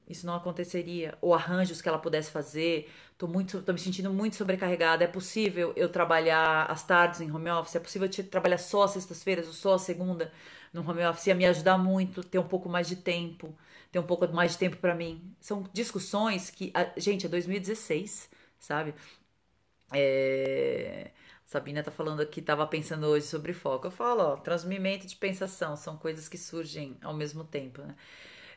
isso 0.09 0.25
não 0.25 0.37
aconteceria. 0.37 1.19
Ou 1.21 1.35
arranjos 1.35 1.83
que 1.83 1.89
ela 1.89 1.99
pudesse 1.99 2.31
fazer. 2.31 2.89
Tô, 3.19 3.27
muito, 3.27 3.61
tô 3.63 3.73
me 3.73 3.81
sentindo 3.81 4.13
muito 4.13 4.37
sobrecarregada. 4.37 5.03
É 5.03 5.09
possível 5.09 5.73
eu 5.75 5.89
trabalhar 5.89 6.67
às 6.71 6.85
tardes 6.85 7.21
em 7.21 7.33
home 7.33 7.51
office? 7.51 7.75
É 7.75 7.81
possível 7.81 8.09
eu 8.17 8.25
trabalhar 8.29 8.59
só 8.59 8.87
sextas-feiras 8.87 9.49
ou 9.49 9.53
só 9.53 9.79
segunda 9.79 10.33
no 10.73 10.89
home 10.89 11.05
office? 11.05 11.27
Ia 11.27 11.35
me 11.35 11.45
ajudar 11.45 11.77
muito, 11.77 12.23
ter 12.23 12.39
um 12.39 12.47
pouco 12.47 12.69
mais 12.69 12.87
de 12.87 12.95
tempo, 12.95 13.53
ter 13.91 13.99
um 13.99 14.03
pouco 14.03 14.27
mais 14.29 14.53
de 14.53 14.59
tempo 14.59 14.77
para 14.77 14.95
mim. 14.95 15.35
São 15.41 15.65
discussões 15.73 16.51
que, 16.51 16.73
gente, 16.97 17.27
é 17.27 17.29
2016, 17.29 18.31
sabe? 18.59 18.95
É... 19.93 21.11
Sabina 21.47 21.83
tá 21.83 21.93
falando 21.93 22.21
aqui, 22.21 22.43
tava 22.43 22.67
pensando 22.67 23.07
hoje 23.07 23.27
sobre 23.27 23.53
foco. 23.53 23.87
Eu 23.87 23.91
falo, 23.91 24.23
ó, 24.23 24.37
transmimento 24.37 25.07
de 25.07 25.15
pensação 25.17 25.77
são 25.77 25.97
coisas 25.97 26.29
que 26.29 26.37
surgem 26.37 26.97
ao 27.01 27.15
mesmo 27.15 27.45
tempo, 27.45 27.83
né? 27.83 27.95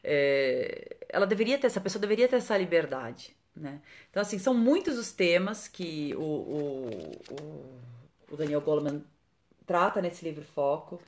É, 0.03 0.97
ela 1.09 1.27
deveria 1.27 1.57
ter, 1.59 1.67
essa 1.67 1.81
pessoa 1.81 2.01
deveria 2.01 2.27
ter 2.27 2.37
essa 2.37 2.57
liberdade, 2.57 3.35
né? 3.55 3.81
Então, 4.09 4.21
assim, 4.21 4.39
são 4.39 4.53
muitos 4.53 4.97
os 4.97 5.11
temas 5.11 5.67
que 5.67 6.15
o, 6.15 6.21
o, 6.21 7.21
o, 7.31 7.79
o 8.31 8.37
Daniel 8.37 8.61
Goleman 8.61 9.03
trata 9.67 10.01
nesse 10.01 10.25
livro 10.25 10.43
Foco. 10.43 10.99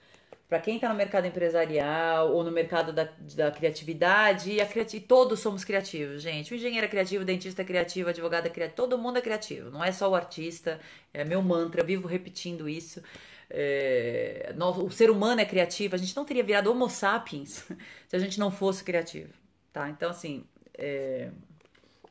Para 0.51 0.59
quem 0.59 0.75
está 0.75 0.89
no 0.89 0.95
mercado 0.95 1.25
empresarial 1.25 2.33
ou 2.33 2.43
no 2.43 2.51
mercado 2.51 2.91
da, 2.91 3.07
da 3.37 3.49
criatividade, 3.51 4.51
e, 4.51 4.65
criati 4.65 4.99
todos 4.99 5.39
somos 5.39 5.63
criativos, 5.63 6.21
gente. 6.21 6.51
O 6.51 6.57
engenheiro 6.57 6.85
é 6.85 6.89
criativo, 6.89 7.23
o 7.23 7.25
dentista 7.25 7.61
é 7.61 7.65
criativo, 7.65 8.07
o 8.07 8.09
advogado 8.09 8.47
é 8.47 8.49
criativo, 8.49 8.75
todo 8.75 8.97
mundo 8.97 9.17
é 9.17 9.21
criativo, 9.21 9.71
não 9.71 9.81
é 9.81 9.93
só 9.93 10.09
o 10.09 10.13
artista, 10.13 10.77
é 11.13 11.23
meu 11.23 11.41
mantra, 11.41 11.79
eu 11.79 11.85
vivo 11.85 12.05
repetindo 12.05 12.67
isso. 12.67 13.01
É, 13.49 14.53
o 14.59 14.91
ser 14.91 15.09
humano 15.09 15.39
é 15.39 15.45
criativo, 15.45 15.95
a 15.95 15.97
gente 15.97 16.13
não 16.17 16.25
teria 16.25 16.43
virado 16.43 16.69
Homo 16.69 16.89
sapiens 16.89 17.65
se 18.09 18.13
a 18.17 18.19
gente 18.19 18.37
não 18.37 18.51
fosse 18.51 18.83
criativo, 18.83 19.31
tá? 19.71 19.89
Então, 19.89 20.09
assim, 20.09 20.43
é, 20.77 21.29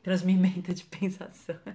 transmimento 0.03 0.73
de 0.73 0.83
pensação. 0.83 1.55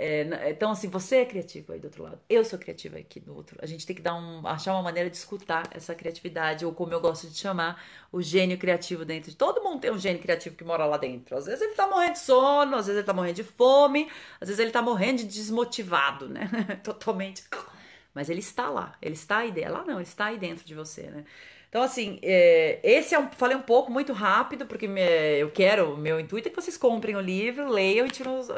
É, 0.00 0.50
então, 0.50 0.70
assim, 0.70 0.88
você 0.88 1.16
é 1.16 1.24
criativo 1.24 1.72
aí 1.72 1.80
do 1.80 1.86
outro 1.86 2.04
lado, 2.04 2.20
eu 2.30 2.44
sou 2.44 2.56
criativa 2.56 2.98
aqui 2.98 3.18
do 3.18 3.34
outro. 3.34 3.58
A 3.60 3.66
gente 3.66 3.84
tem 3.84 3.96
que 3.96 4.02
dar 4.02 4.14
um, 4.14 4.46
achar 4.46 4.72
uma 4.72 4.82
maneira 4.82 5.10
de 5.10 5.16
escutar 5.16 5.68
essa 5.72 5.92
criatividade, 5.92 6.64
ou 6.64 6.72
como 6.72 6.92
eu 6.92 7.00
gosto 7.00 7.26
de 7.28 7.36
chamar, 7.36 7.82
o 8.12 8.22
gênio 8.22 8.56
criativo 8.56 9.04
dentro 9.04 9.30
de 9.30 9.36
todo 9.36 9.60
mundo 9.60 9.80
tem 9.80 9.90
um 9.90 9.98
gênio 9.98 10.22
criativo 10.22 10.54
que 10.54 10.62
mora 10.62 10.86
lá 10.86 10.98
dentro. 10.98 11.36
Às 11.36 11.46
vezes 11.46 11.62
ele 11.62 11.74
tá 11.74 11.88
morrendo 11.88 12.12
de 12.12 12.20
sono, 12.20 12.76
às 12.76 12.86
vezes 12.86 12.98
ele 12.98 13.06
tá 13.06 13.12
morrendo 13.12 13.34
de 13.34 13.42
fome, 13.42 14.08
às 14.40 14.48
vezes 14.48 14.60
ele 14.60 14.70
tá 14.70 14.82
morrendo 14.82 15.18
de 15.18 15.24
desmotivado, 15.24 16.28
né? 16.28 16.48
Totalmente 16.84 17.42
mas 18.18 18.28
ele 18.28 18.40
está 18.40 18.68
lá, 18.68 18.96
ele 19.00 19.14
está 19.14 19.38
aí 19.38 19.52
dentro. 19.52 19.74
Lá 19.74 19.84
não, 19.84 19.94
ele 19.94 20.02
está 20.02 20.26
aí 20.26 20.38
dentro 20.38 20.64
de 20.64 20.74
você, 20.74 21.02
né? 21.02 21.24
Então, 21.68 21.82
assim, 21.82 22.18
é, 22.22 22.80
esse 22.82 23.14
é 23.14 23.18
um. 23.18 23.30
Falei 23.30 23.56
um 23.56 23.62
pouco 23.62 23.92
muito 23.92 24.12
rápido, 24.12 24.66
porque 24.66 24.88
me, 24.88 25.02
eu 25.38 25.50
quero, 25.50 25.96
meu 25.96 26.18
intuito 26.18 26.48
é 26.48 26.50
que 26.50 26.56
vocês 26.56 26.76
comprem 26.78 27.14
o 27.14 27.20
livro, 27.20 27.68
leiam 27.68 28.06
e 28.06 28.10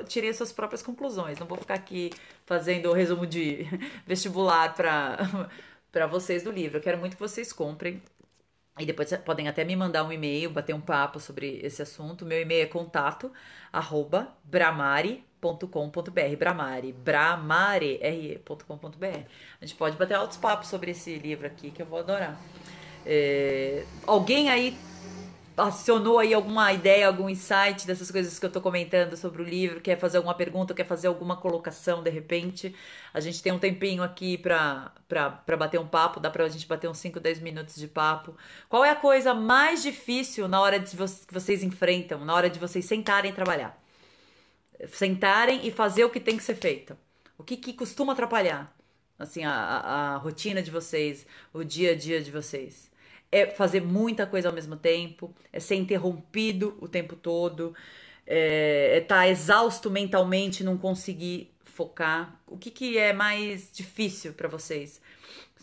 tirem, 0.06 0.30
as 0.30 0.36
suas 0.36 0.52
próprias 0.52 0.82
conclusões. 0.82 1.38
Não 1.38 1.46
vou 1.46 1.58
ficar 1.58 1.74
aqui 1.74 2.10
fazendo 2.46 2.90
o 2.90 2.92
resumo 2.92 3.26
de 3.26 3.66
vestibular 4.06 4.74
para 4.74 5.18
vocês 6.08 6.44
do 6.44 6.52
livro. 6.52 6.78
Eu 6.78 6.82
quero 6.82 6.98
muito 6.98 7.16
que 7.16 7.22
vocês 7.22 7.52
comprem. 7.52 8.00
E 8.78 8.86
depois 8.86 9.12
podem 9.18 9.48
até 9.48 9.64
me 9.64 9.76
mandar 9.76 10.04
um 10.04 10.12
e-mail, 10.12 10.50
bater 10.50 10.74
um 10.74 10.80
papo 10.80 11.20
sobre 11.20 11.60
esse 11.62 11.82
assunto. 11.82 12.24
Meu 12.24 12.40
e-mail 12.40 12.62
é 12.62 12.66
contato 12.66 13.30
arroba 13.72 14.28
bramari 14.44 15.24
bramare.com.br, 15.40 16.36
Bramare, 16.38 16.92
bramare.com.br. 16.92 19.06
A 19.60 19.66
gente 19.66 19.76
pode 19.76 19.96
bater 19.96 20.14
altos 20.14 20.36
papos 20.36 20.68
sobre 20.68 20.90
esse 20.90 21.16
livro 21.16 21.46
aqui 21.46 21.70
que 21.70 21.82
eu 21.82 21.86
vou 21.86 21.98
adorar. 21.98 22.38
É, 23.06 23.84
alguém 24.06 24.50
aí 24.50 24.76
acionou 25.56 26.18
aí 26.18 26.32
alguma 26.32 26.72
ideia, 26.72 27.06
algum 27.06 27.28
insight 27.28 27.86
dessas 27.86 28.10
coisas 28.10 28.38
que 28.38 28.46
eu 28.46 28.50
tô 28.50 28.60
comentando 28.60 29.16
sobre 29.16 29.42
o 29.42 29.44
livro, 29.44 29.80
quer 29.80 29.98
fazer 29.98 30.16
alguma 30.16 30.34
pergunta, 30.34 30.72
quer 30.72 30.86
fazer 30.86 31.08
alguma 31.08 31.36
colocação 31.36 32.02
de 32.02 32.10
repente, 32.10 32.74
a 33.12 33.20
gente 33.20 33.42
tem 33.42 33.52
um 33.52 33.58
tempinho 33.58 34.02
aqui 34.02 34.38
pra 34.38 34.92
bater 35.58 35.78
um 35.78 35.86
papo, 35.86 36.18
dá 36.18 36.30
pra 36.30 36.48
gente 36.48 36.66
bater 36.66 36.88
uns 36.88 36.98
5, 36.98 37.20
10 37.20 37.40
minutos 37.40 37.76
de 37.76 37.88
papo. 37.88 38.34
Qual 38.68 38.84
é 38.84 38.90
a 38.90 38.96
coisa 38.96 39.34
mais 39.34 39.82
difícil 39.82 40.48
na 40.48 40.60
hora 40.60 40.78
de 40.78 40.96
que 40.96 41.34
vocês 41.34 41.62
enfrentam, 41.62 42.24
na 42.24 42.34
hora 42.34 42.48
de 42.48 42.58
vocês 42.58 42.84
sentarem 42.84 43.30
e 43.30 43.34
trabalhar? 43.34 43.78
sentarem 44.88 45.66
e 45.66 45.70
fazer 45.70 46.04
o 46.04 46.10
que 46.10 46.20
tem 46.20 46.36
que 46.36 46.42
ser 46.42 46.54
feito. 46.54 46.96
O 47.36 47.42
que, 47.42 47.56
que 47.56 47.72
costuma 47.72 48.12
atrapalhar, 48.12 48.74
assim, 49.18 49.44
a, 49.44 49.52
a, 49.52 50.14
a 50.14 50.16
rotina 50.16 50.62
de 50.62 50.70
vocês, 50.70 51.26
o 51.52 51.64
dia 51.64 51.92
a 51.92 51.96
dia 51.96 52.22
de 52.22 52.30
vocês? 52.30 52.89
É 53.32 53.46
fazer 53.46 53.80
muita 53.80 54.26
coisa 54.26 54.48
ao 54.48 54.54
mesmo 54.54 54.76
tempo, 54.76 55.34
é 55.52 55.60
ser 55.60 55.76
interrompido 55.76 56.76
o 56.80 56.88
tempo 56.88 57.14
todo, 57.14 57.74
é 58.26 58.98
estar 58.98 59.24
é 59.24 59.26
tá 59.26 59.28
exausto 59.28 59.90
mentalmente, 59.90 60.64
não 60.64 60.76
conseguir 60.76 61.52
focar. 61.64 62.40
O 62.46 62.58
que, 62.58 62.70
que 62.70 62.98
é 62.98 63.12
mais 63.12 63.70
difícil 63.72 64.32
para 64.32 64.48
vocês 64.48 65.00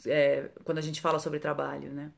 é, 0.05 0.49
quando 0.63 0.77
a 0.77 0.81
gente 0.81 1.01
fala 1.01 1.19
sobre 1.19 1.39
trabalho, 1.39 1.91
né? 1.91 2.11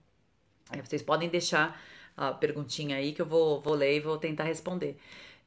É, 0.72 0.82
vocês 0.82 1.02
podem 1.02 1.30
deixar 1.30 1.82
a 2.16 2.32
perguntinha 2.32 2.97
aí 2.97 3.14
que 3.14 3.22
eu 3.22 3.26
vou, 3.26 3.62
vou 3.62 3.74
ler 3.74 3.97
e 3.97 4.00
vou 4.00 4.18
tentar 4.18 4.43
responder. 4.43 4.97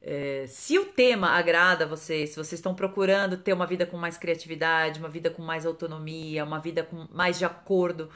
É, 0.01 0.45
se 0.47 0.77
o 0.77 0.85
tema 0.85 1.29
agrada 1.29 1.85
a 1.85 1.87
vocês, 1.87 2.31
se 2.31 2.35
vocês 2.35 2.53
estão 2.53 2.75
procurando 2.75 3.37
ter 3.37 3.53
uma 3.53 3.65
vida 3.65 3.85
com 3.85 3.97
mais 3.97 4.17
criatividade, 4.17 4.99
uma 4.99 5.07
vida 5.07 5.29
com 5.29 5.41
mais 5.41 5.65
autonomia, 5.65 6.43
uma 6.43 6.59
vida 6.59 6.83
com 6.83 7.07
mais 7.11 7.39
de 7.39 7.45
acordo 7.45 8.09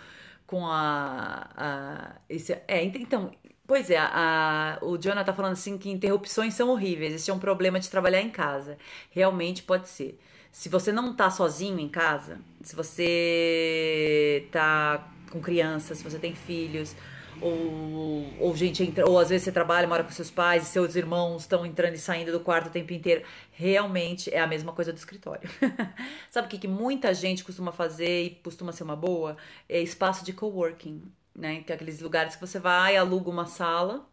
com 0.48 0.66
a. 0.66 1.50
a 1.56 2.16
esse, 2.30 2.54
é, 2.68 2.84
então, 2.84 3.32
pois 3.68 3.92
é, 3.92 3.98
a, 4.00 4.80
o 4.82 4.98
Jonathan 4.98 5.26
tá 5.26 5.34
falando 5.34 5.52
assim 5.52 5.78
que 5.78 5.92
interrupções 5.92 6.54
são 6.54 6.70
horríveis, 6.70 7.14
esse 7.14 7.30
é 7.30 7.34
um 7.34 7.40
problema 7.40 7.80
de 7.80 7.90
trabalhar 7.90 8.22
em 8.22 8.30
casa. 8.30 8.78
Realmente 9.12 9.62
pode 9.62 9.90
ser. 9.90 10.20
Se 10.52 10.70
você 10.70 10.92
não 10.92 11.14
tá 11.14 11.30
sozinho 11.30 11.78
em 11.78 11.90
casa, 11.90 12.40
se 12.64 12.76
você 12.76 14.48
tá 14.52 15.08
com 15.30 15.42
crianças, 15.42 16.00
se 16.00 16.04
você 16.04 16.18
tem 16.18 16.34
filhos, 16.34 16.96
ou, 17.42 18.26
ou 18.40 18.56
gente 18.56 18.84
entra, 18.84 19.08
ou 19.08 19.20
às 19.20 19.30
vezes 19.30 19.46
você 19.46 19.52
trabalha, 19.52 19.88
mora 19.88 20.04
com 20.04 20.12
seus 20.12 20.32
pais 20.32 20.64
e 20.64 20.66
seus 20.68 20.96
irmãos 20.96 21.44
estão 21.44 21.66
entrando 21.66 21.96
e 21.96 21.98
saindo 21.98 22.32
do 22.32 22.40
quarto 22.40 22.68
o 22.68 22.72
tempo 22.72 22.94
inteiro. 22.94 23.24
Realmente 23.52 24.34
é 24.34 24.40
a 24.40 24.48
mesma 24.48 24.74
coisa 24.74 24.92
do 24.94 24.98
escritório. 24.98 25.50
Sabe 26.30 26.48
o 26.48 26.50
que, 26.50 26.58
que 26.58 26.68
muita 26.68 27.14
gente 27.14 27.44
costuma 27.44 27.72
fazer 27.72 28.24
e 28.24 28.30
costuma 28.44 28.72
ser 28.72 28.84
uma 28.84 28.96
boa? 28.96 29.38
É 29.68 29.80
espaço 29.82 30.26
de 30.26 30.34
coworking, 30.34 31.04
né? 31.36 31.62
Que 31.62 31.72
é 31.72 31.76
aqueles 31.76 32.02
lugares 32.02 32.36
que 32.36 32.42
você 32.42 32.60
vai, 32.60 32.98
aluga 32.98 33.30
uma 33.30 33.46
sala 33.46 34.08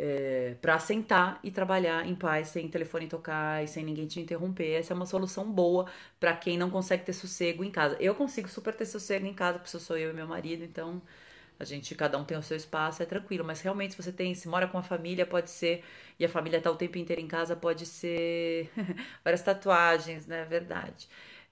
é, 0.00 0.54
para 0.60 0.78
sentar 0.78 1.40
e 1.42 1.50
trabalhar 1.50 2.06
em 2.06 2.14
paz, 2.14 2.48
sem 2.48 2.68
telefone 2.68 3.08
tocar 3.08 3.64
e 3.64 3.66
sem 3.66 3.84
ninguém 3.84 4.06
te 4.06 4.20
interromper. 4.20 4.74
Essa 4.74 4.94
é 4.94 4.96
uma 4.96 5.06
solução 5.06 5.50
boa 5.50 5.86
para 6.20 6.36
quem 6.36 6.56
não 6.56 6.70
consegue 6.70 7.04
ter 7.04 7.12
sossego 7.12 7.64
em 7.64 7.70
casa. 7.70 7.96
Eu 7.98 8.14
consigo 8.14 8.48
super 8.48 8.74
ter 8.74 8.86
sossego 8.86 9.26
em 9.26 9.34
casa, 9.34 9.58
porque 9.58 9.76
sou 9.76 9.96
eu 9.96 10.10
e 10.10 10.14
meu 10.14 10.26
marido, 10.28 10.62
então 10.62 11.02
a 11.58 11.64
gente, 11.64 11.94
cada 11.94 12.16
um 12.18 12.24
tem 12.24 12.36
o 12.38 12.42
seu 12.42 12.56
espaço, 12.56 13.02
é 13.02 13.06
tranquilo. 13.06 13.44
Mas 13.44 13.60
realmente, 13.60 13.94
se 13.94 14.02
você 14.02 14.12
tem, 14.12 14.34
se 14.34 14.48
mora 14.48 14.68
com 14.68 14.78
a 14.78 14.82
família, 14.82 15.26
pode 15.26 15.50
ser, 15.50 15.84
e 16.18 16.24
a 16.24 16.28
família 16.28 16.60
tá 16.60 16.70
o 16.70 16.76
tempo 16.76 16.98
inteiro 16.98 17.20
em 17.20 17.26
casa, 17.28 17.56
pode 17.56 17.84
ser 17.86 18.70
várias 19.24 19.42
tatuagens, 19.42 20.26
né? 20.26 20.44
Verdade. 20.44 21.08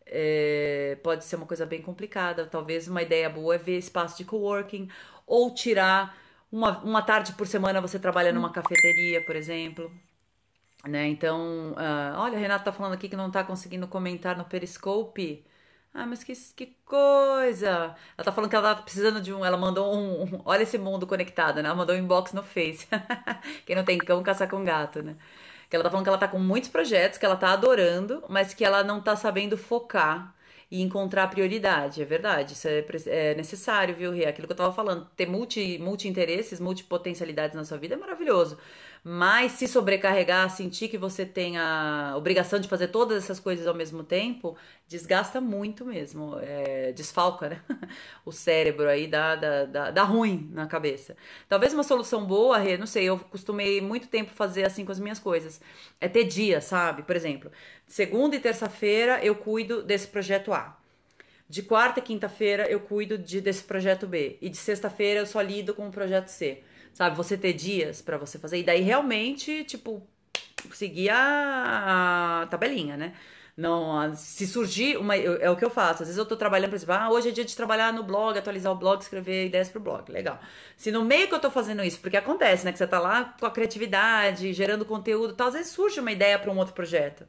É, 0.07 0.97
pode 1.03 1.25
ser 1.25 1.37
uma 1.37 1.47
coisa 1.47 1.67
bem 1.67 1.83
complicada. 1.83 2.47
Talvez 2.47 2.89
uma 2.89 3.03
ideia 3.03 3.29
boa 3.29 3.57
é 3.57 3.59
ver 3.59 3.79
espaço 3.79 4.17
de 4.19 4.25
coworking 4.25 4.89
ou 5.27 5.53
tirar 5.55 6.17
uma, 6.51 6.79
uma 6.83 7.03
tarde 7.03 7.33
por 7.33 7.47
semana 7.47 7.81
você 7.81 7.99
trabalha 7.99 8.33
numa 8.33 8.51
cafeteria, 8.53 9.25
por 9.25 9.35
exemplo. 9.37 9.93
Né? 10.87 11.09
Então, 11.09 11.73
uh, 11.73 12.19
olha, 12.19 12.37
a 12.37 12.41
Renata 12.41 12.65
tá 12.67 12.73
falando 12.73 12.95
aqui 12.95 13.09
que 13.09 13.17
não 13.17 13.31
tá 13.31 13.43
conseguindo 13.45 13.89
comentar 13.89 14.37
no 14.37 14.45
Periscope. 14.45 15.45
Ah, 15.99 16.05
mas 16.05 16.23
que, 16.23 16.35
que 16.55 16.67
coisa! 16.85 17.97
Ela 18.19 18.25
tá 18.25 18.31
falando 18.31 18.51
que 18.51 18.57
ela 18.57 18.75
tá 18.75 18.83
precisando 18.83 19.19
de 19.19 19.33
um. 19.33 19.43
Ela 19.43 19.57
mandou 19.57 19.97
um. 19.97 20.43
olha 20.45 20.63
esse 20.63 20.77
mundo 20.77 21.07
conectado, 21.07 21.63
né? 21.63 21.69
Ela 21.69 21.75
mandou 21.75 21.97
um 21.97 21.99
inbox 21.99 22.35
no 22.35 22.43
Face. 22.43 22.87
Quem 23.65 23.75
não 23.75 23.83
tem 23.85 23.97
cão, 23.97 24.23
caça 24.23 24.47
com 24.47 24.63
gato, 24.63 25.03
né? 25.03 25.17
Que 25.71 25.75
ela 25.77 25.83
tá 25.83 25.91
falando 25.91 26.05
que 26.05 26.11
ela 26.11 26.19
tá 26.19 26.29
com 26.29 26.39
muitos 26.39 26.69
projetos, 26.69 27.19
que 27.19 27.25
ela 27.25 27.37
tá 27.37 27.51
adorando, 27.51 28.23
mas 28.29 28.53
que 28.53 28.63
ela 28.65 28.85
não 28.85 29.01
tá 29.01 29.17
sabendo 29.17 29.57
focar 29.57 30.35
e 30.71 30.83
encontrar 30.83 31.29
prioridade. 31.31 32.03
É 32.03 32.05
verdade, 32.05 32.53
isso 32.53 32.69
é, 32.69 32.85
é 33.07 33.35
necessário, 33.35 33.95
viu, 33.97 34.13
Ria? 34.13 34.29
Aquilo 34.29 34.47
que 34.47 34.53
eu 34.53 34.57
tava 34.57 34.73
falando. 34.75 35.07
Ter 35.17 35.27
multi, 35.27 35.79
multi-interesses, 35.79 36.61
multipotencialidades 36.61 37.57
na 37.57 37.65
sua 37.65 37.79
vida 37.79 37.95
é 37.95 37.99
maravilhoso. 37.99 38.59
Mas 39.09 39.53
se 39.53 39.69
sobrecarregar, 39.69 40.51
sentir 40.51 40.89
que 40.89 40.99
você 40.99 41.25
tem 41.25 41.57
a 41.57 42.15
obrigação 42.17 42.59
de 42.59 42.67
fazer 42.67 42.89
todas 42.89 43.23
essas 43.23 43.39
coisas 43.39 43.65
ao 43.65 43.73
mesmo 43.73 44.03
tempo, 44.03 44.57
desgasta 44.89 45.41
muito 45.41 45.85
mesmo. 45.87 46.37
É, 46.41 46.91
desfalca, 46.91 47.51
né? 47.51 47.63
O 48.27 48.33
cérebro 48.33 48.89
aí 48.89 49.07
dá, 49.07 49.37
dá, 49.37 49.65
dá, 49.65 49.91
dá, 49.93 50.03
ruim 50.03 50.51
na 50.53 50.67
cabeça. 50.67 51.17
Talvez 51.49 51.73
uma 51.73 51.85
solução 51.85 52.27
boa, 52.27 52.59
Rê, 52.59 52.77
não 52.77 52.87
sei, 52.87 53.05
eu 53.05 53.17
costumei 53.17 53.81
muito 53.81 54.09
tempo 54.09 54.33
fazer 54.33 54.65
assim 54.65 54.85
com 54.85 54.91
as 54.91 54.99
minhas 54.99 55.21
coisas. 55.21 55.61
É 56.01 56.09
ter 56.09 56.25
dia, 56.25 56.61
sabe? 56.61 57.05
Por 57.05 57.15
exemplo, 57.15 57.49
segunda 57.87 58.35
e 58.35 58.41
terça-feira 58.41 59.25
eu 59.25 59.37
cuido 59.37 59.85
desse 59.85 60.09
projeto 60.09 60.53
A. 60.53 60.77
De 61.49 61.63
quarta 61.63 62.01
e 62.01 62.03
quinta-feira 62.03 62.69
eu 62.69 62.81
cuido 62.81 63.17
de, 63.17 63.41
desse 63.41 63.63
projeto 63.63 64.05
B. 64.05 64.37
E 64.41 64.49
de 64.49 64.57
sexta-feira 64.57 65.21
eu 65.21 65.27
só 65.27 65.41
lido 65.41 65.75
com 65.75 65.87
o 65.87 65.93
projeto 65.93 66.27
C. 66.27 66.65
sabe? 66.97 67.15
Você 67.17 67.37
ter 67.37 67.53
dias 67.53 68.01
para 68.01 68.17
você 68.17 68.39
fazer. 68.39 68.59
E 68.59 68.63
daí 68.63 68.81
realmente, 68.81 69.65
tipo, 69.65 70.03
seguir 70.73 71.11
a 71.11 72.47
tabelinha, 72.51 72.97
né? 72.97 73.13
Não, 73.57 74.15
se 74.17 74.47
surgir 74.47 74.97
uma. 74.99 75.15
É 75.17 75.51
o 75.51 75.57
que 75.57 75.65
eu 75.65 75.71
faço. 75.71 76.03
Às 76.03 76.09
vezes 76.09 76.19
eu 76.19 76.27
tô 76.27 76.37
trabalhando, 76.37 76.75
exemplo, 76.75 76.95
ah, 76.95 77.11
hoje 77.11 77.29
é 77.29 77.33
dia 77.33 77.45
de 77.45 77.55
trabalhar 77.57 77.93
no 77.93 78.03
blog, 78.03 78.39
atualizar 78.39 78.73
o 78.73 78.77
blog, 78.77 79.01
escrever 79.01 79.47
ideias 79.47 79.69
pro 79.69 79.81
blog. 79.81 80.11
Legal. 80.11 80.39
Se 80.77 80.91
no 80.91 81.05
meio 81.05 81.29
que 81.29 81.35
eu 81.35 81.41
tô 81.41 81.51
fazendo 81.51 81.83
isso, 81.85 81.99
porque 82.01 82.17
acontece, 82.17 82.65
né? 82.65 82.73
Que 82.73 82.79
você 82.79 82.87
tá 82.87 82.99
lá 82.99 83.35
com 83.39 83.47
a 83.47 83.51
criatividade, 83.51 84.53
gerando 84.55 84.85
conteúdo 84.85 85.35
tal, 85.35 85.49
às 85.49 85.55
vezes 85.55 85.73
surge 85.73 86.01
uma 86.01 86.13
ideia 86.13 86.39
para 86.39 86.51
um 86.51 86.57
outro 86.59 86.75
projeto. 86.75 87.27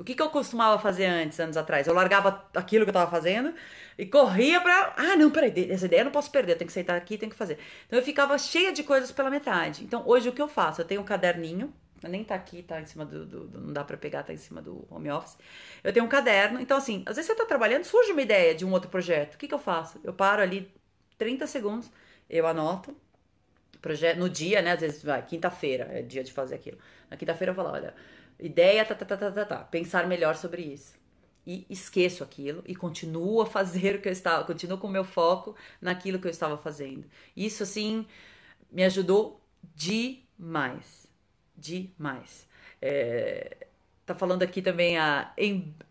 O 0.00 0.04
que, 0.04 0.14
que 0.14 0.22
eu 0.22 0.30
costumava 0.30 0.78
fazer 0.80 1.06
antes, 1.06 1.38
anos 1.38 1.56
atrás? 1.56 1.86
Eu 1.86 1.94
largava 1.94 2.48
aquilo 2.54 2.84
que 2.84 2.90
eu 2.90 2.94
tava 2.94 3.10
fazendo 3.10 3.54
e 3.98 4.06
corria 4.06 4.60
pra. 4.60 4.94
Ah, 4.96 5.16
não, 5.16 5.30
peraí, 5.30 5.70
essa 5.70 5.86
ideia 5.86 6.00
eu 6.00 6.04
não 6.06 6.12
posso 6.12 6.30
perder, 6.30 6.52
eu 6.52 6.58
tenho 6.58 6.66
que 6.68 6.72
sentar 6.72 6.96
aqui, 6.96 7.18
tenho 7.18 7.30
que 7.30 7.36
fazer. 7.36 7.58
Então 7.86 7.98
eu 7.98 8.04
ficava 8.04 8.36
cheia 8.38 8.72
de 8.72 8.82
coisas 8.82 9.12
pela 9.12 9.30
metade. 9.30 9.84
Então 9.84 10.02
hoje 10.06 10.28
o 10.28 10.32
que 10.32 10.40
eu 10.40 10.48
faço? 10.48 10.80
Eu 10.80 10.84
tenho 10.86 11.00
um 11.00 11.04
caderninho 11.04 11.72
nem 12.08 12.24
tá 12.24 12.34
aqui, 12.34 12.62
tá 12.62 12.80
em 12.80 12.86
cima 12.86 13.04
do, 13.04 13.26
do, 13.26 13.46
do, 13.46 13.60
Não 13.60 13.72
dá 13.72 13.84
para 13.84 13.96
pegar, 13.96 14.22
tá 14.22 14.32
em 14.32 14.36
cima 14.36 14.62
do 14.62 14.86
home 14.90 15.10
office. 15.10 15.36
Eu 15.84 15.92
tenho 15.92 16.06
um 16.06 16.08
caderno. 16.08 16.60
Então, 16.60 16.76
assim, 16.76 17.02
às 17.06 17.16
vezes 17.16 17.30
você 17.30 17.36
tá 17.36 17.44
trabalhando, 17.44 17.84
surge 17.84 18.12
uma 18.12 18.22
ideia 18.22 18.54
de 18.54 18.64
um 18.64 18.72
outro 18.72 18.90
projeto. 18.90 19.34
O 19.34 19.38
que, 19.38 19.46
que 19.48 19.54
eu 19.54 19.58
faço? 19.58 20.00
Eu 20.02 20.12
paro 20.12 20.40
ali 20.42 20.72
30 21.18 21.46
segundos, 21.46 21.90
eu 22.28 22.46
anoto. 22.46 22.96
Projeto, 23.82 24.18
no 24.18 24.28
dia, 24.28 24.62
né? 24.62 24.72
Às 24.72 24.80
vezes, 24.80 25.02
vai, 25.02 25.24
quinta-feira 25.24 25.88
é 25.90 26.02
dia 26.02 26.22
de 26.22 26.32
fazer 26.32 26.54
aquilo. 26.54 26.78
Na 27.10 27.16
quinta-feira 27.16 27.52
eu 27.52 27.54
falo, 27.56 27.70
olha, 27.70 27.94
ideia, 28.42 28.84
tá, 28.84 28.94
tá, 28.94 29.04
tá, 29.04 29.16
tá, 29.16 29.30
tá, 29.32 29.44
tá. 29.44 29.58
Pensar 29.64 30.06
melhor 30.06 30.36
sobre 30.36 30.62
isso. 30.62 30.94
E 31.46 31.66
esqueço 31.70 32.22
aquilo 32.22 32.62
e 32.66 32.76
continuo 32.76 33.40
a 33.42 33.46
fazer 33.46 33.96
o 33.96 34.02
que 34.02 34.08
eu 34.08 34.12
estava, 34.12 34.44
continuo 34.44 34.78
com 34.78 34.86
o 34.86 34.90
meu 34.90 35.04
foco 35.04 35.56
naquilo 35.80 36.18
que 36.18 36.26
eu 36.26 36.30
estava 36.30 36.56
fazendo. 36.58 37.04
Isso, 37.36 37.62
assim, 37.62 38.06
me 38.70 38.84
ajudou 38.84 39.40
demais 39.74 41.00
demais. 41.60 42.48
É, 42.80 43.68
tá 44.12 44.18
falando 44.18 44.42
aqui 44.42 44.60
também 44.60 44.98
a 44.98 45.32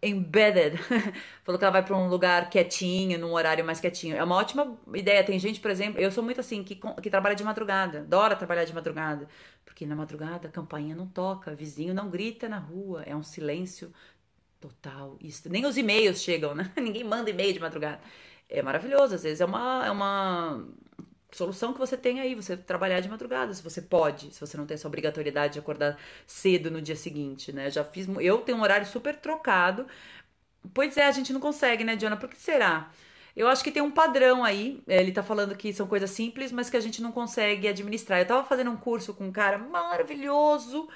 Embedded, 0.01 0.77
falou 1.43 1.57
que 1.57 1.65
ela 1.65 1.71
vai 1.71 1.83
para 1.83 1.95
um 1.95 2.07
lugar 2.09 2.49
quietinho, 2.49 3.17
num 3.17 3.33
horário 3.33 3.65
mais 3.65 3.79
quietinho. 3.79 4.15
É 4.15 4.23
uma 4.23 4.35
ótima 4.35 4.77
ideia. 4.93 5.23
Tem 5.23 5.39
gente, 5.39 5.59
por 5.59 5.71
exemplo, 5.71 5.99
eu 5.99 6.11
sou 6.11 6.23
muito 6.23 6.39
assim, 6.39 6.63
que, 6.63 6.75
que 7.01 7.09
trabalha 7.09 7.35
de 7.35 7.43
madrugada, 7.43 7.99
adora 7.99 8.35
trabalhar 8.35 8.65
de 8.65 8.73
madrugada, 8.73 9.27
porque 9.65 9.85
na 9.85 9.95
madrugada 9.95 10.47
a 10.47 10.51
campainha 10.51 10.95
não 10.95 11.07
toca, 11.07 11.55
vizinho 11.55 11.93
não 11.93 12.09
grita 12.09 12.49
na 12.49 12.59
rua, 12.59 13.03
é 13.05 13.15
um 13.15 13.23
silêncio 13.23 13.93
total. 14.59 15.17
Isso, 15.21 15.49
nem 15.49 15.65
os 15.65 15.77
e-mails 15.77 16.21
chegam, 16.21 16.53
né? 16.55 16.71
Ninguém 16.77 17.03
manda 17.03 17.29
e-mail 17.29 17.53
de 17.53 17.59
madrugada. 17.59 18.01
É 18.49 18.61
maravilhoso, 18.61 19.15
às 19.15 19.23
vezes 19.23 19.41
é 19.41 19.45
uma, 19.45 19.85
é 19.85 19.91
uma 19.91 20.65
solução 21.31 21.73
que 21.73 21.79
você 21.79 21.97
tem 21.97 22.19
aí, 22.19 22.35
você 22.35 22.57
trabalhar 22.57 22.99
de 22.99 23.09
madrugada, 23.09 23.53
se 23.53 23.61
você 23.63 23.81
pode, 23.81 24.33
se 24.33 24.39
você 24.39 24.57
não 24.57 24.65
tem 24.65 24.75
essa 24.75 24.87
obrigatoriedade 24.87 25.53
de 25.53 25.59
acordar 25.59 25.97
cedo 26.25 26.71
no 26.71 26.81
dia 26.81 26.95
seguinte, 26.95 27.51
né? 27.51 27.69
Já 27.69 27.83
fiz, 27.83 28.07
eu 28.19 28.39
tenho 28.39 28.57
um 28.57 28.61
horário 28.61 28.85
super 28.85 29.15
trocado. 29.15 29.87
Pois 30.73 30.97
é, 30.97 31.05
a 31.05 31.11
gente 31.11 31.31
não 31.33 31.39
consegue, 31.39 31.83
né, 31.83 31.95
Diana? 31.95 32.17
Por 32.17 32.29
que 32.29 32.37
será? 32.37 32.91
Eu 33.35 33.47
acho 33.47 33.63
que 33.63 33.71
tem 33.71 33.81
um 33.81 33.91
padrão 33.91 34.43
aí. 34.43 34.83
Ele 34.87 35.11
tá 35.11 35.23
falando 35.23 35.55
que 35.55 35.73
são 35.73 35.87
coisas 35.87 36.09
simples, 36.11 36.51
mas 36.51 36.69
que 36.69 36.77
a 36.77 36.79
gente 36.81 37.01
não 37.01 37.11
consegue 37.11 37.67
administrar. 37.67 38.19
Eu 38.19 38.25
tava 38.27 38.43
fazendo 38.45 38.71
um 38.71 38.77
curso 38.77 39.13
com 39.13 39.27
um 39.27 39.31
cara 39.31 39.57
maravilhoso, 39.57 40.89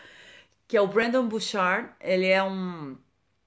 que 0.68 0.76
é 0.78 0.82
o 0.82 0.88
Brandon 0.88 1.28
Bouchard. 1.28 1.90
Ele 2.02 2.28
é 2.28 2.44
um 2.44 2.98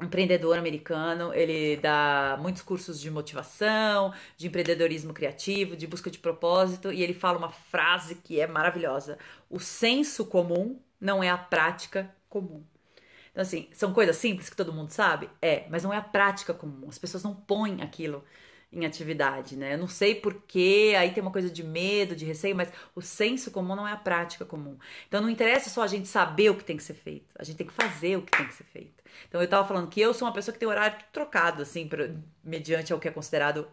empreendedor 0.01 0.59
americano, 0.59 1.33
ele 1.33 1.77
dá 1.79 2.39
muitos 2.41 2.63
cursos 2.63 3.01
de 3.01 3.11
motivação, 3.11 4.13
de 4.37 4.47
empreendedorismo 4.47 5.15
criativo, 5.15 5.77
de 5.77 5.87
busca 5.87 6.11
de 6.11 6.19
propósito, 6.19 6.93
e 6.93 7.03
ele 7.03 7.15
fala 7.15 7.39
uma 7.39 7.51
frase 7.51 8.17
que 8.17 8.39
é 8.39 8.47
maravilhosa: 8.47 9.19
o 9.49 9.59
senso 9.59 10.27
comum 10.27 10.79
não 11.01 11.23
é 11.23 11.31
a 11.31 11.39
prática 11.39 12.15
comum. 12.29 12.63
Então, 13.31 13.43
assim, 13.43 13.69
são 13.73 13.93
coisas 13.93 14.17
simples 14.17 14.49
que 14.49 14.57
todo 14.57 14.73
mundo 14.73 14.91
sabe? 14.91 15.29
É, 15.43 15.67
mas 15.69 15.83
não 15.83 15.93
é 15.93 15.99
a 15.99 16.03
prática 16.03 16.55
comum. 16.55 16.89
As 16.89 16.99
pessoas 16.99 17.23
não 17.23 17.35
põem 17.35 17.83
aquilo 17.83 18.25
em 18.73 18.85
atividade, 18.85 19.57
né? 19.57 19.75
Eu 19.75 19.79
não 19.79 19.89
sei 19.89 20.15
porquê, 20.15 20.95
aí 20.99 21.13
tem 21.13 21.23
uma 21.23 21.33
coisa 21.33 21.49
de 21.51 21.63
medo, 21.63 22.17
de 22.17 22.25
receio, 22.25 22.55
mas 22.57 22.71
o 22.95 23.01
senso 23.01 23.51
comum 23.51 23.75
não 23.77 23.87
é 23.89 23.93
a 23.93 23.97
prática 23.97 24.45
comum. 24.45 24.77
Então 25.09 25.21
não 25.21 25.31
interessa 25.31 25.71
só 25.71 25.83
a 25.83 25.87
gente 25.87 26.09
saber 26.09 26.51
o 26.51 26.57
que 26.57 26.65
tem 26.65 26.77
que 26.77 26.83
ser 26.83 26.95
feito, 26.95 27.35
a 27.39 27.45
gente 27.45 27.57
tem 27.57 27.67
que 27.67 27.73
fazer 27.73 28.17
o 28.17 28.23
que 28.23 28.37
tem 28.37 28.47
que 28.47 28.55
ser 28.55 28.65
feito. 28.65 29.03
Então 29.29 29.41
eu 29.41 29.49
tava 29.49 29.67
falando 29.67 29.89
que 29.89 30.01
eu 30.01 30.13
sou 30.13 30.27
uma 30.29 30.35
pessoa 30.35 30.53
que 30.53 30.59
tem 30.59 30.69
horário 30.69 30.99
trocado, 31.13 31.63
assim, 31.63 31.89
pra, 31.89 32.11
mediante 32.45 32.93
ao 32.93 32.99
que 32.99 33.09
é 33.09 33.11
considerado 33.11 33.67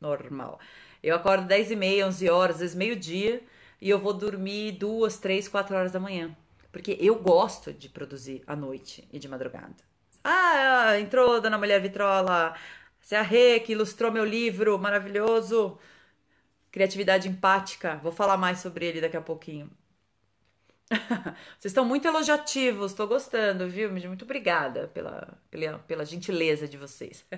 normal. 0.00 0.58
Eu 1.02 1.14
acordo 1.14 1.46
10 1.46 1.72
e 1.72 1.76
meia, 1.76 2.06
11 2.06 2.28
horas, 2.30 2.56
às 2.56 2.60
vezes 2.60 2.76
meio-dia, 2.76 3.42
e 3.80 3.88
eu 3.90 3.98
vou 3.98 4.12
dormir 4.12 4.72
duas, 4.72 5.18
três, 5.18 5.46
quatro 5.48 5.76
horas 5.76 5.92
da 5.92 6.00
manhã. 6.00 6.36
Porque 6.72 6.96
eu 7.00 7.14
gosto 7.16 7.72
de 7.72 7.88
produzir 7.88 8.42
à 8.46 8.54
noite 8.56 9.08
e 9.12 9.18
de 9.18 9.28
madrugada. 9.28 9.76
Ah, 10.22 10.98
entrou 10.98 11.40
Dona 11.40 11.56
Mulher 11.58 11.80
Vitrola. 11.80 12.54
Você 13.00 13.14
é 13.14 13.18
a 13.18 13.22
Rê, 13.22 13.60
que 13.60 13.72
ilustrou 13.72 14.12
meu 14.12 14.24
livro 14.24 14.78
maravilhoso. 14.78 15.78
Criatividade 16.70 17.28
empática. 17.28 17.96
Vou 18.02 18.12
falar 18.12 18.36
mais 18.36 18.58
sobre 18.58 18.86
ele 18.86 19.00
daqui 19.00 19.16
a 19.16 19.20
pouquinho. 19.22 19.70
Vocês 21.58 21.66
estão 21.66 21.84
muito 21.84 22.06
elogiativos, 22.08 22.92
estou 22.92 23.06
gostando, 23.06 23.68
viu? 23.68 23.90
Muito 23.90 24.24
obrigada 24.24 24.88
pela, 24.88 25.38
pela, 25.50 25.78
pela 25.80 26.04
gentileza 26.04 26.66
de 26.68 26.76
vocês. 26.76 27.24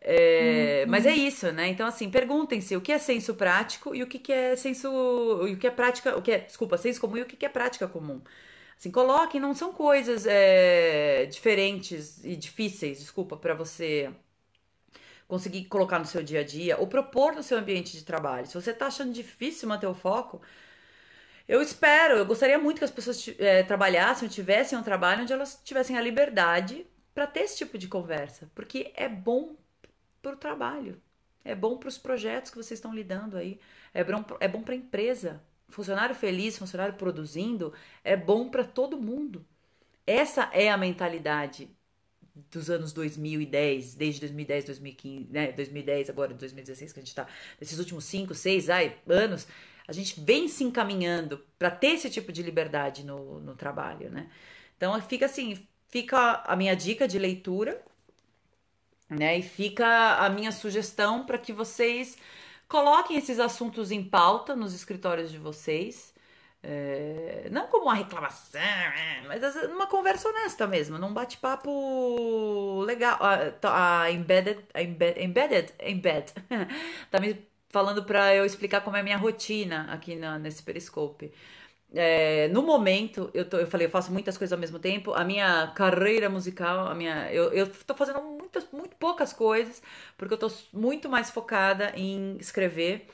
É, 0.00 0.84
uhum. 0.84 0.92
Mas 0.92 1.06
é 1.06 1.12
isso, 1.12 1.50
né? 1.50 1.66
Então, 1.68 1.84
assim, 1.84 2.08
perguntem-se 2.08 2.76
o 2.76 2.80
que 2.80 2.92
é 2.92 2.98
senso 2.98 3.34
prático 3.34 3.92
e 3.94 4.02
o 4.02 4.06
que, 4.06 4.20
que 4.20 4.32
é 4.32 4.54
senso. 4.54 4.88
o 4.88 5.56
que 5.56 5.66
é 5.66 5.70
prática. 5.72 6.16
O 6.16 6.22
que 6.22 6.30
é, 6.30 6.38
desculpa, 6.38 6.78
senso 6.78 7.00
comum 7.00 7.16
e 7.16 7.22
o 7.22 7.26
que, 7.26 7.36
que 7.36 7.44
é 7.44 7.48
prática 7.48 7.88
comum. 7.88 8.20
Assim, 8.78 8.92
coloquem, 8.92 9.40
não 9.40 9.54
são 9.54 9.72
coisas 9.72 10.24
é, 10.24 11.26
diferentes 11.26 12.24
e 12.24 12.36
difíceis, 12.36 13.00
desculpa, 13.00 13.36
para 13.36 13.54
você 13.54 14.08
conseguir 15.28 15.66
colocar 15.66 15.98
no 15.98 16.06
seu 16.06 16.22
dia 16.22 16.40
a 16.40 16.44
dia 16.44 16.78
ou 16.78 16.86
propor 16.88 17.34
no 17.34 17.42
seu 17.42 17.58
ambiente 17.58 17.92
de 17.92 18.04
trabalho. 18.04 18.46
Se 18.46 18.54
você 18.54 18.70
está 18.70 18.86
achando 18.86 19.12
difícil 19.12 19.68
manter 19.68 19.86
o 19.86 19.94
foco, 19.94 20.40
eu 21.46 21.62
espero, 21.62 22.16
eu 22.16 22.26
gostaria 22.26 22.58
muito 22.58 22.78
que 22.78 22.84
as 22.84 22.90
pessoas 22.90 23.28
é, 23.38 23.62
trabalhassem, 23.62 24.28
tivessem 24.28 24.78
um 24.78 24.82
trabalho 24.82 25.22
onde 25.22 25.32
elas 25.32 25.60
tivessem 25.62 25.96
a 25.96 26.00
liberdade 26.00 26.86
para 27.14 27.26
ter 27.26 27.40
esse 27.40 27.58
tipo 27.58 27.76
de 27.78 27.88
conversa, 27.88 28.50
porque 28.54 28.92
é 28.94 29.08
bom 29.08 29.56
para 30.22 30.32
o 30.34 30.36
trabalho, 30.36 31.00
é 31.44 31.54
bom 31.54 31.76
para 31.76 31.88
os 31.88 31.98
projetos 31.98 32.50
que 32.50 32.56
vocês 32.56 32.78
estão 32.78 32.94
lidando 32.94 33.36
aí, 33.36 33.60
é 33.94 34.02
bom, 34.04 34.24
é 34.40 34.48
bom 34.48 34.62
para 34.62 34.74
a 34.74 34.76
empresa. 34.76 35.42
Funcionário 35.68 36.14
feliz, 36.14 36.56
funcionário 36.56 36.94
produzindo, 36.94 37.74
é 38.02 38.16
bom 38.16 38.48
para 38.48 38.64
todo 38.64 38.96
mundo. 38.96 39.46
Essa 40.06 40.48
é 40.52 40.70
a 40.70 40.78
mentalidade 40.78 41.70
dos 42.50 42.70
anos 42.70 42.92
2010, 42.92 43.94
desde 43.94 44.20
2010, 44.20 44.64
2015, 44.64 45.28
né, 45.30 45.52
2010, 45.52 46.10
agora 46.10 46.34
2016 46.34 46.92
que 46.92 46.98
a 46.98 47.02
gente 47.02 47.08
está, 47.08 47.26
nesses 47.60 47.78
últimos 47.78 48.04
5, 48.04 48.34
6 48.34 48.70
ai, 48.70 48.96
anos, 49.08 49.46
a 49.86 49.92
gente 49.92 50.20
vem 50.20 50.48
se 50.48 50.64
encaminhando 50.64 51.42
para 51.58 51.70
ter 51.70 51.88
esse 51.88 52.10
tipo 52.10 52.30
de 52.30 52.42
liberdade 52.42 53.04
no, 53.04 53.40
no 53.40 53.54
trabalho, 53.54 54.10
né? 54.10 54.28
Então 54.76 55.00
fica 55.00 55.26
assim, 55.26 55.66
fica 55.88 56.42
a 56.46 56.54
minha 56.54 56.76
dica 56.76 57.08
de 57.08 57.18
leitura, 57.18 57.82
né? 59.08 59.38
E 59.38 59.42
fica 59.42 60.16
a 60.16 60.28
minha 60.28 60.52
sugestão 60.52 61.24
para 61.24 61.38
que 61.38 61.52
vocês 61.52 62.18
coloquem 62.68 63.16
esses 63.16 63.38
assuntos 63.38 63.90
em 63.90 64.04
pauta 64.04 64.54
nos 64.54 64.74
escritórios 64.74 65.30
de 65.30 65.38
vocês. 65.38 66.14
É, 66.62 67.48
não 67.50 67.68
como 67.68 67.84
uma 67.84 67.94
reclamação, 67.94 68.60
é, 68.60 69.22
mas 69.28 69.42
uma 69.66 69.86
conversa 69.86 70.28
honesta 70.28 70.66
mesmo, 70.66 70.98
num 70.98 71.12
bate-papo 71.14 72.82
legal. 72.84 73.18
A, 73.20 74.02
a 74.04 74.10
embedded, 74.10 74.64
a 74.74 74.82
embed, 74.82 75.18
embedded, 75.20 75.72
embed, 75.80 76.32
tá 77.10 77.20
me 77.20 77.46
falando 77.70 78.04
para 78.04 78.34
eu 78.34 78.44
explicar 78.44 78.80
como 78.82 78.96
é 78.96 79.00
a 79.00 79.02
minha 79.02 79.16
rotina 79.16 79.86
aqui 79.92 80.16
na, 80.16 80.38
nesse 80.38 80.62
Periscope. 80.62 81.32
É, 81.94 82.48
no 82.48 82.62
momento, 82.62 83.30
eu, 83.32 83.48
tô, 83.48 83.58
eu 83.58 83.66
falei, 83.66 83.86
eu 83.86 83.90
faço 83.90 84.12
muitas 84.12 84.36
coisas 84.38 84.52
ao 84.52 84.58
mesmo 84.58 84.78
tempo. 84.78 85.12
A 85.14 85.24
minha 85.24 85.68
carreira 85.74 86.28
musical, 86.28 86.86
a 86.88 86.94
minha, 86.94 87.32
eu, 87.32 87.52
eu 87.52 87.66
tô 87.86 87.94
fazendo 87.94 88.20
muitas, 88.22 88.70
muito 88.72 88.96
poucas 88.96 89.32
coisas, 89.32 89.82
porque 90.16 90.34
eu 90.34 90.38
tô 90.38 90.50
muito 90.72 91.08
mais 91.08 91.30
focada 91.30 91.92
em 91.96 92.36
escrever 92.38 93.08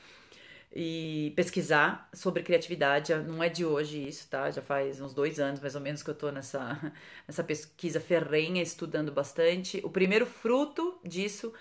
e 0.75 1.31
pesquisar 1.37 2.09
sobre 2.13 2.43
criatividade. 2.43 3.15
Não 3.15 3.41
é 3.41 3.47
de 3.47 3.63
hoje 3.65 4.05
isso, 4.05 4.27
tá? 4.29 4.51
Já 4.51 4.61
faz 4.61 4.99
uns 4.99 5.13
dois 5.13 5.39
anos 5.39 5.61
mais 5.61 5.73
ou 5.73 5.79
menos 5.81 6.03
que 6.03 6.09
eu 6.09 6.15
tô 6.15 6.29
nessa, 6.31 6.93
nessa 7.25 7.43
pesquisa 7.43 8.01
ferrenha, 8.01 8.61
estudando 8.61 9.11
bastante. 9.11 9.79
O 9.85 9.89
primeiro 9.89 10.25
fruto 10.25 10.99
disso 11.03 11.53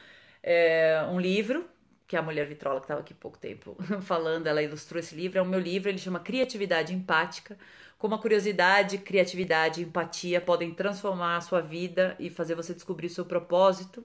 é 0.43 1.07
um 1.09 1.21
livro 1.21 1.65
que 2.09 2.17
a 2.17 2.23
mulher 2.23 2.47
vitrola 2.47 2.81
que 2.81 2.85
estava 2.87 3.01
aqui 3.01 3.15
pouco 3.15 3.39
tempo 3.39 3.77
falando, 4.03 4.49
ela 4.49 4.61
ilustrou 4.63 4.99
esse 4.99 5.15
livro. 5.15 5.39
É 5.39 5.43
o 5.43 5.47
meu 5.47 5.61
livro, 5.61 5.89
ele 5.89 5.99
chama 5.99 6.19
Criatividade 6.19 6.93
Empática. 6.93 7.57
Como 7.97 8.17
a 8.17 8.19
curiosidade, 8.19 8.99
criatividade 8.99 9.81
e 9.81 9.85
empatia 9.85 10.41
podem 10.41 10.75
transformar 10.75 11.37
a 11.37 11.41
sua 11.41 11.61
vida 11.61 12.17
e 12.19 12.29
fazer 12.31 12.55
você 12.57 12.75
descobrir 12.75 13.09
seu 13.09 13.25
propósito 13.25 14.05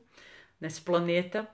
nesse 0.62 0.82
planeta. 0.82 1.48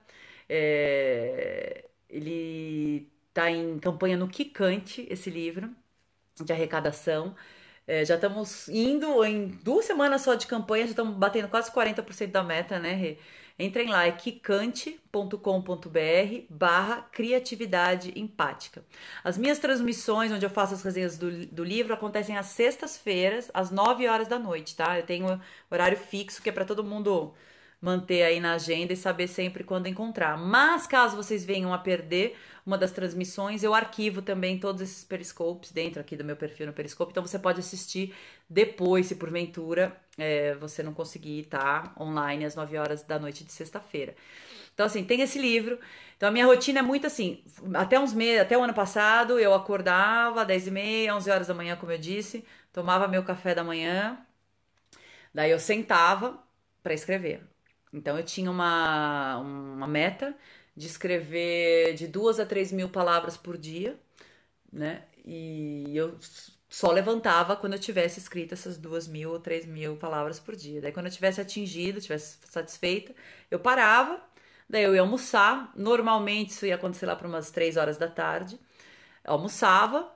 É... 0.48 1.86
Ele 2.08 3.10
está 3.36 3.50
em 3.50 3.78
campanha 3.78 4.16
no 4.16 4.28
Kikante, 4.28 5.06
esse 5.10 5.30
livro. 5.30 5.70
de 6.44 6.52
arrecadação. 6.52 7.36
É, 7.86 8.04
já 8.04 8.16
estamos 8.16 8.68
indo 8.68 9.24
em 9.24 9.48
duas 9.64 9.86
semanas 9.86 10.22
só 10.22 10.34
de 10.34 10.46
campanha, 10.46 10.84
já 10.86 10.90
estamos 10.90 11.16
batendo 11.16 11.48
quase 11.48 11.70
40% 11.72 12.30
da 12.32 12.42
meta, 12.44 12.78
né, 12.80 12.92
Rê? 12.94 13.18
Entrem 13.58 13.88
lá, 13.88 14.06
é 14.06 14.12
kikante.com.br 14.12 15.18
barra 16.50 17.02
criatividade 17.12 18.12
empática. 18.16 18.84
As 19.24 19.38
minhas 19.38 19.58
transmissões, 19.58 20.32
onde 20.32 20.44
eu 20.44 20.50
faço 20.50 20.74
as 20.74 20.82
resenhas 20.82 21.16
do, 21.18 21.46
do 21.46 21.64
livro, 21.64 21.94
acontecem 21.94 22.36
às 22.36 22.46
sextas-feiras, 22.46 23.50
às 23.54 23.70
9 23.70 24.06
horas 24.08 24.28
da 24.28 24.38
noite, 24.38 24.76
tá? 24.76 24.98
Eu 24.98 25.06
tenho 25.06 25.40
horário 25.70 25.96
fixo, 25.96 26.42
que 26.42 26.50
é 26.50 26.52
para 26.52 26.66
todo 26.66 26.84
mundo 26.84 27.34
manter 27.86 28.24
aí 28.24 28.40
na 28.40 28.54
agenda 28.54 28.92
e 28.92 28.96
saber 28.96 29.28
sempre 29.28 29.62
quando 29.62 29.86
encontrar. 29.86 30.36
Mas 30.36 30.88
caso 30.88 31.16
vocês 31.16 31.44
venham 31.44 31.72
a 31.72 31.78
perder 31.78 32.36
uma 32.66 32.76
das 32.76 32.90
transmissões, 32.90 33.62
eu 33.62 33.72
arquivo 33.72 34.20
também 34.20 34.58
todos 34.58 34.82
esses 34.82 35.04
periscopes 35.04 35.70
dentro 35.70 36.00
aqui 36.00 36.16
do 36.16 36.24
meu 36.24 36.34
perfil 36.36 36.66
no 36.66 36.72
Periscope, 36.72 37.12
então 37.12 37.24
você 37.24 37.38
pode 37.38 37.60
assistir 37.60 38.12
depois, 38.50 39.06
se 39.06 39.14
porventura 39.14 39.96
é, 40.18 40.54
você 40.56 40.82
não 40.82 40.92
conseguir 40.92 41.42
estar 41.42 41.94
tá 41.94 42.02
online 42.02 42.44
às 42.44 42.56
9 42.56 42.76
horas 42.76 43.04
da 43.04 43.20
noite 43.20 43.44
de 43.44 43.52
sexta-feira. 43.52 44.16
Então, 44.74 44.84
assim, 44.86 45.04
tem 45.04 45.20
esse 45.22 45.38
livro. 45.38 45.78
Então, 46.16 46.28
a 46.28 46.32
minha 46.32 46.44
rotina 46.44 46.80
é 46.80 46.82
muito 46.82 47.06
assim. 47.06 47.42
Até 47.74 47.98
uns 48.00 48.12
meses, 48.12 48.42
até 48.42 48.58
o 48.58 48.62
ano 48.62 48.74
passado, 48.74 49.38
eu 49.38 49.54
acordava 49.54 50.42
às 50.42 50.46
10 50.48 50.66
e 50.66 50.70
meia, 50.72 51.16
11 51.16 51.30
horas 51.30 51.46
da 51.46 51.54
manhã, 51.54 51.76
como 51.76 51.92
eu 51.92 51.98
disse, 51.98 52.44
tomava 52.72 53.08
meu 53.08 53.22
café 53.24 53.54
da 53.54 53.64
manhã, 53.64 54.18
daí 55.32 55.50
eu 55.50 55.58
sentava 55.60 56.42
para 56.82 56.94
escrever. 56.94 57.55
Então 57.96 58.18
eu 58.18 58.24
tinha 58.24 58.50
uma, 58.50 59.38
uma 59.38 59.86
meta 59.88 60.36
de 60.76 60.86
escrever 60.86 61.94
de 61.94 62.06
duas 62.08 62.38
a 62.40 62.46
três 62.46 62.72
mil 62.72 62.88
palavras 62.90 63.36
por 63.36 63.56
dia, 63.58 63.98
né? 64.72 65.04
E 65.24 65.96
eu 65.96 66.16
só 66.68 66.90
levantava 66.92 67.56
quando 67.56 67.74
eu 67.74 67.78
tivesse 67.78 68.18
escrito 68.20 68.52
essas 68.54 68.76
duas 68.78 69.06
mil 69.08 69.30
ou 69.32 69.40
três 69.40 69.66
mil 69.66 69.96
palavras 69.96 70.38
por 70.40 70.56
dia. 70.56 70.80
Daí 70.80 70.92
quando 70.92 71.06
eu 71.06 71.12
tivesse 71.12 71.40
atingido, 71.40 72.00
tivesse 72.00 72.38
satisfeita, 72.48 73.14
eu 73.50 73.58
parava, 73.60 74.20
daí 74.68 74.82
eu 74.84 74.94
ia 74.94 75.00
almoçar. 75.00 75.72
Normalmente 75.76 76.50
isso 76.50 76.66
ia 76.66 76.74
acontecer 76.76 77.06
lá 77.06 77.16
para 77.16 77.28
umas 77.28 77.50
três 77.50 77.76
horas 77.76 77.96
da 77.98 78.08
tarde. 78.08 78.58
Eu 79.24 79.32
almoçava, 79.34 80.12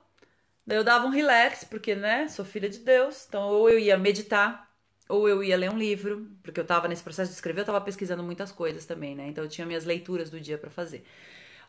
daí 0.67 0.77
eu 0.77 0.83
dava 0.83 1.05
um 1.07 1.09
relax, 1.09 1.63
porque, 1.65 1.95
né, 1.95 2.27
sou 2.29 2.45
filha 2.45 2.69
de 2.69 2.79
Deus, 2.79 3.25
então 3.27 3.49
ou 3.49 3.69
eu 3.69 3.79
ia 3.79 3.97
meditar, 3.97 4.70
ou 5.11 5.27
eu 5.27 5.43
ia 5.43 5.57
ler 5.57 5.69
um 5.69 5.77
livro, 5.77 6.27
porque 6.41 6.59
eu 6.59 6.65
tava 6.65 6.87
nesse 6.87 7.03
processo 7.03 7.29
de 7.29 7.35
escrever, 7.35 7.61
eu 7.61 7.65
tava 7.65 7.81
pesquisando 7.81 8.23
muitas 8.23 8.51
coisas 8.51 8.85
também, 8.85 9.15
né? 9.15 9.27
Então 9.27 9.43
eu 9.43 9.49
tinha 9.49 9.67
minhas 9.67 9.85
leituras 9.85 10.29
do 10.29 10.39
dia 10.39 10.57
para 10.57 10.69
fazer. 10.69 11.05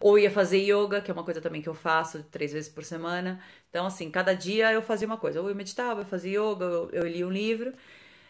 Ou 0.01 0.18
ia 0.18 0.30
fazer 0.30 0.59
yoga, 0.59 1.01
que 1.01 1.11
é 1.11 1.14
uma 1.14 1.24
coisa 1.24 1.40
também 1.40 1.62
que 1.62 1.68
eu 1.68 1.74
faço 1.74 2.24
três 2.24 2.53
vezes 2.53 2.68
por 2.68 2.84
semana. 2.84 3.40
Então, 3.70 3.86
assim, 3.86 4.11
cada 4.11 4.34
dia 4.34 4.72
eu 4.72 4.82
fazia 4.82 5.07
uma 5.07 5.16
coisa. 5.16 5.40
Ou 5.40 5.49
eu 5.49 5.55
meditava, 5.55 6.01
eu 6.01 6.05
fazia 6.05 6.40
yoga, 6.40 6.64
eu, 6.64 6.90
eu 6.93 7.28
um 7.28 7.30
livro. 7.30 7.72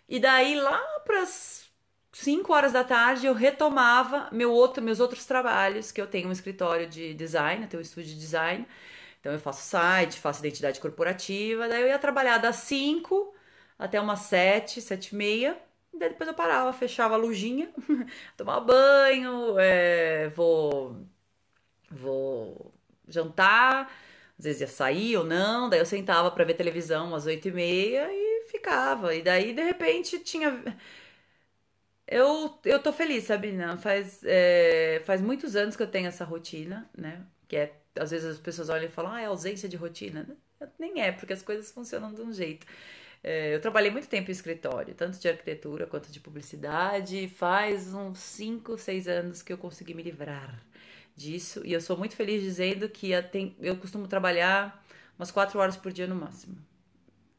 E 0.08 0.20
daí, 0.20 0.54
lá 0.56 0.78
pras 1.04 1.70
5 2.12 2.52
horas 2.52 2.72
da 2.72 2.84
tarde, 2.84 3.26
eu 3.26 3.34
retomava 3.34 4.28
meu 4.32 4.52
outro, 4.52 4.82
meus 4.82 5.00
outros 5.00 5.24
trabalhos, 5.24 5.90
que 5.90 6.00
eu 6.00 6.06
tenho 6.06 6.28
um 6.28 6.32
escritório 6.32 6.86
de 6.88 7.14
design, 7.14 7.62
eu 7.62 7.68
tenho 7.68 7.80
um 7.80 7.82
estúdio 7.82 8.10
de 8.14 8.18
design. 8.20 8.66
Então, 9.20 9.32
eu 9.32 9.40
faço 9.40 9.62
site, 9.62 10.18
faço 10.20 10.40
identidade 10.40 10.80
corporativa. 10.80 11.68
Daí, 11.68 11.82
eu 11.82 11.88
ia 11.88 11.98
trabalhar 11.98 12.38
das 12.38 12.56
5 12.56 13.34
até 13.82 14.00
umas 14.00 14.20
sete, 14.20 14.80
sete 14.80 15.08
e 15.08 15.16
meia. 15.16 15.58
Daí 15.92 16.08
depois 16.10 16.28
eu 16.28 16.34
parava, 16.34 16.72
fechava 16.72 17.14
a 17.14 17.16
lujinha, 17.18 17.70
tomar 18.36 18.60
banho, 18.60 19.58
é, 19.58 20.28
vou, 20.30 20.96
vou 21.90 22.72
jantar, 23.08 23.90
às 24.38 24.44
vezes 24.44 24.62
ia 24.62 24.68
sair 24.68 25.16
ou 25.16 25.24
não, 25.24 25.68
daí 25.68 25.80
eu 25.80 25.86
sentava 25.86 26.30
para 26.30 26.44
ver 26.44 26.54
televisão 26.54 27.14
às 27.14 27.26
oito 27.26 27.48
e 27.48 27.52
meia 27.52 28.08
e 28.10 28.46
ficava. 28.48 29.14
E 29.14 29.22
daí, 29.22 29.52
de 29.54 29.62
repente, 29.62 30.18
tinha... 30.20 30.62
Eu, 32.06 32.58
eu 32.64 32.78
tô 32.82 32.92
feliz, 32.92 33.24
Sabrina. 33.24 33.76
Faz, 33.78 34.20
é, 34.24 35.02
faz 35.04 35.20
muitos 35.20 35.56
anos 35.56 35.76
que 35.76 35.82
eu 35.82 35.86
tenho 35.90 36.08
essa 36.08 36.24
rotina, 36.24 36.88
né? 36.96 37.24
Que 37.48 37.56
é, 37.56 37.72
às 37.98 38.10
vezes 38.10 38.26
as 38.34 38.38
pessoas 38.38 38.68
olham 38.68 38.86
e 38.86 38.90
falam, 38.90 39.12
ah, 39.12 39.20
é 39.20 39.26
ausência 39.26 39.68
de 39.68 39.76
rotina. 39.76 40.26
Nem 40.78 41.00
é, 41.00 41.12
porque 41.12 41.32
as 41.32 41.42
coisas 41.42 41.70
funcionam 41.70 42.12
de 42.12 42.20
um 42.22 42.32
jeito. 42.32 42.66
É, 43.22 43.54
eu 43.54 43.60
trabalhei 43.60 43.90
muito 43.90 44.08
tempo 44.08 44.30
em 44.30 44.32
escritório, 44.32 44.94
tanto 44.94 45.18
de 45.18 45.28
arquitetura 45.28 45.86
quanto 45.86 46.10
de 46.10 46.20
publicidade. 46.20 47.28
Faz 47.28 47.94
uns 47.94 48.18
5, 48.18 48.76
6 48.78 49.06
anos 49.08 49.42
que 49.42 49.52
eu 49.52 49.58
consegui 49.58 49.94
me 49.94 50.02
livrar 50.02 50.60
disso. 51.14 51.62
E 51.64 51.72
eu 51.72 51.80
sou 51.80 51.96
muito 51.96 52.16
feliz 52.16 52.42
dizendo 52.42 52.88
que 52.88 53.10
eu 53.60 53.76
costumo 53.76 54.08
trabalhar 54.08 54.84
umas 55.18 55.30
4 55.30 55.58
horas 55.58 55.76
por 55.76 55.92
dia 55.92 56.06
no 56.06 56.16
máximo. 56.16 56.56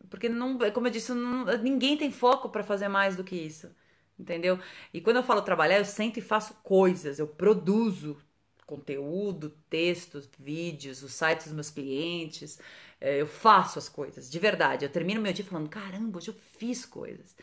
Porque, 0.09 0.29
não, 0.29 0.57
como 0.71 0.87
eu 0.87 0.91
disse, 0.91 1.13
não, 1.13 1.45
ninguém 1.57 1.97
tem 1.97 2.11
foco 2.11 2.49
para 2.49 2.63
fazer 2.63 2.87
mais 2.87 3.15
do 3.15 3.23
que 3.23 3.35
isso. 3.35 3.69
Entendeu? 4.17 4.59
E 4.93 5.01
quando 5.01 5.17
eu 5.17 5.23
falo 5.23 5.41
trabalhar, 5.41 5.79
eu 5.79 5.85
sento 5.85 6.17
e 6.19 6.21
faço 6.21 6.53
coisas, 6.63 7.19
eu 7.19 7.27
produzo 7.27 8.17
conteúdo, 8.65 9.49
textos, 9.69 10.29
vídeos, 10.39 11.03
os 11.03 11.13
sites 11.13 11.47
dos 11.47 11.55
meus 11.55 11.69
clientes. 11.69 12.59
É, 13.03 13.19
eu 13.19 13.27
faço 13.27 13.77
as 13.77 13.89
coisas, 13.89 14.31
de 14.31 14.39
verdade. 14.39 14.85
Eu 14.85 14.89
termino 14.89 15.21
meu 15.21 15.33
dia 15.33 15.43
falando: 15.43 15.67
caramba, 15.69 16.17
hoje 16.19 16.29
eu 16.29 16.33
fiz 16.57 16.85
coisas. 16.85 17.35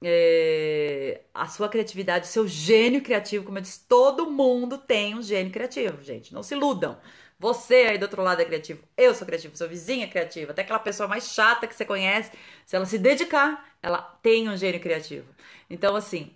é, 0.04 1.22
a 1.34 1.48
sua 1.48 1.70
criatividade, 1.70 2.26
o 2.26 2.30
seu 2.30 2.48
gênio 2.48 3.02
criativo. 3.02 3.46
Como 3.46 3.58
eu 3.58 3.62
disse, 3.62 3.86
todo 3.88 4.30
mundo 4.30 4.78
tem 4.78 5.16
um 5.16 5.22
gênio 5.22 5.52
criativo, 5.52 6.02
gente. 6.04 6.34
Não 6.34 6.44
se 6.44 6.56
iludam. 6.56 6.98
Você 7.40 7.76
aí 7.90 7.98
do 7.98 8.04
outro 8.04 8.22
lado 8.22 8.42
é 8.42 8.46
criativo. 8.46 8.84
Eu 8.98 9.16
sou 9.16 9.26
criativo, 9.26 9.56
sua 9.56 9.68
vizinha 9.68 10.08
criativa. 10.10 10.52
Até 10.52 10.62
aquela 10.62 10.80
pessoa 10.80 11.08
mais 11.08 11.30
chata 11.32 11.68
que 11.68 11.76
você 11.76 11.86
conhece, 11.86 12.32
se 12.66 12.76
ela 12.76 12.86
se 12.86 12.98
dedicar, 12.98 13.66
ela 13.82 14.02
tem 14.22 14.50
um 14.50 14.58
gênio 14.58 14.82
criativo. 14.82 15.28
Então, 15.70 15.96
assim, 15.96 16.36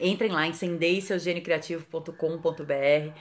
Entrem 0.00 0.32
lá, 0.32 0.46
incendeiseugêniocreativo.com.br. 0.46 3.12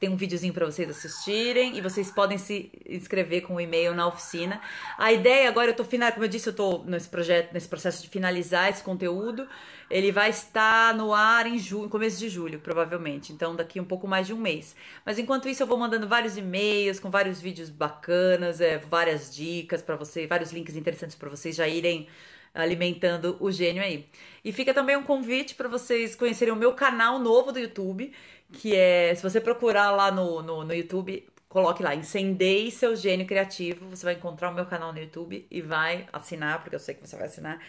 Tem 0.00 0.10
um 0.10 0.16
videozinho 0.16 0.52
para 0.52 0.66
vocês 0.66 0.90
assistirem 0.90 1.78
e 1.78 1.80
vocês 1.80 2.10
podem 2.10 2.36
se 2.36 2.72
inscrever 2.84 3.42
com 3.42 3.54
o 3.54 3.60
e-mail 3.60 3.94
na 3.94 4.08
oficina. 4.08 4.60
A 4.98 5.12
ideia 5.12 5.48
agora, 5.48 5.70
eu 5.70 5.76
tô 5.76 5.84
final, 5.84 6.10
como 6.10 6.24
eu 6.24 6.28
disse, 6.28 6.48
eu 6.48 6.52
tô 6.52 6.82
nesse 6.84 7.08
projeto, 7.08 7.54
nesse 7.54 7.68
processo 7.68 8.02
de 8.02 8.08
finalizar 8.08 8.68
esse 8.68 8.82
conteúdo. 8.82 9.46
Ele 9.88 10.10
vai 10.10 10.30
estar 10.30 10.92
no 10.96 11.14
ar 11.14 11.46
em 11.46 11.58
julho, 11.58 11.88
começo 11.88 12.18
de 12.18 12.28
julho, 12.28 12.58
provavelmente. 12.58 13.32
Então, 13.32 13.54
daqui 13.54 13.78
um 13.78 13.84
pouco 13.84 14.08
mais 14.08 14.26
de 14.26 14.34
um 14.34 14.38
mês. 14.38 14.74
Mas 15.06 15.20
enquanto 15.20 15.48
isso, 15.48 15.62
eu 15.62 15.68
vou 15.68 15.78
mandando 15.78 16.08
vários 16.08 16.36
e-mails 16.36 16.98
com 16.98 17.10
vários 17.10 17.40
vídeos 17.40 17.70
bacanas, 17.70 18.60
é, 18.60 18.78
várias 18.78 19.32
dicas 19.32 19.80
para 19.80 19.94
vocês, 19.94 20.28
vários 20.28 20.50
links 20.50 20.74
interessantes 20.74 21.14
para 21.14 21.30
vocês 21.30 21.54
já 21.54 21.68
irem 21.68 22.08
alimentando 22.54 23.36
o 23.40 23.50
gênio 23.50 23.82
aí. 23.82 24.06
E 24.44 24.52
fica 24.52 24.74
também 24.74 24.96
um 24.96 25.02
convite 25.02 25.54
para 25.54 25.68
vocês 25.68 26.14
conhecerem 26.14 26.52
o 26.52 26.56
meu 26.56 26.74
canal 26.74 27.18
novo 27.18 27.52
do 27.52 27.58
YouTube, 27.58 28.12
que 28.52 28.74
é, 28.74 29.14
se 29.14 29.22
você 29.22 29.40
procurar 29.40 29.90
lá 29.90 30.10
no, 30.10 30.42
no, 30.42 30.64
no 30.64 30.74
YouTube, 30.74 31.26
coloque 31.48 31.82
lá, 31.82 31.94
Incendei 31.94 32.70
seu 32.70 32.96
gênio 32.96 33.26
criativo, 33.26 33.88
você 33.88 34.04
vai 34.04 34.14
encontrar 34.14 34.50
o 34.50 34.54
meu 34.54 34.66
canal 34.66 34.92
no 34.92 34.98
YouTube 34.98 35.46
e 35.50 35.60
vai 35.60 36.06
assinar, 36.12 36.60
porque 36.60 36.74
eu 36.74 36.80
sei 36.80 36.94
que 36.94 37.06
você 37.06 37.16
vai 37.16 37.26
assinar. 37.26 37.60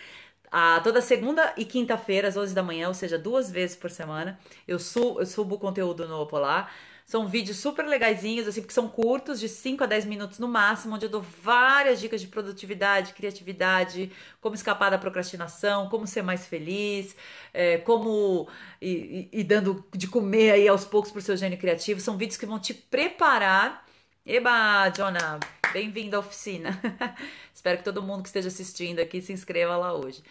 Ah, 0.51 0.79
toda 0.83 1.01
segunda 1.01 1.51
e 1.57 1.65
quinta-feira, 1.65 2.27
às 2.27 2.37
11 2.37 2.53
da 2.53 2.61
manhã, 2.61 2.87
ou 2.87 2.93
seja, 2.93 3.17
duas 3.17 3.49
vezes 3.49 3.75
por 3.75 3.89
semana, 3.89 4.39
eu, 4.67 4.77
subo, 4.77 5.19
eu 5.19 5.25
subo 5.25 5.57
conteúdo 5.57 6.07
novo 6.07 6.37
lá. 6.37 6.69
São 7.05 7.27
vídeos 7.27 7.57
super 7.57 7.85
legaisinhos, 7.85 8.47
assim, 8.47 8.61
porque 8.61 8.73
são 8.73 8.87
curtos, 8.87 9.39
de 9.39 9.49
5 9.49 9.83
a 9.83 9.87
10 9.87 10.05
minutos 10.05 10.39
no 10.39 10.47
máximo, 10.47 10.95
onde 10.95 11.05
eu 11.05 11.09
dou 11.09 11.21
várias 11.21 11.99
dicas 11.99 12.21
de 12.21 12.27
produtividade, 12.27 13.13
criatividade, 13.13 14.11
como 14.39 14.55
escapar 14.55 14.89
da 14.89 14.97
procrastinação, 14.97 15.89
como 15.89 16.07
ser 16.07 16.21
mais 16.21 16.47
feliz, 16.47 17.15
é, 17.53 17.77
como 17.79 18.47
ir 18.81 19.43
dando 19.43 19.85
de 19.93 20.07
comer 20.07 20.51
aí 20.51 20.67
aos 20.67 20.85
poucos 20.85 21.11
pro 21.11 21.21
seu 21.21 21.35
gênio 21.35 21.57
criativo. 21.57 21.99
São 21.99 22.17
vídeos 22.17 22.37
que 22.37 22.45
vão 22.45 22.59
te 22.59 22.73
preparar. 22.73 23.85
Eba, 24.25 24.89
Jonah, 24.89 25.39
bem-vindo 25.73 26.15
à 26.15 26.19
oficina. 26.19 26.79
Espero 27.53 27.79
que 27.79 27.83
todo 27.83 28.01
mundo 28.01 28.23
que 28.23 28.29
esteja 28.29 28.47
assistindo 28.47 28.99
aqui 28.99 29.21
se 29.21 29.33
inscreva 29.33 29.75
lá 29.75 29.93
hoje. 29.93 30.23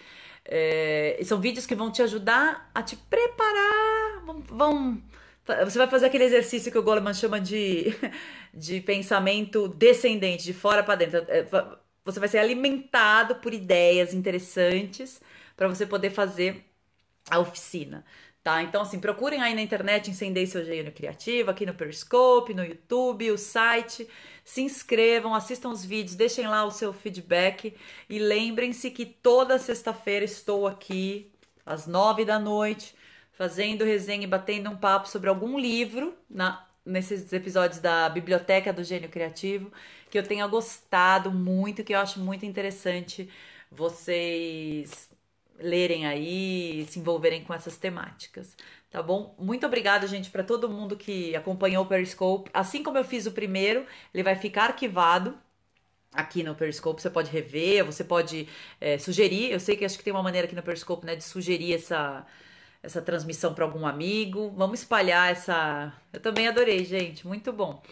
É, 0.45 1.21
são 1.25 1.41
vídeos 1.41 1.67
que 1.67 1.75
vão 1.75 1.91
te 1.91 2.03
ajudar 2.03 2.71
a 2.75 2.83
te 2.83 2.97
preparar, 2.97 4.25
vão, 4.25 4.41
vão 4.41 5.03
você 5.65 5.79
vai 5.79 5.89
fazer 5.89 6.07
aquele 6.07 6.25
exercício 6.25 6.71
que 6.71 6.79
o 6.79 6.83
Goleman 6.83 7.15
chama 7.15 7.41
de, 7.41 7.95
de 8.55 8.81
pensamento 8.81 9.69
descendente, 9.69 10.45
de 10.45 10.53
fora 10.53 10.83
para 10.83 10.95
dentro. 10.95 11.25
É, 11.29 11.45
você 12.05 12.21
vai 12.21 12.29
ser 12.29 12.39
alimentado 12.39 13.37
por 13.37 13.53
ideias 13.53 14.15
interessantes 14.15 15.21
para 15.57 15.69
você 15.69 15.87
poder 15.87 16.11
fazer 16.11 16.65
a 17.31 17.39
oficina. 17.39 18.05
Tá? 18.43 18.61
Então, 18.63 18.83
assim, 18.83 18.99
procurem 18.99 19.41
aí 19.41 19.55
na 19.55 19.63
internet 19.63 20.11
Incendei 20.11 20.47
Seu 20.49 20.65
Gênio 20.65 20.91
Criativo, 20.91 21.51
aqui 21.51 21.65
no 21.65 21.75
Periscope, 21.75 22.55
no 22.55 22.65
YouTube, 22.65 23.31
o 23.31 23.39
site. 23.39 24.09
Se 24.45 24.63
inscrevam, 24.63 25.33
assistam 25.33 25.69
os 25.69 25.85
vídeos, 25.85 26.17
deixem 26.17 26.49
lá 26.49 26.65
o 26.65 26.71
seu 26.73 26.93
feedback 26.93 27.77
e 28.09 28.19
lembrem-se 28.19 28.91
que 28.91 29.07
toda 29.07 29.59
sexta-feira 29.61 30.25
estou 30.25 30.67
aqui 30.67 31.31
às 31.65 31.87
nove 31.87 32.25
da 32.25 32.41
noite 32.41 32.97
fazendo 33.33 33.85
resenha 33.85 34.25
e 34.25 34.27
batendo 34.27 34.71
um 34.71 34.77
papo 34.77 35.09
sobre 35.09 35.29
algum 35.29 35.59
livro 35.59 36.15
na, 36.29 36.67
nesses 36.85 37.33
episódios 37.33 37.81
da 37.81 38.09
Biblioteca 38.09 38.73
do 38.73 38.85
Gênio 38.85 39.09
Criativo 39.09 39.73
que 40.13 40.19
eu 40.19 40.23
tenha 40.23 40.47
gostado 40.47 41.31
muito, 41.31 41.83
que 41.83 41.95
eu 41.95 41.99
acho 41.99 42.21
muito 42.21 42.45
interessante 42.45 43.31
vocês 43.71 45.11
lerem 45.59 46.07
aí, 46.07 46.87
se 46.87 46.99
envolverem 46.99 47.43
com 47.45 47.55
essas 47.55 47.79
temáticas, 47.79 48.55
tá 48.91 49.03
bom? 49.03 49.35
Muito 49.39 49.67
obrigada, 49.67 50.07
gente, 50.07 50.29
para 50.31 50.43
todo 50.43 50.69
mundo 50.69 50.97
que 50.99 51.35
acompanhou 51.35 51.85
o 51.85 51.87
Periscope. 51.89 52.51
Assim 52.53 52.83
como 52.83 52.99
eu 52.99 53.05
fiz 53.05 53.25
o 53.25 53.33
primeiro, 53.33 53.87
ele 54.13 54.23
vai 54.23 54.37
ficar 54.37 54.65
arquivado 54.65 55.39
aqui 56.13 56.43
no 56.43 56.55
Periscope, 56.55 57.01
você 57.01 57.09
pode 57.09 57.31
rever, 57.31 57.83
você 57.85 58.05
pode 58.05 58.47
é, 58.81 58.99
sugerir. 58.99 59.51
Eu 59.51 59.61
sei 59.61 59.77
que 59.79 59.85
acho 59.85 59.97
que 59.97 60.05
tem 60.05 60.13
uma 60.13 60.23
maneira 60.23 60.47
aqui 60.47 60.55
no 60.55 60.63
Periscope, 60.63 61.07
né, 61.07 61.17
de 61.17 61.25
sugerir 61.25 61.75
essa 61.75 62.27
essa 62.83 63.01
transmissão 63.01 63.55
para 63.55 63.65
algum 63.65 63.87
amigo. 63.87 64.53
Vamos 64.57 64.81
espalhar 64.81 65.31
essa. 65.31 65.93
Eu 66.13 66.21
também 66.21 66.49
adorei, 66.49 66.85
gente, 66.85 67.27
muito 67.27 67.53
bom. 67.53 67.83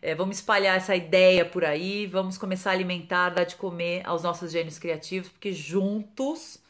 É, 0.00 0.14
vamos 0.14 0.36
espalhar 0.36 0.76
essa 0.76 0.94
ideia 0.94 1.44
por 1.44 1.64
aí, 1.64 2.06
vamos 2.06 2.38
começar 2.38 2.70
a 2.70 2.72
alimentar, 2.72 3.30
dar 3.30 3.44
de 3.44 3.56
comer 3.56 4.02
aos 4.06 4.22
nossos 4.22 4.52
gênios 4.52 4.78
criativos, 4.78 5.28
porque 5.28 5.52
juntos 5.52 6.62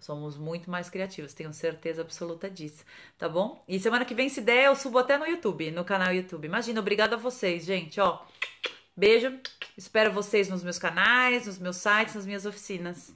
somos 0.00 0.36
muito 0.36 0.70
mais 0.70 0.90
criativos, 0.90 1.32
tenho 1.32 1.52
certeza 1.52 2.02
absoluta 2.02 2.50
disso, 2.50 2.84
tá 3.16 3.28
bom? 3.28 3.62
E 3.68 3.78
semana 3.78 4.04
que 4.04 4.14
vem, 4.14 4.28
se 4.28 4.40
der, 4.40 4.66
eu 4.66 4.76
subo 4.76 4.98
até 4.98 5.16
no 5.16 5.26
YouTube, 5.26 5.70
no 5.70 5.84
canal 5.84 6.12
YouTube. 6.12 6.44
Imagina, 6.44 6.80
obrigada 6.80 7.16
a 7.16 7.18
vocês, 7.18 7.64
gente, 7.64 8.00
ó. 8.00 8.20
Beijo, 8.96 9.38
espero 9.76 10.12
vocês 10.12 10.48
nos 10.48 10.62
meus 10.62 10.78
canais, 10.78 11.46
nos 11.46 11.58
meus 11.58 11.76
sites, 11.76 12.14
nas 12.14 12.26
minhas 12.26 12.46
oficinas. 12.46 13.12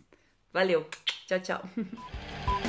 Valeu, 0.53 0.87
tchau, 1.27 1.41
tchau. 1.41 1.63